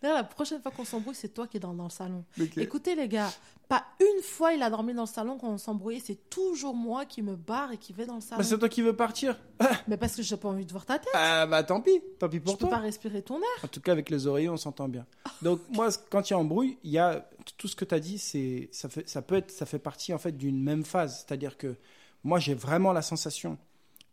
[0.00, 2.24] D'ailleurs, la prochaine fois qu'on s'embrouille, c'est toi qui es dans, dans le salon.
[2.40, 2.56] Ok.
[2.56, 3.30] Écoutez, les gars,
[3.68, 7.04] pas une fois il a dormi dans le salon quand on s'embrouillait, c'est toujours moi
[7.04, 8.38] qui me barre et qui vais dans le salon.
[8.38, 9.38] Bah, c'est toi qui veux partir.
[9.88, 11.12] Mais parce que j'ai pas envie de voir ta tête.
[11.14, 12.70] Ah, bah tant pis, tant pis je pour peux toi.
[12.70, 13.64] pas respirer ton air.
[13.64, 15.06] En tout cas, avec les oreillers, on s'entend bien.
[15.42, 17.28] Donc, moi, quand il y a embrouille, il y a
[17.58, 20.14] tout ce que tu as dit, c'est ça fait ça peut être ça fait partie
[20.14, 21.76] en fait d'une même phase, c'est-à-dire que
[22.24, 23.58] moi, j'ai vraiment la sensation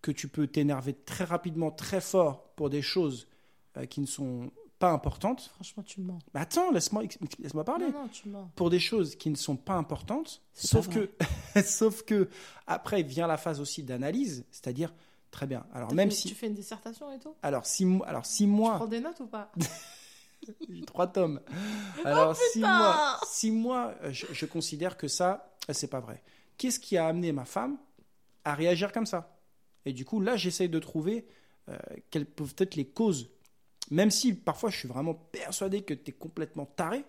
[0.01, 3.27] que tu peux t'énerver très rapidement, très fort pour des choses
[3.77, 5.51] euh, qui ne sont pas importantes.
[5.55, 6.19] Franchement, tu mens.
[6.33, 7.03] Attends, laisse-moi
[7.39, 7.85] laisse-moi parler.
[7.85, 8.49] Non, non, tu mens.
[8.55, 12.29] Pour des choses qui ne sont pas importantes, sauf pas que sauf que
[12.67, 14.93] après vient la phase aussi d'analyse, c'est-à-dire
[15.31, 15.65] très bien.
[15.73, 17.33] Alors même fait- si Tu fais une dissertation et tout?
[17.43, 19.51] Alors si alors si Tu moi prends des notes ou pas?
[20.69, 21.41] J'ai trois tomes.
[22.05, 25.87] Alors, si Oh, putain moi, si moi euh, je, je considère que ça, euh, c'est
[25.87, 26.21] pas vrai.
[26.57, 27.77] Qu'est-ce qui a amené ma femme
[28.45, 29.35] à réagir comme ça?
[29.85, 31.27] Et du coup, là, j'essaye de trouver
[31.69, 31.77] euh,
[32.11, 33.29] quelles peuvent être les causes.
[33.91, 37.05] Même si parfois je suis vraiment persuadé que tu es complètement taré,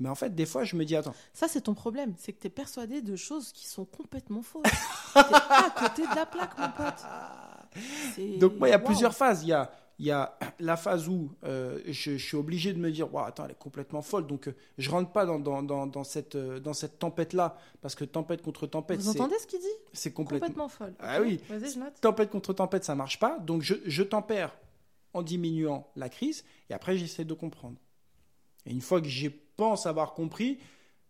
[0.00, 2.14] mais en fait, des fois, je me dis, attends, Ça, c'est ton problème.
[2.18, 4.64] C'est que t'es persuadé de choses qui sont complètement fausses.
[5.14, 8.40] t'es à côté de la plaque, mon pote.
[8.40, 8.86] Donc moi, il y a Waouh.
[8.86, 9.44] plusieurs phases.
[9.44, 9.70] Il y a,
[10.00, 13.26] il y a la phase où euh, je, je suis obligé de me dire, Ouah,
[13.26, 14.26] attends, elle est complètement folle.
[14.26, 17.94] Donc euh, je rentre pas dans, dans, dans, dans cette, euh, dans cette tempête-là, parce
[17.94, 19.66] que tempête contre tempête, Vous entendez ce qu'il dit?
[19.92, 20.48] C'est complètement...
[20.48, 20.94] Complètement folle.
[20.98, 21.40] Ah oui.
[21.48, 21.94] Vas-y, je note.
[22.00, 23.38] Tempête contre tempête, ça marche pas.
[23.38, 24.52] Donc je, je tempère
[25.14, 27.76] en diminuant la crise, et après j'essaie de comprendre.
[28.66, 30.58] Et une fois que je pense avoir compris,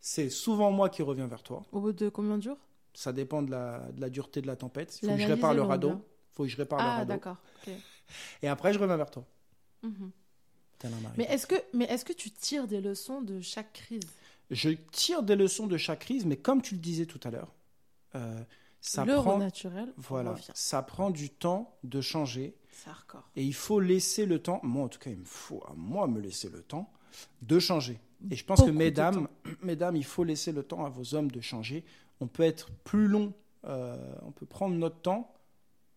[0.01, 1.63] c'est souvent moi qui reviens vers toi.
[1.73, 2.59] Au bout de combien de jours?
[2.95, 4.99] Ça dépend de la, de la dureté de la tempête.
[5.03, 5.91] Il faut que je répare est le radeau.
[5.91, 6.03] hein.
[6.33, 7.09] faut que je répare le Ah, radeau.
[7.09, 7.37] d'accord.
[7.67, 7.73] ok.
[8.43, 9.25] Et après, je reviens vers toi.
[9.83, 10.11] Mhm.
[11.17, 14.01] Mais est-ce que, mais est-ce que tu tires des leçons de chaque crise?
[14.51, 17.53] Je tire des leçons de chaque crise, mais comme tu le disais tout à l'heure,
[18.17, 18.43] euh,
[18.83, 23.31] ça Le prend, naturel, voilà, ça prend du temps de changer, hardcore.
[23.37, 24.59] et il faut laisser le temps.
[24.65, 26.93] Moi, en tout cas, il me faut à moi me laisser le temps
[27.43, 28.01] de changer.
[28.31, 29.29] Et je pense Beaucoup que mesdames,
[29.63, 31.85] mesdames, il faut laisser le temps à vos hommes de changer.
[32.21, 33.33] On peut être plus long,
[33.67, 35.33] euh, on peut prendre notre temps,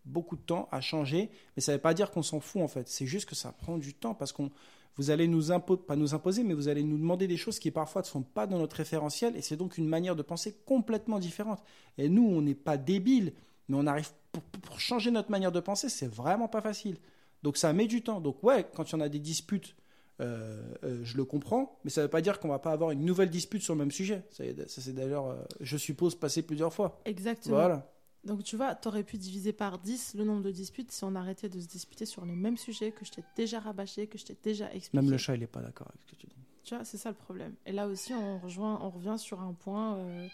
[0.06, 2.68] beaucoup de temps à changer, mais ça ne veut pas dire qu'on s'en fout en
[2.68, 2.88] fait.
[2.88, 4.52] C'est juste que ça prend du temps parce qu'on
[4.98, 7.72] vous allez nous imposer, pas nous imposer, mais vous allez nous demander des choses qui
[7.72, 11.20] parfois ne sont pas dans notre référentiel et c'est donc une manière de penser complètement
[11.20, 11.62] différente.
[11.98, 13.34] Et nous, on n'est pas débiles,
[13.68, 16.98] mais on arrive pour, pour changer notre manière de penser, c'est vraiment pas facile.
[17.44, 18.22] Donc ça met du temps.
[18.22, 19.76] Donc ouais, quand il y en a des disputes,
[20.22, 22.92] euh, euh, je le comprends, mais ça ne veut pas dire qu'on va pas avoir
[22.92, 24.24] une nouvelle dispute sur le même sujet.
[24.30, 27.02] Ça, ça c'est d'ailleurs, euh, je suppose, passé plusieurs fois.
[27.06, 27.56] Exactement.
[27.56, 27.92] Voilà.
[28.26, 31.14] Donc tu vois, tu aurais pu diviser par 10 le nombre de disputes si on
[31.16, 34.26] arrêtait de se disputer sur les mêmes sujets que je t'ai déjà rabâché, que je
[34.26, 35.02] t'ai déjà expliqué.
[35.04, 36.34] Même le chat, il n'est pas d'accord avec ce que tu dis.
[36.64, 37.54] Tu vois, c'est ça le problème.
[37.68, 39.98] Et là aussi, on, rejoint, on revient sur un point.
[39.98, 40.28] euh,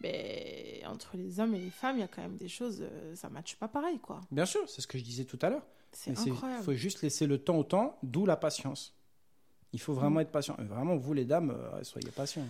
[0.00, 3.14] mais entre les hommes et les femmes, il y a quand même des choses, euh,
[3.16, 4.20] ça ne matche pas pareil, quoi.
[4.30, 5.66] Bien sûr, c'est ce que je disais tout à l'heure.
[5.92, 6.62] C'est incroyable.
[6.62, 8.94] Il faut juste laisser le temps au temps, d'où la patience.
[9.72, 10.22] Il faut vraiment Mm.
[10.22, 10.56] être patient.
[10.60, 12.46] Et Vraiment, vous les dames, euh, soyez patients.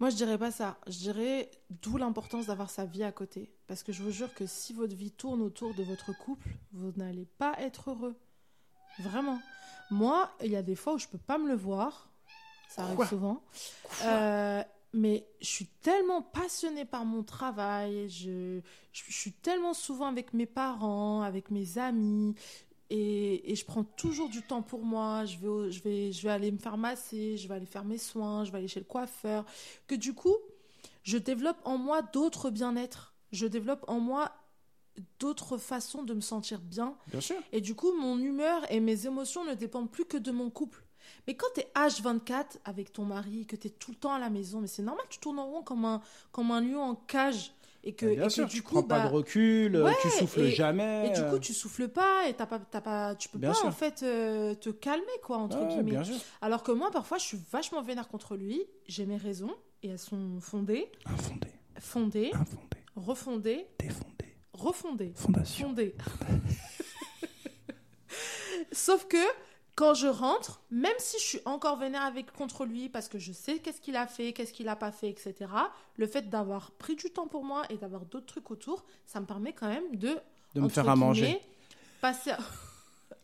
[0.00, 0.78] Moi, je dirais pas ça.
[0.86, 3.52] Je dirais d'où l'importance d'avoir sa vie à côté.
[3.66, 6.92] Parce que je vous jure que si votre vie tourne autour de votre couple, vous
[6.96, 8.16] n'allez pas être heureux.
[9.00, 9.40] Vraiment.
[9.90, 12.08] Moi, il y a des fois où je peux pas me le voir.
[12.68, 13.06] Ça arrive Quoi?
[13.06, 13.42] souvent.
[14.04, 18.60] Euh, mais je suis tellement passionnée par mon travail, je,
[18.92, 22.34] je, je suis tellement souvent avec mes parents, avec mes amis,
[22.90, 25.24] et, et je prends toujours du temps pour moi.
[25.24, 27.84] Je vais, au- je, vais, je vais aller me faire masser, je vais aller faire
[27.84, 29.44] mes soins, je vais aller chez le coiffeur.
[29.86, 30.36] Que du coup,
[31.02, 33.14] je développe en moi d'autres bien-être.
[33.32, 34.32] Je développe en moi
[35.20, 36.96] d'autres façons de me sentir bien.
[37.08, 37.36] Bien sûr.
[37.52, 40.84] Et du coup, mon humeur et mes émotions ne dépendent plus que de mon couple.
[41.26, 44.18] Mais quand tu es H24 avec ton mari, que tu es tout le temps à
[44.18, 46.00] la maison, mais c'est normal, tu tournes en rond comme un,
[46.32, 47.52] comme un lion en cage.
[47.84, 49.94] Et que, bien et que du tu coup, prends pas bah, de recul, euh, ouais,
[50.02, 51.08] tu souffles et- jamais.
[51.08, 53.50] et du euh, coup, tu souffles pas et t'as pas, t'as pas, tu peux Bien
[53.50, 53.66] pas sûr.
[53.66, 55.98] en fait euh, te calmer quoi entre ouais, guillemets.
[56.42, 58.62] Alors que moi, parfois, je suis vachement vénère contre lui.
[58.86, 61.48] J'ai mes raisons et elles sont fondées, Infondé,
[61.78, 65.68] fondées, infondé, refondées, défondé, refondées, fondation.
[65.68, 65.94] fondées.
[68.72, 69.16] Sauf que
[69.78, 73.32] quand je rentre, même si je suis encore vénère avec contre lui parce que je
[73.32, 75.34] sais qu'est-ce qu'il a fait, qu'est-ce qu'il a pas fait, etc.
[75.96, 79.26] Le fait d'avoir pris du temps pour moi et d'avoir d'autres trucs autour, ça me
[79.26, 80.18] permet quand même de
[80.56, 81.40] De me faire à manger.
[82.00, 82.32] passer.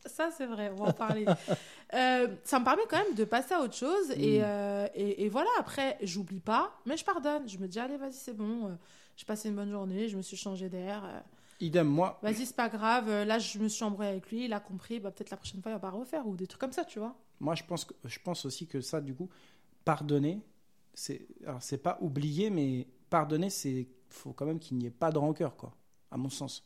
[0.06, 1.24] Ça c'est vrai, on va en parler.
[1.94, 4.44] Euh, ça me permet quand même de passer à autre chose et, Mm.
[4.44, 5.48] euh, et, et voilà.
[5.58, 7.48] Après, j'oublie pas, mais je pardonne.
[7.48, 8.66] Je me dis allez, vas-y, c'est bon.
[8.68, 8.74] euh,
[9.16, 11.02] J'ai passé une bonne journée, je me suis changé d'air.
[11.60, 13.08] Idem, moi, Vas-y, c'est pas grave.
[13.08, 15.00] euh, Là, je me suis embrouillée avec lui, il a compris.
[15.00, 16.98] Bah, peut-être la prochaine fois, il va pas refaire ou des trucs comme ça, tu
[16.98, 17.14] vois.
[17.40, 19.28] moi je, pense que, je pense aussi que ça, du coup,
[19.84, 20.40] pardonner,
[20.94, 25.10] c'est alors c'est pas oublier, mais pardonner, c'est faut quand même qu'il n'y ait pas
[25.10, 25.74] de rancœur, quoi,
[26.10, 26.64] à mon sens.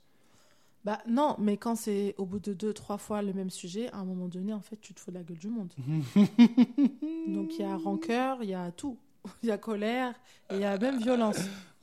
[0.84, 3.98] Bah non, mais quand c'est au bout de deux, trois fois le même sujet, à
[3.98, 5.72] un moment donné, en fait, tu te fous de la gueule du monde.
[7.26, 8.98] Donc il y a rancœur, il y a tout.
[9.42, 10.14] Il y a colère
[10.48, 11.36] et il y a même violence.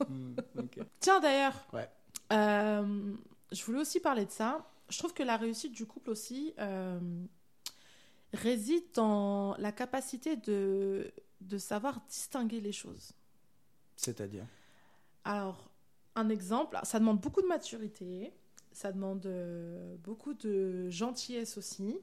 [0.58, 0.80] Ok.
[0.98, 1.88] Tiens d'ailleurs, Ouais.
[2.32, 3.14] Euh,
[3.52, 4.66] je voulais aussi parler de ça.
[4.88, 6.98] Je trouve que la réussite du couple aussi euh,
[8.32, 13.12] réside dans la capacité de, de savoir distinguer les choses.
[13.96, 14.46] C'est-à-dire?
[15.24, 15.70] Alors,
[16.14, 18.32] un exemple, ça demande beaucoup de maturité,
[18.72, 21.98] ça demande euh, beaucoup de gentillesse aussi.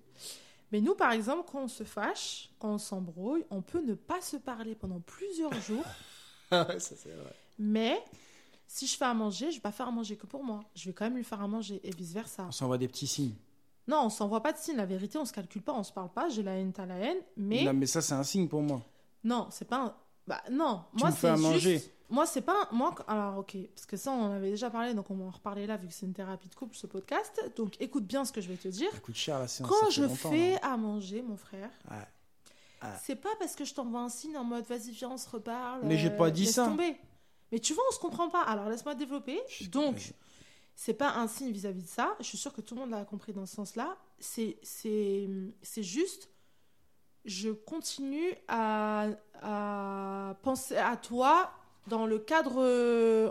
[0.71, 4.21] Mais nous, par exemple, quand on se fâche, quand on s'embrouille, on peut ne pas
[4.21, 5.86] se parler pendant plusieurs jours.
[6.49, 7.36] Ah ouais, ça c'est vrai.
[7.59, 8.03] Mais
[8.76, 10.63] si je fais à manger, je vais pas faire à manger que pour moi.
[10.76, 12.45] Je vais quand même lui faire à manger et vice-versa.
[12.47, 13.36] On s'envoie des petits signes.
[13.88, 14.78] Non, on s'envoie pas de signe.
[14.78, 16.28] La vérité, on se calcule pas, on se parle pas.
[16.30, 17.17] J'ai la haine, t'as la haine.
[17.38, 18.82] Mais Non, mais ça c'est un signe pour moi.
[19.24, 19.93] non, c'est pas un...
[20.26, 21.47] Bah non, Tu moi me fais c'est à juste...
[21.47, 21.84] manger.
[22.09, 22.53] Moi c'est pas...
[22.71, 25.26] un- Moi, alors ok, parce que ça on en avait déjà parlé, donc on va
[25.26, 27.51] en reparler là vu que c'est une thérapie de couple ce podcast.
[27.57, 28.89] Donc écoute bien ce que je vais te dire.
[28.91, 29.69] Ça coûte cher la séance.
[29.69, 30.59] Quand je fais là.
[30.74, 31.97] à manger, mon frère, Ouais.
[33.01, 35.82] C'est pas parce que je t'envoie un signe en mode vas-y viens on se reparle.
[35.84, 36.65] Mais j'ai pas dit ça.
[36.65, 36.97] tomber.
[37.51, 38.41] Mais tu vois on se comprend pas.
[38.43, 39.39] Alors laisse-moi développer.
[39.69, 40.13] Donc
[40.75, 42.15] c'est pas un signe vis-à-vis de ça.
[42.19, 43.95] Je suis sûre que tout le monde l'a compris dans ce sens-là.
[44.19, 45.29] C'est c'est
[45.61, 46.29] c'est juste
[47.25, 49.07] je continue à,
[49.41, 51.51] à penser à toi
[51.87, 52.57] dans le cadre,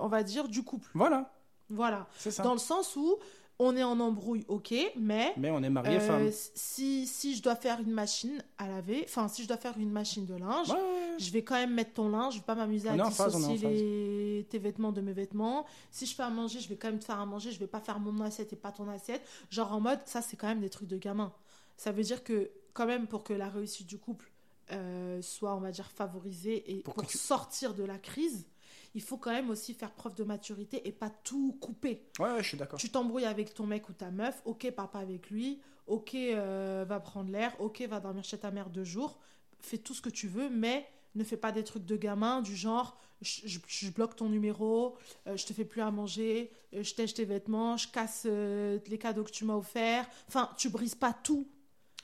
[0.01, 0.91] on va dire, du couple.
[0.95, 1.31] Voilà,
[1.69, 2.07] Voilà.
[2.17, 2.43] c'est ça.
[2.43, 3.19] Dans le sens où
[3.59, 6.29] on est en embrouille, ok, mais Mais on est marié euh, femme.
[6.55, 9.91] si, si je dois faire une machine à laver, enfin, si je dois faire une
[9.93, 12.89] machine de linge, Ouais, je vais quand même mettre ton linge, je vais pas m'amuser
[12.89, 14.47] à dissocier les...
[14.51, 15.65] tes vêtements de mes vêtements.
[15.91, 17.67] Si je fais à manger, je vais quand même te faire à manger, je vais
[17.69, 19.23] pas faire mon assiette et pas ton assiette.
[19.51, 21.33] Genre en mode, ça c'est quand même des trucs de gamin.
[21.77, 24.31] Ça veut dire que quand même pour que la réussite du couple
[24.71, 28.47] euh, soit, on va dire, favorisée et Pour pour, que tu- sortir de la crise,
[28.95, 32.07] il faut quand même aussi faire preuve de maturité et pas tout couper.
[32.19, 32.79] ouais, ouais, je suis d'accord.
[32.79, 36.85] Tu t'embrouilles avec ton mec ou ta meuf, ok, pars pas avec lui, ok, euh,
[36.89, 39.19] va prendre l'air, ok, va dormir chez ta mère deux jours,
[39.61, 42.57] fais tout ce que tu veux, mais ne fais pas des trucs de gamin du
[42.57, 44.97] genre je, je- je bloque ton numéro,
[45.29, 48.79] euh, je te fais plus à manger, euh, je tèche tes vêtements, je casse euh,
[48.89, 50.09] les cadeaux que tu m'as offerts.
[50.27, 51.47] Enfin, tu brises pas tout.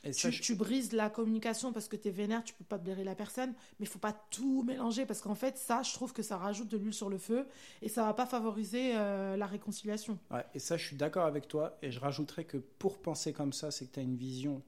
[0.08, 2.78] Et ça, Tu, je- tu brises la communication parce que t'es vénère, tu peux pas
[2.78, 6.12] blairer la personne, mais il faut pas tout mélanger parce qu'en fait, ça, je trouve
[6.12, 7.46] que ça rajoute de l'huile sur le feu
[7.82, 10.18] et ça va pas favoriser euh, la réconciliation.
[10.30, 11.78] Ouais, et ça, je suis d'accord avec toi.
[11.82, 14.62] Et je rajouterais que pour penser comme ça, c'est que tu as une vision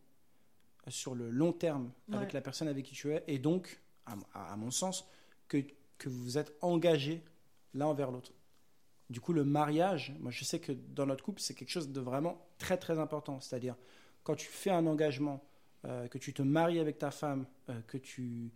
[0.89, 2.35] sur le long terme avec Ouais.
[2.35, 3.23] la personne avec qui tu es.
[3.29, 5.07] Et donc, à, à- à mon sens,
[5.49, 5.59] que,
[5.99, 7.23] que vous êtes engagés
[7.75, 8.33] l'un envers l'autre.
[9.11, 12.01] Du coup, le mariage, moi je sais que dans notre couple, c'est quelque chose de
[12.01, 13.41] vraiment très très important.
[13.41, 13.77] C'est-à-dire,
[14.31, 15.43] quand tu fais un engagement,
[15.85, 18.53] euh, que tu te maries avec ta femme, euh, que, tu,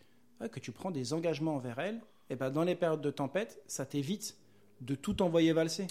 [0.53, 2.01] que tu prends des engagements envers elle,
[2.31, 4.37] et ben dans les périodes de tempête, ça t'évite
[4.83, 5.89] de tout envoyer valser.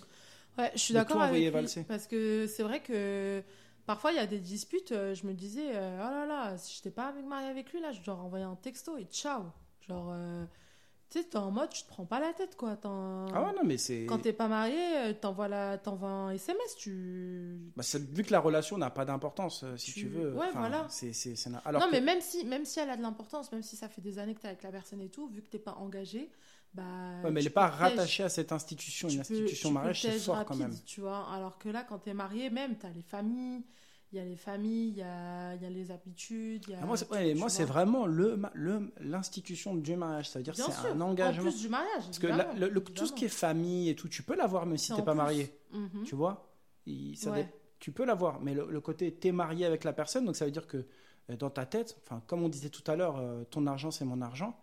[0.58, 3.44] Ouais, je suis d'accord avec lui, parce que c'est vrai que
[3.86, 4.94] parfois il y a des disputes.
[4.94, 7.82] euh, je me disais, oh là là, si je n'étais pas avec mariée avec lui,
[7.82, 9.44] là, je dois renvoyer un texto et ciao.
[9.86, 10.16] Genre,
[11.14, 12.76] Tu sais, t'es en mode, tu te prends pas la tête, quoi.
[12.84, 14.08] Ah ouais, non, mais c'est.
[14.08, 15.74] Quand t'es pas marié, euh, t'envoies la...
[15.86, 17.60] un SMS, tu.
[17.76, 20.34] Bah, vu que la relation n'a pas d'importance, euh, si tu, Tu- veux.
[20.34, 20.88] ouais, voilà.
[20.90, 23.52] C'est, c'est, c'est- Alors non, que- mais même si, même si elle a de l'importance,
[23.52, 25.50] même si ça fait des années que t'es avec la personne et tout, vu que
[25.50, 26.32] t'es pas engagé,
[26.74, 26.82] bah.
[27.24, 29.08] Ouais, mais elle tu n'est pas rattachée à cette institution.
[29.08, 30.76] tu Une peux- institution mariage, c'est fort quand même.
[30.84, 33.62] Tu vois, alors que là, quand t'es marié, même, t'as les familles,
[34.14, 36.64] il y a les familles, il y a, il y a les habitudes.
[36.68, 39.76] il Y a, Ah, moi, c'est, tu- ouais, tu moi, c'est vraiment le, le, l'institution
[39.76, 40.30] du mariage.
[40.30, 41.42] Ça veut dire Bien c'est sûr, un en engagement.
[41.44, 42.04] plus du mariage.
[42.04, 44.78] Parce que la- le- tout ce qui est famille et tout, tu peux l'avoir même
[44.78, 45.18] si t'es en pas plus.
[45.18, 45.60] marié.
[45.72, 46.04] Mhm.
[46.06, 46.48] Tu vois?
[46.86, 47.44] Il- ça Ouais.
[47.46, 47.50] dé-
[47.80, 48.40] Tu peux l'avoir.
[48.40, 50.86] Mais le, côté t'es marié avec la personne, donc ça veut dire que
[51.30, 54.06] euh, dans ta tête, enfin, comme on disait tout à l'heure, euh, ton argent, c'est
[54.06, 54.58] mon argent.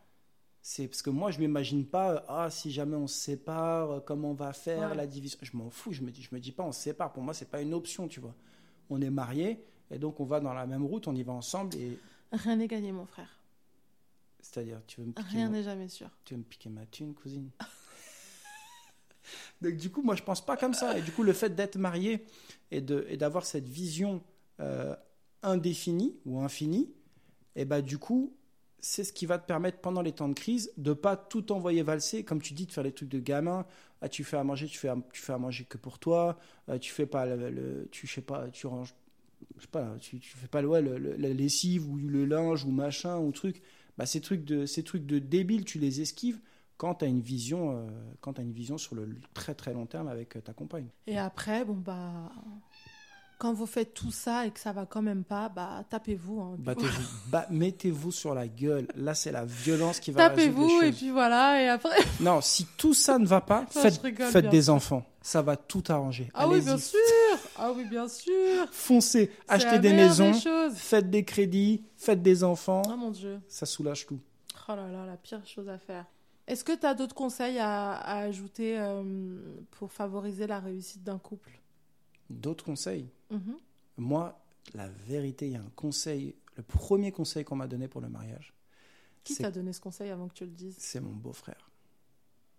[0.63, 4.31] C'est parce que moi, je m'imagine pas, euh, ah, si jamais on se sépare, comment
[4.31, 4.97] on va faire Ouais.
[4.97, 5.39] la division.
[5.43, 5.93] Je m'en fous.
[5.93, 7.13] Je me dis, je me dis pas, on se sépare.
[7.13, 8.35] Pour moi, c'est pas une option, tu vois.
[8.91, 11.77] On est mariés et donc on va dans la même route, on y va ensemble.
[11.77, 11.99] Et
[12.33, 13.41] Rien n'est gagné, mon frère.
[14.41, 16.09] c'est-à-dire, tu veux me piquer, Rien mon- n'est jamais sûr.
[16.25, 17.51] tu veux me piquer ma thune, cousine?
[19.63, 20.97] donc du coup, moi, je pense pas comme ça.
[20.99, 22.25] Et du coup, le fait d'être marié
[22.71, 24.23] et de et d'avoir cette vision
[24.61, 24.95] euh,
[25.43, 26.91] indéfinie ou infinie,
[27.57, 28.33] et bah du coup,
[28.81, 31.83] c'est ce qui va te permettre pendant les temps de crise de pas tout envoyer
[31.83, 33.67] valser, comme tu dis, de faire les trucs de gamin.
[34.03, 36.39] Ah, tu fais à manger, tu fais tu fais à manger que pour toi.
[36.69, 38.95] Euh, tu fais pas le, le- tu sais pas, tu ranges,
[39.57, 42.71] je sais pas, tu, tu fais pas le, le- la lessive ou le linge ou
[42.71, 43.63] machin ou truc.
[43.99, 46.41] Bah ces trucs de ces trucs de débiles, tu les esquives
[46.79, 47.89] quand tu as une vision, euh,
[48.21, 50.89] quand t'as une vision sur le très très long terme avec euh, ta compagne.
[51.07, 52.31] Et après, bon, bah.
[53.41, 56.41] Quand vous faites tout ça et que ça va quand même pas, bah tapez-vous.
[56.43, 56.57] hein.
[56.59, 58.87] Battez-vous, mettez-vous sur la gueule.
[58.95, 61.63] Là, c'est la violence qui va Tapez-vous et puis voilà.
[61.63, 61.97] Et après.
[62.21, 65.07] Non, si tout ça ne va pas, faites, des enfants.
[65.23, 66.29] Ça va tout arranger.
[66.35, 66.99] Ah oui, bien sûr.
[67.57, 68.67] Ah oui, bien sûr.
[68.73, 70.33] Foncez, achetez des maisons,
[70.75, 72.83] faites des crédits, faites des enfants.
[72.91, 73.41] Oh mon dieu.
[73.49, 74.21] Ça soulage tout.
[74.69, 76.05] Oh là là, la pire chose à faire.
[76.47, 79.03] Est-ce que tu as d'autres conseils à, à ajouter euh,
[79.71, 81.60] pour favoriser la réussite d'un couple?
[82.31, 83.57] D'autres conseils Mhm.
[83.99, 84.41] Moi,
[84.75, 86.35] la vérité, il y a un conseil.
[86.57, 88.55] Le premier conseil qu'on m'a donné pour le mariage,
[89.25, 90.77] Qui t'a donné ce conseil avant que tu le dises?
[90.79, 91.71] C'est mon beau-frère,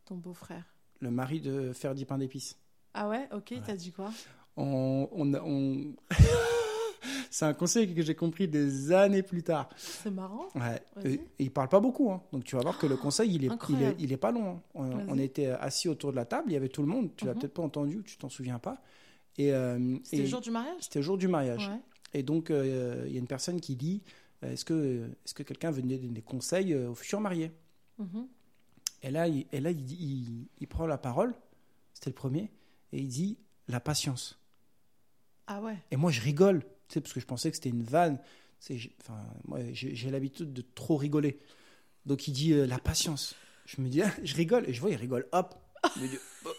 [0.05, 0.65] Ton beau-frère.
[0.99, 2.57] le mari de Ferdi Pain d'épices.
[2.93, 3.27] Ah ouais?
[3.33, 4.11] Ok, t'as dit quoi?
[4.57, 5.95] On, on, on-
[7.29, 9.69] c'est un conseil que j'ai compris des années plus tard.
[9.77, 10.47] C'est marrant.
[10.55, 10.81] Ouais.
[11.05, 12.21] Et, et il parle pas beaucoup, hein.
[12.31, 13.95] donc tu vas voir que le conseil il est, il est, incroyable.
[13.99, 14.61] il est pas long.
[14.75, 15.03] hein.
[15.07, 17.11] On, était assis autour de la table, il y avait tout le monde.
[17.15, 17.39] Tu l'as Mhm.
[17.39, 18.81] peut-être pas entendu, tu t'en souviens pas.
[19.37, 20.81] Et euh, C'était et le jour du mariage?
[20.81, 21.67] c'était le jour du mariage.
[21.67, 21.79] Ouais.
[22.13, 24.01] Et donc euh, il y a une personne qui dit
[24.43, 27.51] euh, est-ce que est-ce que quelqu'un veut donner des conseils aux futurs mariés?
[27.97, 28.27] Mhm.
[29.03, 31.33] Et là, il, et là il, dit- il, il prend la parole.
[31.93, 32.51] C'était le premier
[32.91, 34.37] et il dit la patience.
[35.47, 35.77] Ah ouais.
[35.91, 38.19] Et moi, je rigole, tu sais, parce que je pensais que c'était une vanne.
[39.01, 41.39] Enfin, moi, j'ai, l'habitude de trop rigoler.
[42.05, 43.35] Donc, il dit euh, la patience.
[43.65, 45.55] Je me dis, ah, je rigole, et je vois, il rigole, hop.
[45.95, 46.49] Je me dis, oh,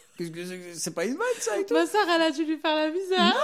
[0.74, 1.74] c'est, pas une vanne, ça, et tout.
[1.74, 3.34] Ma soeur, elle a dû lui faire la misère.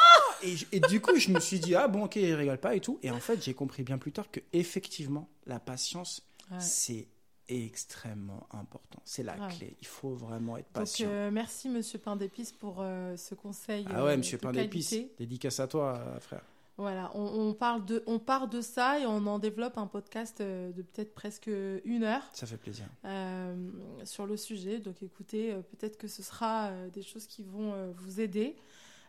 [0.43, 2.75] Et, je- et du coup, je me suis dit, ah bon, ok, il rigole pas
[2.77, 2.99] et tout.
[3.03, 6.59] Et en fait, j'ai compris bien plus tard que, effectivement, la patience, Ouais.
[6.61, 7.09] c'est
[7.49, 9.01] extrêmement important.
[9.05, 9.55] C'est la Ouais.
[9.57, 9.77] clé.
[9.81, 11.09] Il faut vraiment être Donc, patient.
[11.11, 13.87] euh, merci, monsieur Pain d'épices, pour euh, ce conseil.
[13.91, 16.43] ah ouais, euh, monsieur Pain d'épices, dédicace à toi, frère.
[16.79, 20.41] Voilà, on, on parle de, on part de ça et on en développe un podcast
[20.41, 21.51] euh, de peut-être presque
[21.85, 22.87] une heure Ça fait plaisir.
[23.05, 23.71] euh,
[24.05, 24.79] sur le sujet.
[24.79, 28.55] Donc écoutez, euh, peut-être que ce sera des choses qui vont vous aider.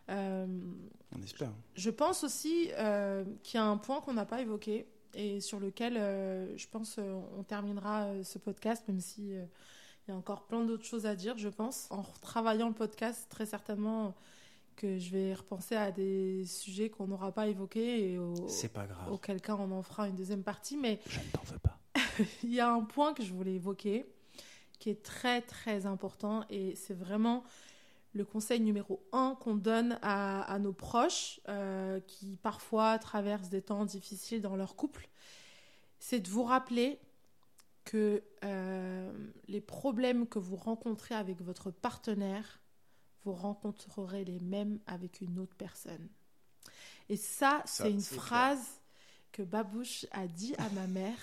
[0.08, 0.46] Euh,
[1.16, 1.52] On espère.
[1.76, 5.60] je pense aussi euh, qu'il y a un point qu'on n'a pas évoqué et sur
[5.60, 5.94] lequel
[6.56, 9.46] je pense on terminera ce podcast, même si il
[10.08, 11.86] y a encore plein d'autres choses à dire, je pense.
[11.90, 14.14] En travaillant le podcast, très certainement
[14.80, 18.86] que je vais repenser à des sujets qu'on n'aura pas évoqués et au- C'est pas
[18.86, 19.12] grave.
[19.12, 20.78] auquel cas on en fera une deuxième partie.
[20.78, 21.78] Mais Je ne t'en veux pas.
[22.44, 24.06] il y a un point que je voulais évoquer
[24.78, 27.44] qui est très très important et c'est vraiment
[28.14, 33.60] le conseil numéro un qu'on donne à, à nos proches euh, qui parfois traversent des
[33.62, 35.08] temps difficiles dans leur couple.
[35.98, 36.98] C'est de vous rappeler
[37.84, 39.12] que euh,
[39.48, 42.59] les problèmes que vous rencontrez avec votre partenaire,
[43.24, 46.08] vous rencontrerez les mêmes avec une autre personne.
[47.08, 48.22] Et ça, Ça, c'est une clair.
[48.22, 48.80] phrase
[49.32, 51.18] que Babouche a dit à ma mère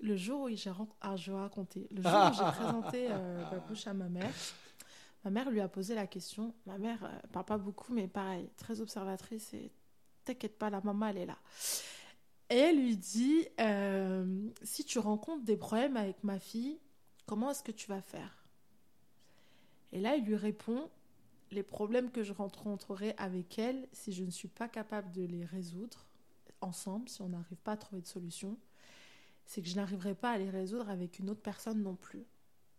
[0.00, 0.70] le jour où j'ai
[1.00, 1.88] ah, raconter.
[1.90, 4.32] Le jour où j'ai présenté euh, Babouche à ma mère,
[5.24, 6.54] ma mère lui a posé la question.
[6.66, 9.70] Ma mère euh, parle pas beaucoup, mais pareil, très observatrice et
[10.24, 11.38] t'inquiète pas, la maman elle est là.
[12.50, 16.78] Et elle lui dit euh, si tu rencontres des problèmes avec ma fille,
[17.26, 18.44] comment est-ce que tu vas faire?
[19.92, 20.90] Et là, il lui répond
[21.50, 25.44] les problèmes que je rencontrerai avec elle, si je ne suis pas capable de les
[25.44, 26.06] résoudre
[26.60, 28.56] ensemble, si on n'arrive pas à trouver de solution,
[29.44, 32.24] c'est que je n'arriverai pas à les résoudre avec une autre personne non plus.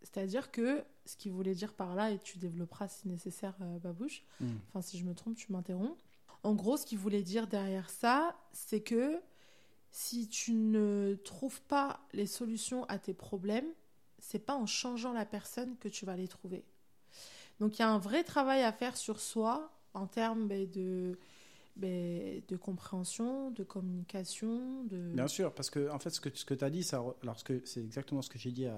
[0.01, 4.23] C'est-à-dire que ce qu'il voulait dire par là, et tu développeras si nécessaire, euh, Babouche,
[4.39, 4.47] Mm.
[4.69, 5.97] enfin si je me trompe, tu m'interromps.
[6.43, 9.19] En gros, ce qu'il voulait dire derrière ça, c'est que
[9.91, 13.69] si tu ne trouves pas les solutions à tes problèmes,
[14.19, 16.63] c'est pas en changeant la personne que tu vas les trouver.
[17.59, 21.17] Donc il y a un vrai travail à faire sur soi en termes ben, de,
[21.75, 25.13] ben, de compréhension, de communication, de...
[25.13, 28.21] Bien sûr, parce que en fait, ce que, ce que tu as dit, c'est exactement
[28.21, 28.77] ce que j'ai dit à,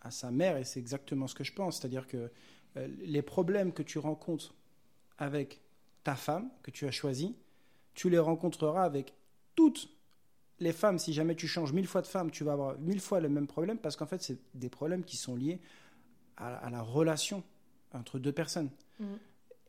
[0.00, 1.78] à, sa mère et c'est exactement ce que je pense.
[1.78, 2.30] C'est-à-dire que
[2.76, 4.54] euh, les problèmes que tu rencontres
[5.18, 5.60] avec
[6.02, 7.36] ta femme, que tu as choisie,
[7.94, 9.14] tu les rencontreras avec
[9.54, 9.90] toutes
[10.60, 10.98] les femmes.
[10.98, 13.46] Si jamais tu changes mille fois de femme, tu vas avoir mille fois le même
[13.46, 15.60] problème parce qu'en fait, c'est des problèmes qui sont liés
[16.36, 17.44] à la relation
[17.92, 18.70] entre deux personnes.
[18.98, 19.18] Mhm.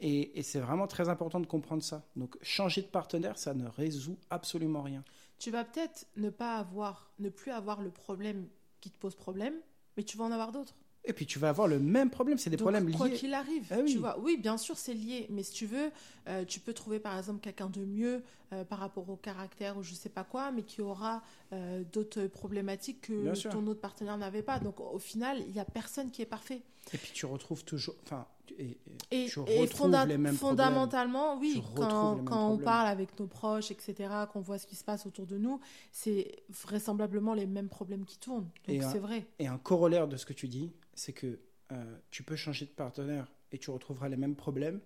[0.03, 2.03] Et, et c'est vraiment très important de comprendre ça.
[2.15, 5.03] Donc, changer de partenaire, ça ne résout absolument rien.
[5.37, 8.47] Tu vas peut-être ne pas avoir, ne plus avoir le problème
[8.79, 9.53] qui te pose problème,
[9.97, 10.73] mais tu vas en avoir d'autres.
[11.03, 13.15] Et puis tu vas avoir le même problème, c'est des Donc, problèmes quoi liés.
[13.15, 13.91] qu'il arrive, Ah oui.
[13.91, 14.19] tu vois.
[14.19, 15.91] Oui, bien sûr, c'est lié, mais si tu veux,
[16.27, 18.23] euh, tu peux trouver par exemple quelqu'un de mieux
[18.53, 21.23] euh, par rapport au caractère ou je sais pas quoi, mais qui aura
[21.53, 24.59] euh, d'autres problématiques que ton autre partenaire n'avait pas.
[24.59, 26.61] Donc au final, il y a personne qui est parfait.
[26.93, 28.25] Et puis tu retrouves toujours, enfin,
[28.57, 28.77] et,
[29.11, 32.63] Et, tu et fonda- les mêmes fondamentalement, Tu oui, quand, on problèmes.
[32.65, 35.59] parle avec nos proches, etc., qu'on voit ce qui se passe autour de nous,
[35.91, 38.49] c'est vraisemblablement les mêmes problèmes qui tournent.
[38.67, 39.25] Donc c'est vrai.
[39.39, 41.39] Et un corollaire de ce que tu dis, c'est que
[41.71, 44.81] euh, tu peux changer de partenaire et tu retrouveras les mêmes problèmes.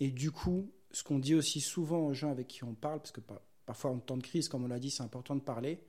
[0.00, 3.10] Et du coup, ce qu'on dit aussi souvent aux gens avec qui on parle, parce
[3.12, 5.80] que par- parfois en temps de crise, comme on l'a dit, c'est important de parler,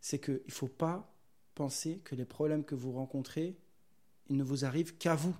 [0.00, 1.12] c'est qu'il ne faut pas
[1.54, 3.58] penser que les problèmes que vous rencontrez,
[4.30, 5.34] ils ne vous arrivent qu'à vous.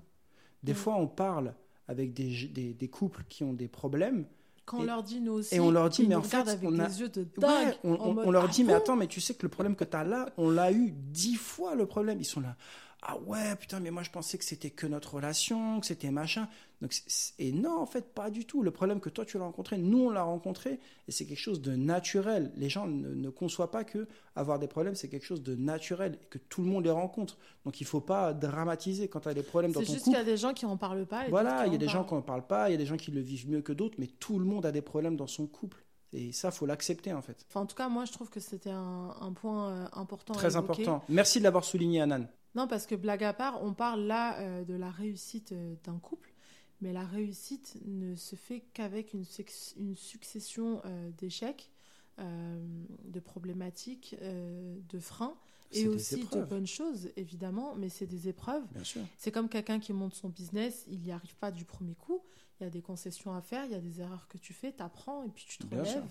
[0.62, 0.76] Des Mm.
[0.76, 1.54] fois, on parle
[1.88, 4.26] avec des, des- des couples qui ont des problèmes
[4.66, 6.88] Quand on leur dit nous aussi, et on leur dit, mais en fait, on a-
[6.88, 8.78] yeux de Ouais, on, en on- mode, on leur Ah dit, mais bon?
[8.78, 11.36] attends, mais tu sais que le problème que tu as là, on l'a eu dix
[11.36, 12.20] fois le problème.
[12.20, 12.56] Ils sont là.
[13.02, 16.48] Ah ouais, putain, mais moi je pensais que c'était que notre relation, que c'était machin.
[16.82, 18.62] Donc, c'est- c'est- et non, en fait, pas du tout.
[18.62, 20.78] Le problème que toi tu l'as rencontré, nous on l'a rencontré,
[21.08, 22.52] et c'est quelque chose de naturel.
[22.56, 24.06] Les gens ne, ne conçoivent pas que
[24.36, 27.38] avoir des problèmes, c'est quelque chose de naturel, et que tout le monde les rencontre.
[27.64, 30.12] Donc il faut pas dramatiser quand tu as des problèmes dans C'est ton juste qu'il
[30.12, 30.28] y couple.
[30.28, 31.26] a des gens qui en parlent pas.
[31.26, 32.78] et Voilà, il y a des en gens qui n'en parlent pas, il y a
[32.78, 35.16] des gens qui le vivent mieux que d'autres, mais tout le monde a des problèmes
[35.16, 35.82] dans son couple.
[36.12, 37.46] Et ça, faut l'accepter en fait.
[37.48, 40.34] Enfin, en tout cas, moi, je trouve que c'était un, un point euh, important.
[40.34, 41.02] Très important.
[41.08, 42.26] Merci de l'avoir souligné, Anan.
[42.54, 45.98] Non, parce que blague à part, on parle là euh, de la réussite euh, d'un
[45.98, 46.32] couple,
[46.80, 51.70] mais la réussite ne se fait qu'avec une, succession euh, d'échecs,
[52.18, 55.34] de problématiques, de freins,
[55.72, 58.62] et aussi de bonnes choses, évidemment, mais c'est des épreuves.
[58.74, 59.00] Bien sûr.
[59.16, 62.22] C'est comme quelqu'un qui monte son business, il n'y arrive pas du premier coup.
[62.60, 64.72] Il y a des concessions à faire, il y a des erreurs que tu fais,
[64.72, 66.04] tu apprends et puis tu te Bien relèves.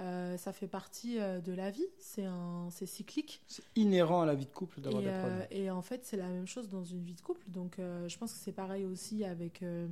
[0.00, 3.42] Euh, ça fait partie euh, de la vie, c'est un- c'est cyclique.
[3.46, 5.46] C'est inhérent à la vie de couple d'avoir Et, des euh, problèmes.
[5.50, 7.44] et en fait, c'est la même chose dans une vie de couple.
[7.50, 9.86] Donc, euh, je pense que c'est pareil aussi avec euh,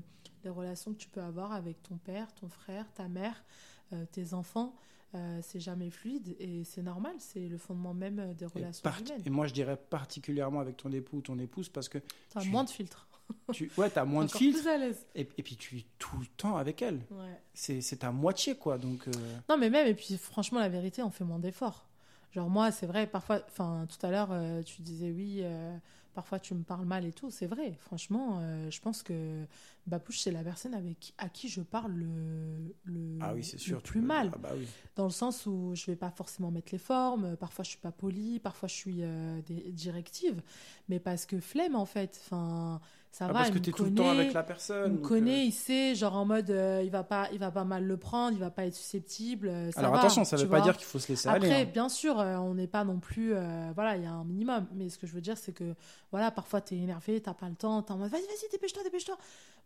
[0.44, 3.44] les relations que tu peux avoir avec ton père, ton frère, ta mère,
[3.92, 4.74] euh, tes enfants.
[5.14, 7.14] Euh, c'est jamais fluide et c'est normal.
[7.18, 9.22] C'est le fondement même euh, des Et, relations part- humaines.
[9.24, 12.44] et moi, je dirais particulièrement avec ton époux ou ton épouse parce que Tu as
[12.44, 13.07] moins de filtres.
[13.52, 14.66] tu ouais, as moins de filtres
[15.14, 17.00] et, et puis tu es tout le temps avec elle.
[17.10, 17.40] Ouais.
[17.54, 18.78] C'est c'est ta moitié, quoi.
[18.78, 19.12] Donc, euh,
[19.48, 21.86] Non, mais même, et puis franchement, la vérité, on fait moins d'efforts.
[22.32, 25.74] Genre, moi, c'est vrai, parfois, enfin, tout à l'heure, euh, tu disais oui, euh,
[26.14, 27.30] parfois tu me parles mal et tout.
[27.30, 29.44] C'est vrai, franchement, je pense que
[29.86, 33.78] Babouche, c'est la personne avec à qui je parle le, le, ah oui, c'est le
[33.78, 34.30] plus peux- mal.
[34.34, 34.66] Ah bah oui.
[34.96, 37.92] Dans le sens où je vais pas forcément mettre les formes, parfois je suis pas
[37.92, 39.00] polie, parfois je suis
[39.46, 40.42] des- directive,
[40.88, 42.20] mais parce que flemme en fait.
[42.24, 43.34] Enfin, ça Ah, va.
[43.34, 44.92] parce il que me tu es tout le temps avec la personne.
[44.92, 47.50] il me connaît, euh, il sait, genre en mode, euh, il va pas, il va
[47.50, 49.48] pas mal le prendre, il va pas être susceptible.
[49.48, 51.62] euh, ça Alors va, attention, ça veut pas dire qu'il faut se laisser Après, aller.
[51.62, 51.70] hein.
[51.72, 53.32] bien sûr, on n'est pas non plus,
[53.74, 54.66] voilà, il y a un minimum.
[54.74, 55.74] Mais ce que je veux dire, c'est que,
[56.10, 59.16] voilà, parfois t'es énervé, t'as pas le temps, t'es en mode, vas-y, vas-y, dépêche-toi, dépêche-toi.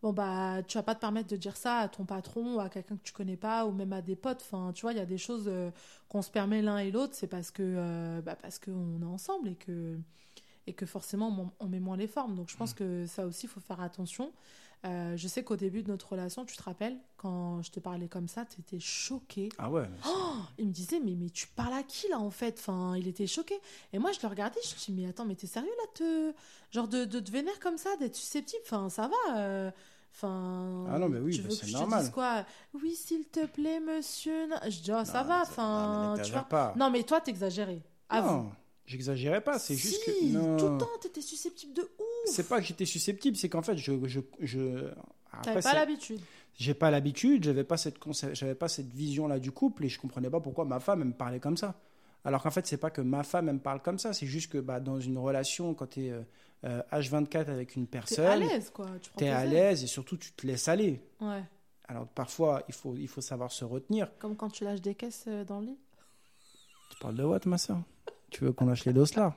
[0.03, 2.69] Bon bah, tu vas pas te permettre de dire ça à ton patron, ou à
[2.69, 4.43] quelqu'un que tu connais pas, ou même à des potes.
[4.43, 5.51] Enfin, tu vois, il y a des choses
[6.09, 9.55] qu'on se permet l'un et l'autre, c'est parce que, bah, parce qu'on est ensemble et
[9.57, 9.99] que
[10.66, 11.28] et que forcément
[11.60, 12.34] on, on met moins les formes.
[12.34, 12.59] Donc je Mm.
[12.59, 14.32] pense que ça aussi, il faut faire attention.
[14.84, 18.09] Euh, je sais qu'au début de notre relation, tu te rappelles, quand je te parlais
[18.09, 19.48] comme ça, tu étais choqué.
[19.59, 19.89] Ah ouais.
[20.09, 22.56] Oh, il me disait, mais, mais tu parles à qui là en fait?
[22.59, 23.55] Enfin, Il était choqué.
[23.93, 26.34] Et moi, je le regardais, je me dis, mais attends, mais t'es sérieux là te...
[26.72, 28.62] Genre de, de te vénérer comme ça, d'être susceptible?
[28.64, 29.39] Enfin, ça va.
[29.39, 29.70] euh,
[30.14, 32.01] Enfin, Ah non, mais oui, tu bah, veux c'est que je te normal.
[32.02, 32.44] dise quoi?
[32.74, 34.48] Oui, s'il te plaît, monsieur.
[34.68, 35.43] Je dis, oh, ça Non, va.
[35.43, 36.43] Enfin, non, mais tu vois.
[36.43, 36.74] pas.
[36.76, 37.22] Non, mais toi.
[38.09, 38.28] Avoue.
[38.28, 38.52] Non,
[38.93, 39.59] j'exagérais pas.
[39.59, 40.24] C'est juste que.
[40.27, 40.56] Non.
[40.56, 42.06] tout le temps, t'étais susceptible de ouf.
[42.27, 43.93] C'est pas que j'étais susceptible, c'est qu'en fait, je.
[44.06, 44.90] je, je...
[45.32, 46.20] Après, pas l'habitude.
[46.55, 47.97] j'ai pas l'habitude, j'avais pas cette
[48.35, 51.09] j'avais pas cette vision là du couple et je comprenais pas pourquoi ma femme elle
[51.09, 51.81] me parlait comme ça.
[52.24, 54.52] Alors qu'en fait, c'est pas que ma femme elle me parle comme ça, c'est juste
[54.52, 56.12] que bah, dans une relation, quand tu es
[56.64, 58.86] euh, H24 avec une T'es à personne, l'aise, quoi.
[59.16, 61.01] Tes à l'aise et surtout tu te laisses aller.
[61.20, 61.43] Ouais.
[61.89, 64.09] Alors parfois, il faut, il faut savoir se retenir.
[64.19, 65.78] Comme quand tu lâches des caisses euh, dans le lit.
[66.90, 67.82] Tu parles de what, ma soeur
[68.33, 69.35] Tu veux qu'on lâche les dos là?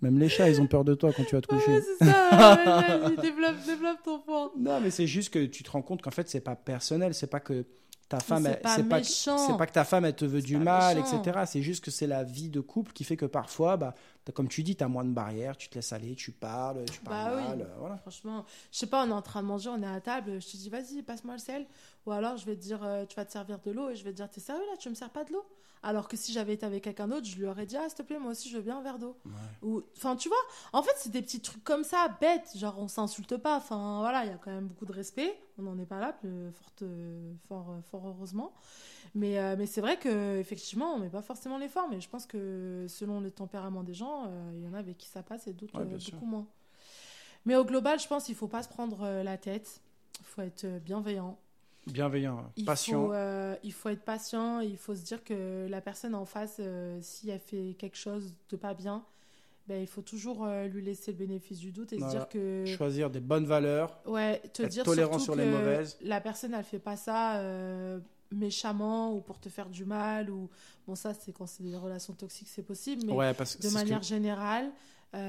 [0.00, 1.72] Même les chats, ils ont peur de toi quand tu vas te coucher.
[1.72, 2.30] Ouais, c'est ça.
[2.30, 4.52] ouais, Vas-y, développe, développe ton point.
[4.56, 7.14] Non, mais c'est juste que tu te rends compte qu'en fait, c'est pas personnel.
[7.14, 7.66] C'est pas que
[8.08, 9.36] ta femme, c'est elle- pas c'est pas, que- méchant.
[9.38, 11.20] c'est pas que ta femme, elle te veut C'est du mal, méchant.
[11.20, 11.46] etc.
[11.46, 13.92] C'est juste que c'est la vie de couple qui fait que parfois, bah,
[14.24, 16.84] t'as- comme tu dis, tu as moins de barrières, tu te laisses aller, tu parles,
[16.88, 17.42] tu parles Bah oui.
[17.48, 17.62] mal.
[17.62, 17.96] euh, voilà.
[17.98, 20.46] Franchement, je sais pas, on est en train de manger, on est à table, je
[20.46, 21.66] te dis vas-y, passe-moi le sel.
[22.06, 24.04] Ou alors je vais te dire, euh, tu vas te servir de l'eau et je
[24.04, 25.44] vais te dire, t'es sérieux là, tu me sers pas de l'eau?
[25.82, 28.02] Alors que si j'avais été avec quelqu'un d'autre, je lui aurais dit, ah s'il te
[28.02, 29.16] plaît, moi aussi je veux bien un verre d'eau.
[29.62, 30.38] Ou, enfin, tu vois,
[30.72, 33.56] en fait, c'est des petits trucs comme ça, bêtes, genre on s'insulte pas.
[33.56, 35.38] Enfin, voilà, il y a quand même beaucoup de respect.
[35.58, 38.52] On n'en est pas là, euh, fort, euh, fort, euh, fort heureusement.
[39.14, 41.88] Mais, euh, mais c'est vrai que effectivement, on met pas forcément l'effort.
[41.88, 45.08] Mais je pense que selon le tempérament des gens, il y en a avec qui
[45.08, 46.14] ça passe et d'autres Ouais, bien sûr.
[46.14, 46.46] beaucoup moins.
[47.44, 49.80] Mais au global, je pense qu'il faut pas se prendre la tête.
[50.20, 51.38] Il faut être bienveillant.
[51.92, 53.06] Bienveillant, Il patient.
[53.06, 54.60] Faut, euh, il faut être patient.
[54.60, 58.34] Il faut se dire que la personne en face, euh, si elle fait quelque chose
[58.50, 59.04] de pas bien,
[59.66, 62.10] ben, il faut toujours euh, lui laisser le bénéfice du doute et Voilà.
[62.12, 62.64] se dire que.
[62.66, 63.98] Choisir des bonnes valeurs.
[64.06, 65.98] Ouais, te être dire tolérant surtout sur les que mauvaises.
[66.02, 68.00] La personne, elle fait pas ça euh,
[68.30, 70.30] méchamment ou pour te faire du mal.
[70.30, 70.48] ou
[70.86, 73.02] Bon, ça, c'est quand c'est des relations toxiques, c'est possible.
[73.06, 74.70] Mais ouais, parce que de que- manière générale,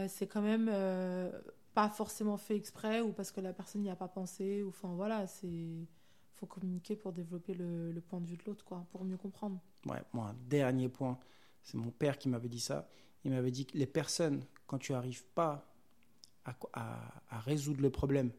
[0.08, 0.72] c'est quand même
[1.74, 4.64] pas forcément fait exprès ou parce que la personne n'y a pas pensé.
[4.64, 5.48] ou Enfin, voilà, c'est.
[6.40, 9.60] Faut communiquer pour développer le, point de vue de l'autre, quoi, pour mieux comprendre.
[9.86, 11.20] Ouais, moi, dernier point,
[11.64, 12.88] c'est mon père qui m'avait dit ça.
[13.26, 15.66] Il m'avait dit que les personnes, quand tu n'arrives pas
[16.46, 18.32] à, à- à résoudre le problème,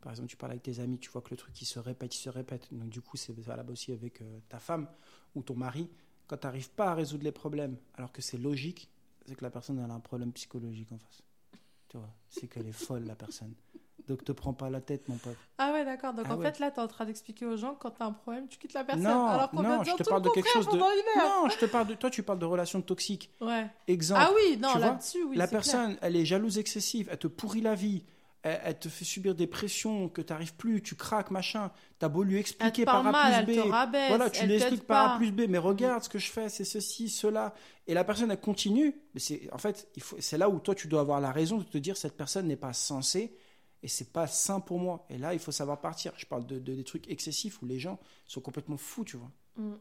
[0.00, 2.14] par exemple, tu parles avec tes amis, tu vois que le truc il se répète,
[2.14, 2.72] il se répète.
[2.72, 4.88] Donc, du coup, c'est valable aussi avec euh, ta femme
[5.34, 5.88] ou ton mari.
[6.26, 8.90] Quand tu n'arrives pas à résoudre les problèmes, alors que c'est logique,
[9.26, 11.22] c'est que la personne elle a un problème psychologique en face.
[11.88, 13.54] Tu vois, c'est qu'elle est folle, la personne.
[14.08, 15.36] Donc, te prends pas la tête, mon pote.
[15.58, 16.12] Ah ouais, d'accord.
[16.12, 16.46] Donc Ah en ouais.
[16.50, 18.48] fait, là, tu es en train d'expliquer aux gens que quand tu as un problème,
[18.48, 19.04] tu quittes la personne.
[19.04, 20.76] Non, alors qu'on non, je te parle le de quelque chose de.
[20.76, 21.94] Non, je te parle de.
[21.94, 23.30] Toi, tu parles de relations toxiques.
[23.40, 23.66] Ouais.
[23.86, 24.20] Exemple.
[24.24, 25.36] Ah oui, non, là-dessus, oui.
[25.36, 25.60] la clair.
[25.60, 28.04] personne, elle est jalouse excessive, elle te pourrit la vie,
[28.42, 31.70] elle, elle te fait subir des pressions que tu n'arrives plus, tu craques, machin.
[32.00, 33.70] Tu as beau lui expliquer par A mal, plus B.
[33.70, 34.08] rabaisse.
[34.08, 35.14] Voilà, tu lui expliques par pas.
[35.14, 37.54] A plus B, mais regarde ce que je fais, c'est ceci, cela.
[37.86, 38.96] Et la personne, elle continue.
[39.14, 41.58] Mais c'est, en fait, il faut, c'est là où toi, tu dois avoir la raison
[41.58, 43.36] de te dire cette personne n'est pas censée
[43.82, 45.04] et c'est pas sain pour moi.
[45.10, 46.12] Et là, il faut savoir partir.
[46.16, 49.30] Je parle de, de- des trucs excessifs où les gens sont complètement fous, tu vois.
[49.56, 49.74] Mm.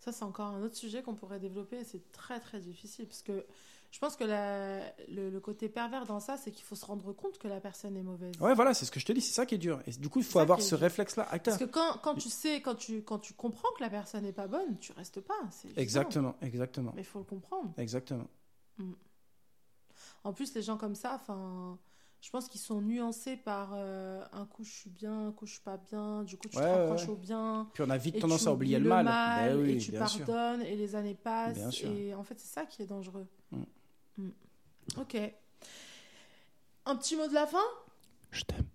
[0.00, 1.82] Ça, c'est encore un autre sujet qu'on pourrait développer.
[1.84, 3.06] C'est très, très difficile.
[3.06, 3.44] Parce que
[3.90, 7.12] je pense que la- le, le côté pervers dans ça, c'est qu'il faut se rendre
[7.12, 8.34] compte que la personne est mauvaise.
[8.40, 9.82] Ouais, voilà, c'est ce que je te dis, c'est ça qui est dur.
[9.86, 11.26] Et du coup, il faut avoir ce réflexe-là.
[11.44, 14.32] Parce que quand, quand tu sais, quand tu, quand tu comprends que la personne n'est
[14.32, 15.34] pas bonne, tu restes pas.
[15.76, 16.92] Exactement, exactement.
[16.94, 17.72] Mais il faut le comprendre.
[17.76, 18.28] Exactement.
[20.24, 21.78] En plus, les gens comme ça, enfin,
[22.20, 25.52] je pense qu'ils sont nuancés par euh, un coup je suis bien, un coup je
[25.52, 27.10] suis pas bien, du coup tu Ouais, te rapproches ouais.
[27.10, 27.70] au bien.
[27.74, 29.06] Puis on a vite tendance à oublier le mal.
[29.06, 30.26] Ben oui, et tu bien sûr.
[30.26, 31.54] pardonnes, et les années passent.
[31.56, 31.88] Bien sûr.
[31.90, 33.26] Et en fait, c'est ça qui est dangereux.
[33.52, 33.62] Mm.
[34.18, 34.30] Mm.
[34.98, 35.16] Ok.
[36.86, 37.58] Un petit mot de la fin?
[38.30, 38.66] Je t'aime.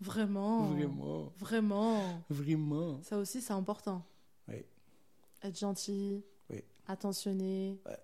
[0.00, 0.66] Vraiment.
[0.68, 1.32] Vraiment.
[1.38, 2.22] Vraiment.
[2.30, 3.02] Vraiment.
[3.02, 4.04] Ça aussi, c'est important.
[4.46, 4.64] Oui.
[5.42, 6.22] Être gentil.
[6.50, 6.62] Oui.
[6.86, 7.80] Attentionné.
[7.86, 7.98] Ouais.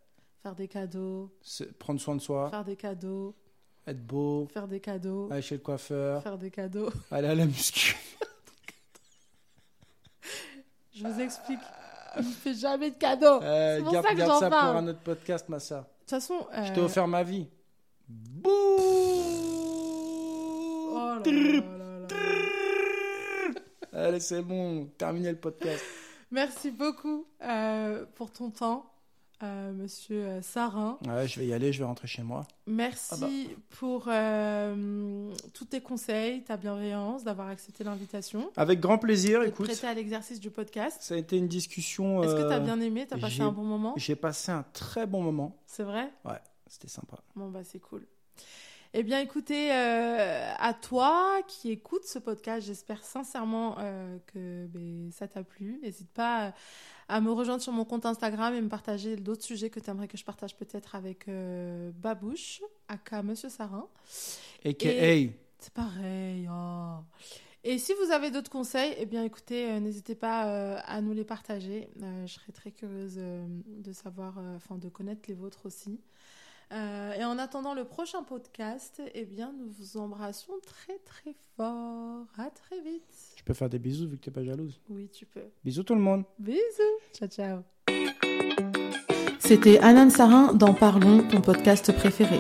[0.45, 1.31] Faire des cadeaux.
[1.41, 3.35] Se- Prendre soin de soi, Faire des cadeaux.
[3.87, 5.27] être beau, Faire des cadeaux.
[5.33, 6.91] aller chez le coiffeur, Faire des cadeaux.
[7.11, 7.97] aller à la muscu.
[10.95, 11.61] Je vous explique.
[12.19, 13.41] Il ne fait jamais de cadeaux.
[13.43, 14.69] Euh, pour garde ça que garde j'en ça parle.
[14.69, 15.81] pour un autre podcast, ma soeur.
[15.85, 16.47] De toute façon.
[16.53, 17.47] Je euh, t'ai offert ma vie.
[18.07, 18.51] Bouh
[20.97, 21.23] Oh.
[23.95, 24.87] Allez, c'est bon.
[24.99, 25.83] Terminé le podcast.
[26.31, 28.85] Merci beaucoup euh, pour ton temps,
[29.45, 30.99] euh, monsieur euh, Sarin.
[31.07, 32.47] Ouais, je vais y aller, je vais rentrer chez moi.
[32.67, 33.29] Merci Ah bah.
[33.79, 38.51] pour euh, tous tes conseils, ta bienveillance, d'avoir accepté l'invitation.
[38.57, 39.67] Avec grand plaisir, de écoute.
[39.67, 40.99] prêter à l'exercice du podcast.
[41.01, 42.23] Ça a été une discussion.
[42.23, 43.07] Est-ce que tu as bien aimé?
[43.07, 43.95] Tu as passé un bon moment?
[43.97, 45.57] J'ai passé un très bon moment.
[45.67, 46.11] C'est vrai?
[46.25, 47.19] Ouais, c'était sympa.
[47.37, 48.07] Bon, bah, c'est cool.
[48.97, 55.11] Eh bien, écoutez, euh, à toi qui écoutes ce podcast, j'espère sincèrement euh, que ben,
[55.11, 55.81] ça t'a plu.
[55.83, 56.55] N'hésite pas
[57.09, 59.91] à, à me rejoindre sur mon compte Instagram et me partager d'autres sujets que tu
[59.91, 63.89] aimerais que je partage peut-être avec euh, Babouche, aka Monsieur Sarin.
[64.65, 65.33] A.K.A.
[65.59, 66.49] C'est pareil.
[66.49, 66.99] oh.
[67.65, 71.15] Et si vous avez d'autres conseils, eh bien écoutez, euh, n'hésitez pas euh, à nous
[71.15, 71.89] les partager.
[72.01, 75.99] Euh, je serais très curieuse euh, de savoir, euh, enfin de connaître les vôtres aussi.
[76.73, 82.27] Euh, et en attendant le prochain podcast, eh bien nous vous embrassons très très fort.
[82.37, 83.35] À très vite.
[83.37, 84.81] Je peux faire des bisous vu que t'es pas jalouse.
[84.89, 85.45] Oui, tu peux.
[85.65, 86.25] Bisous tout le monde.
[86.39, 86.61] Bisous.
[87.13, 87.61] Ciao ciao.
[89.39, 92.39] C'était Anan Sarin dans Parlons, ton podcast préféré.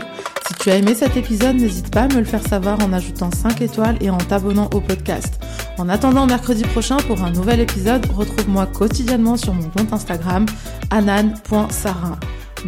[0.49, 3.31] Si tu as aimé cet épisode, n'hésite pas à me le faire savoir en ajoutant
[3.31, 5.35] 5 étoiles et en t'abonnant au podcast.
[5.77, 10.47] En attendant mercredi prochain pour un nouvel épisode, retrouve-moi quotidiennement sur mon compte Instagram
[10.91, 12.19] anan.sarin.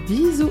[0.06, 0.50] Bisous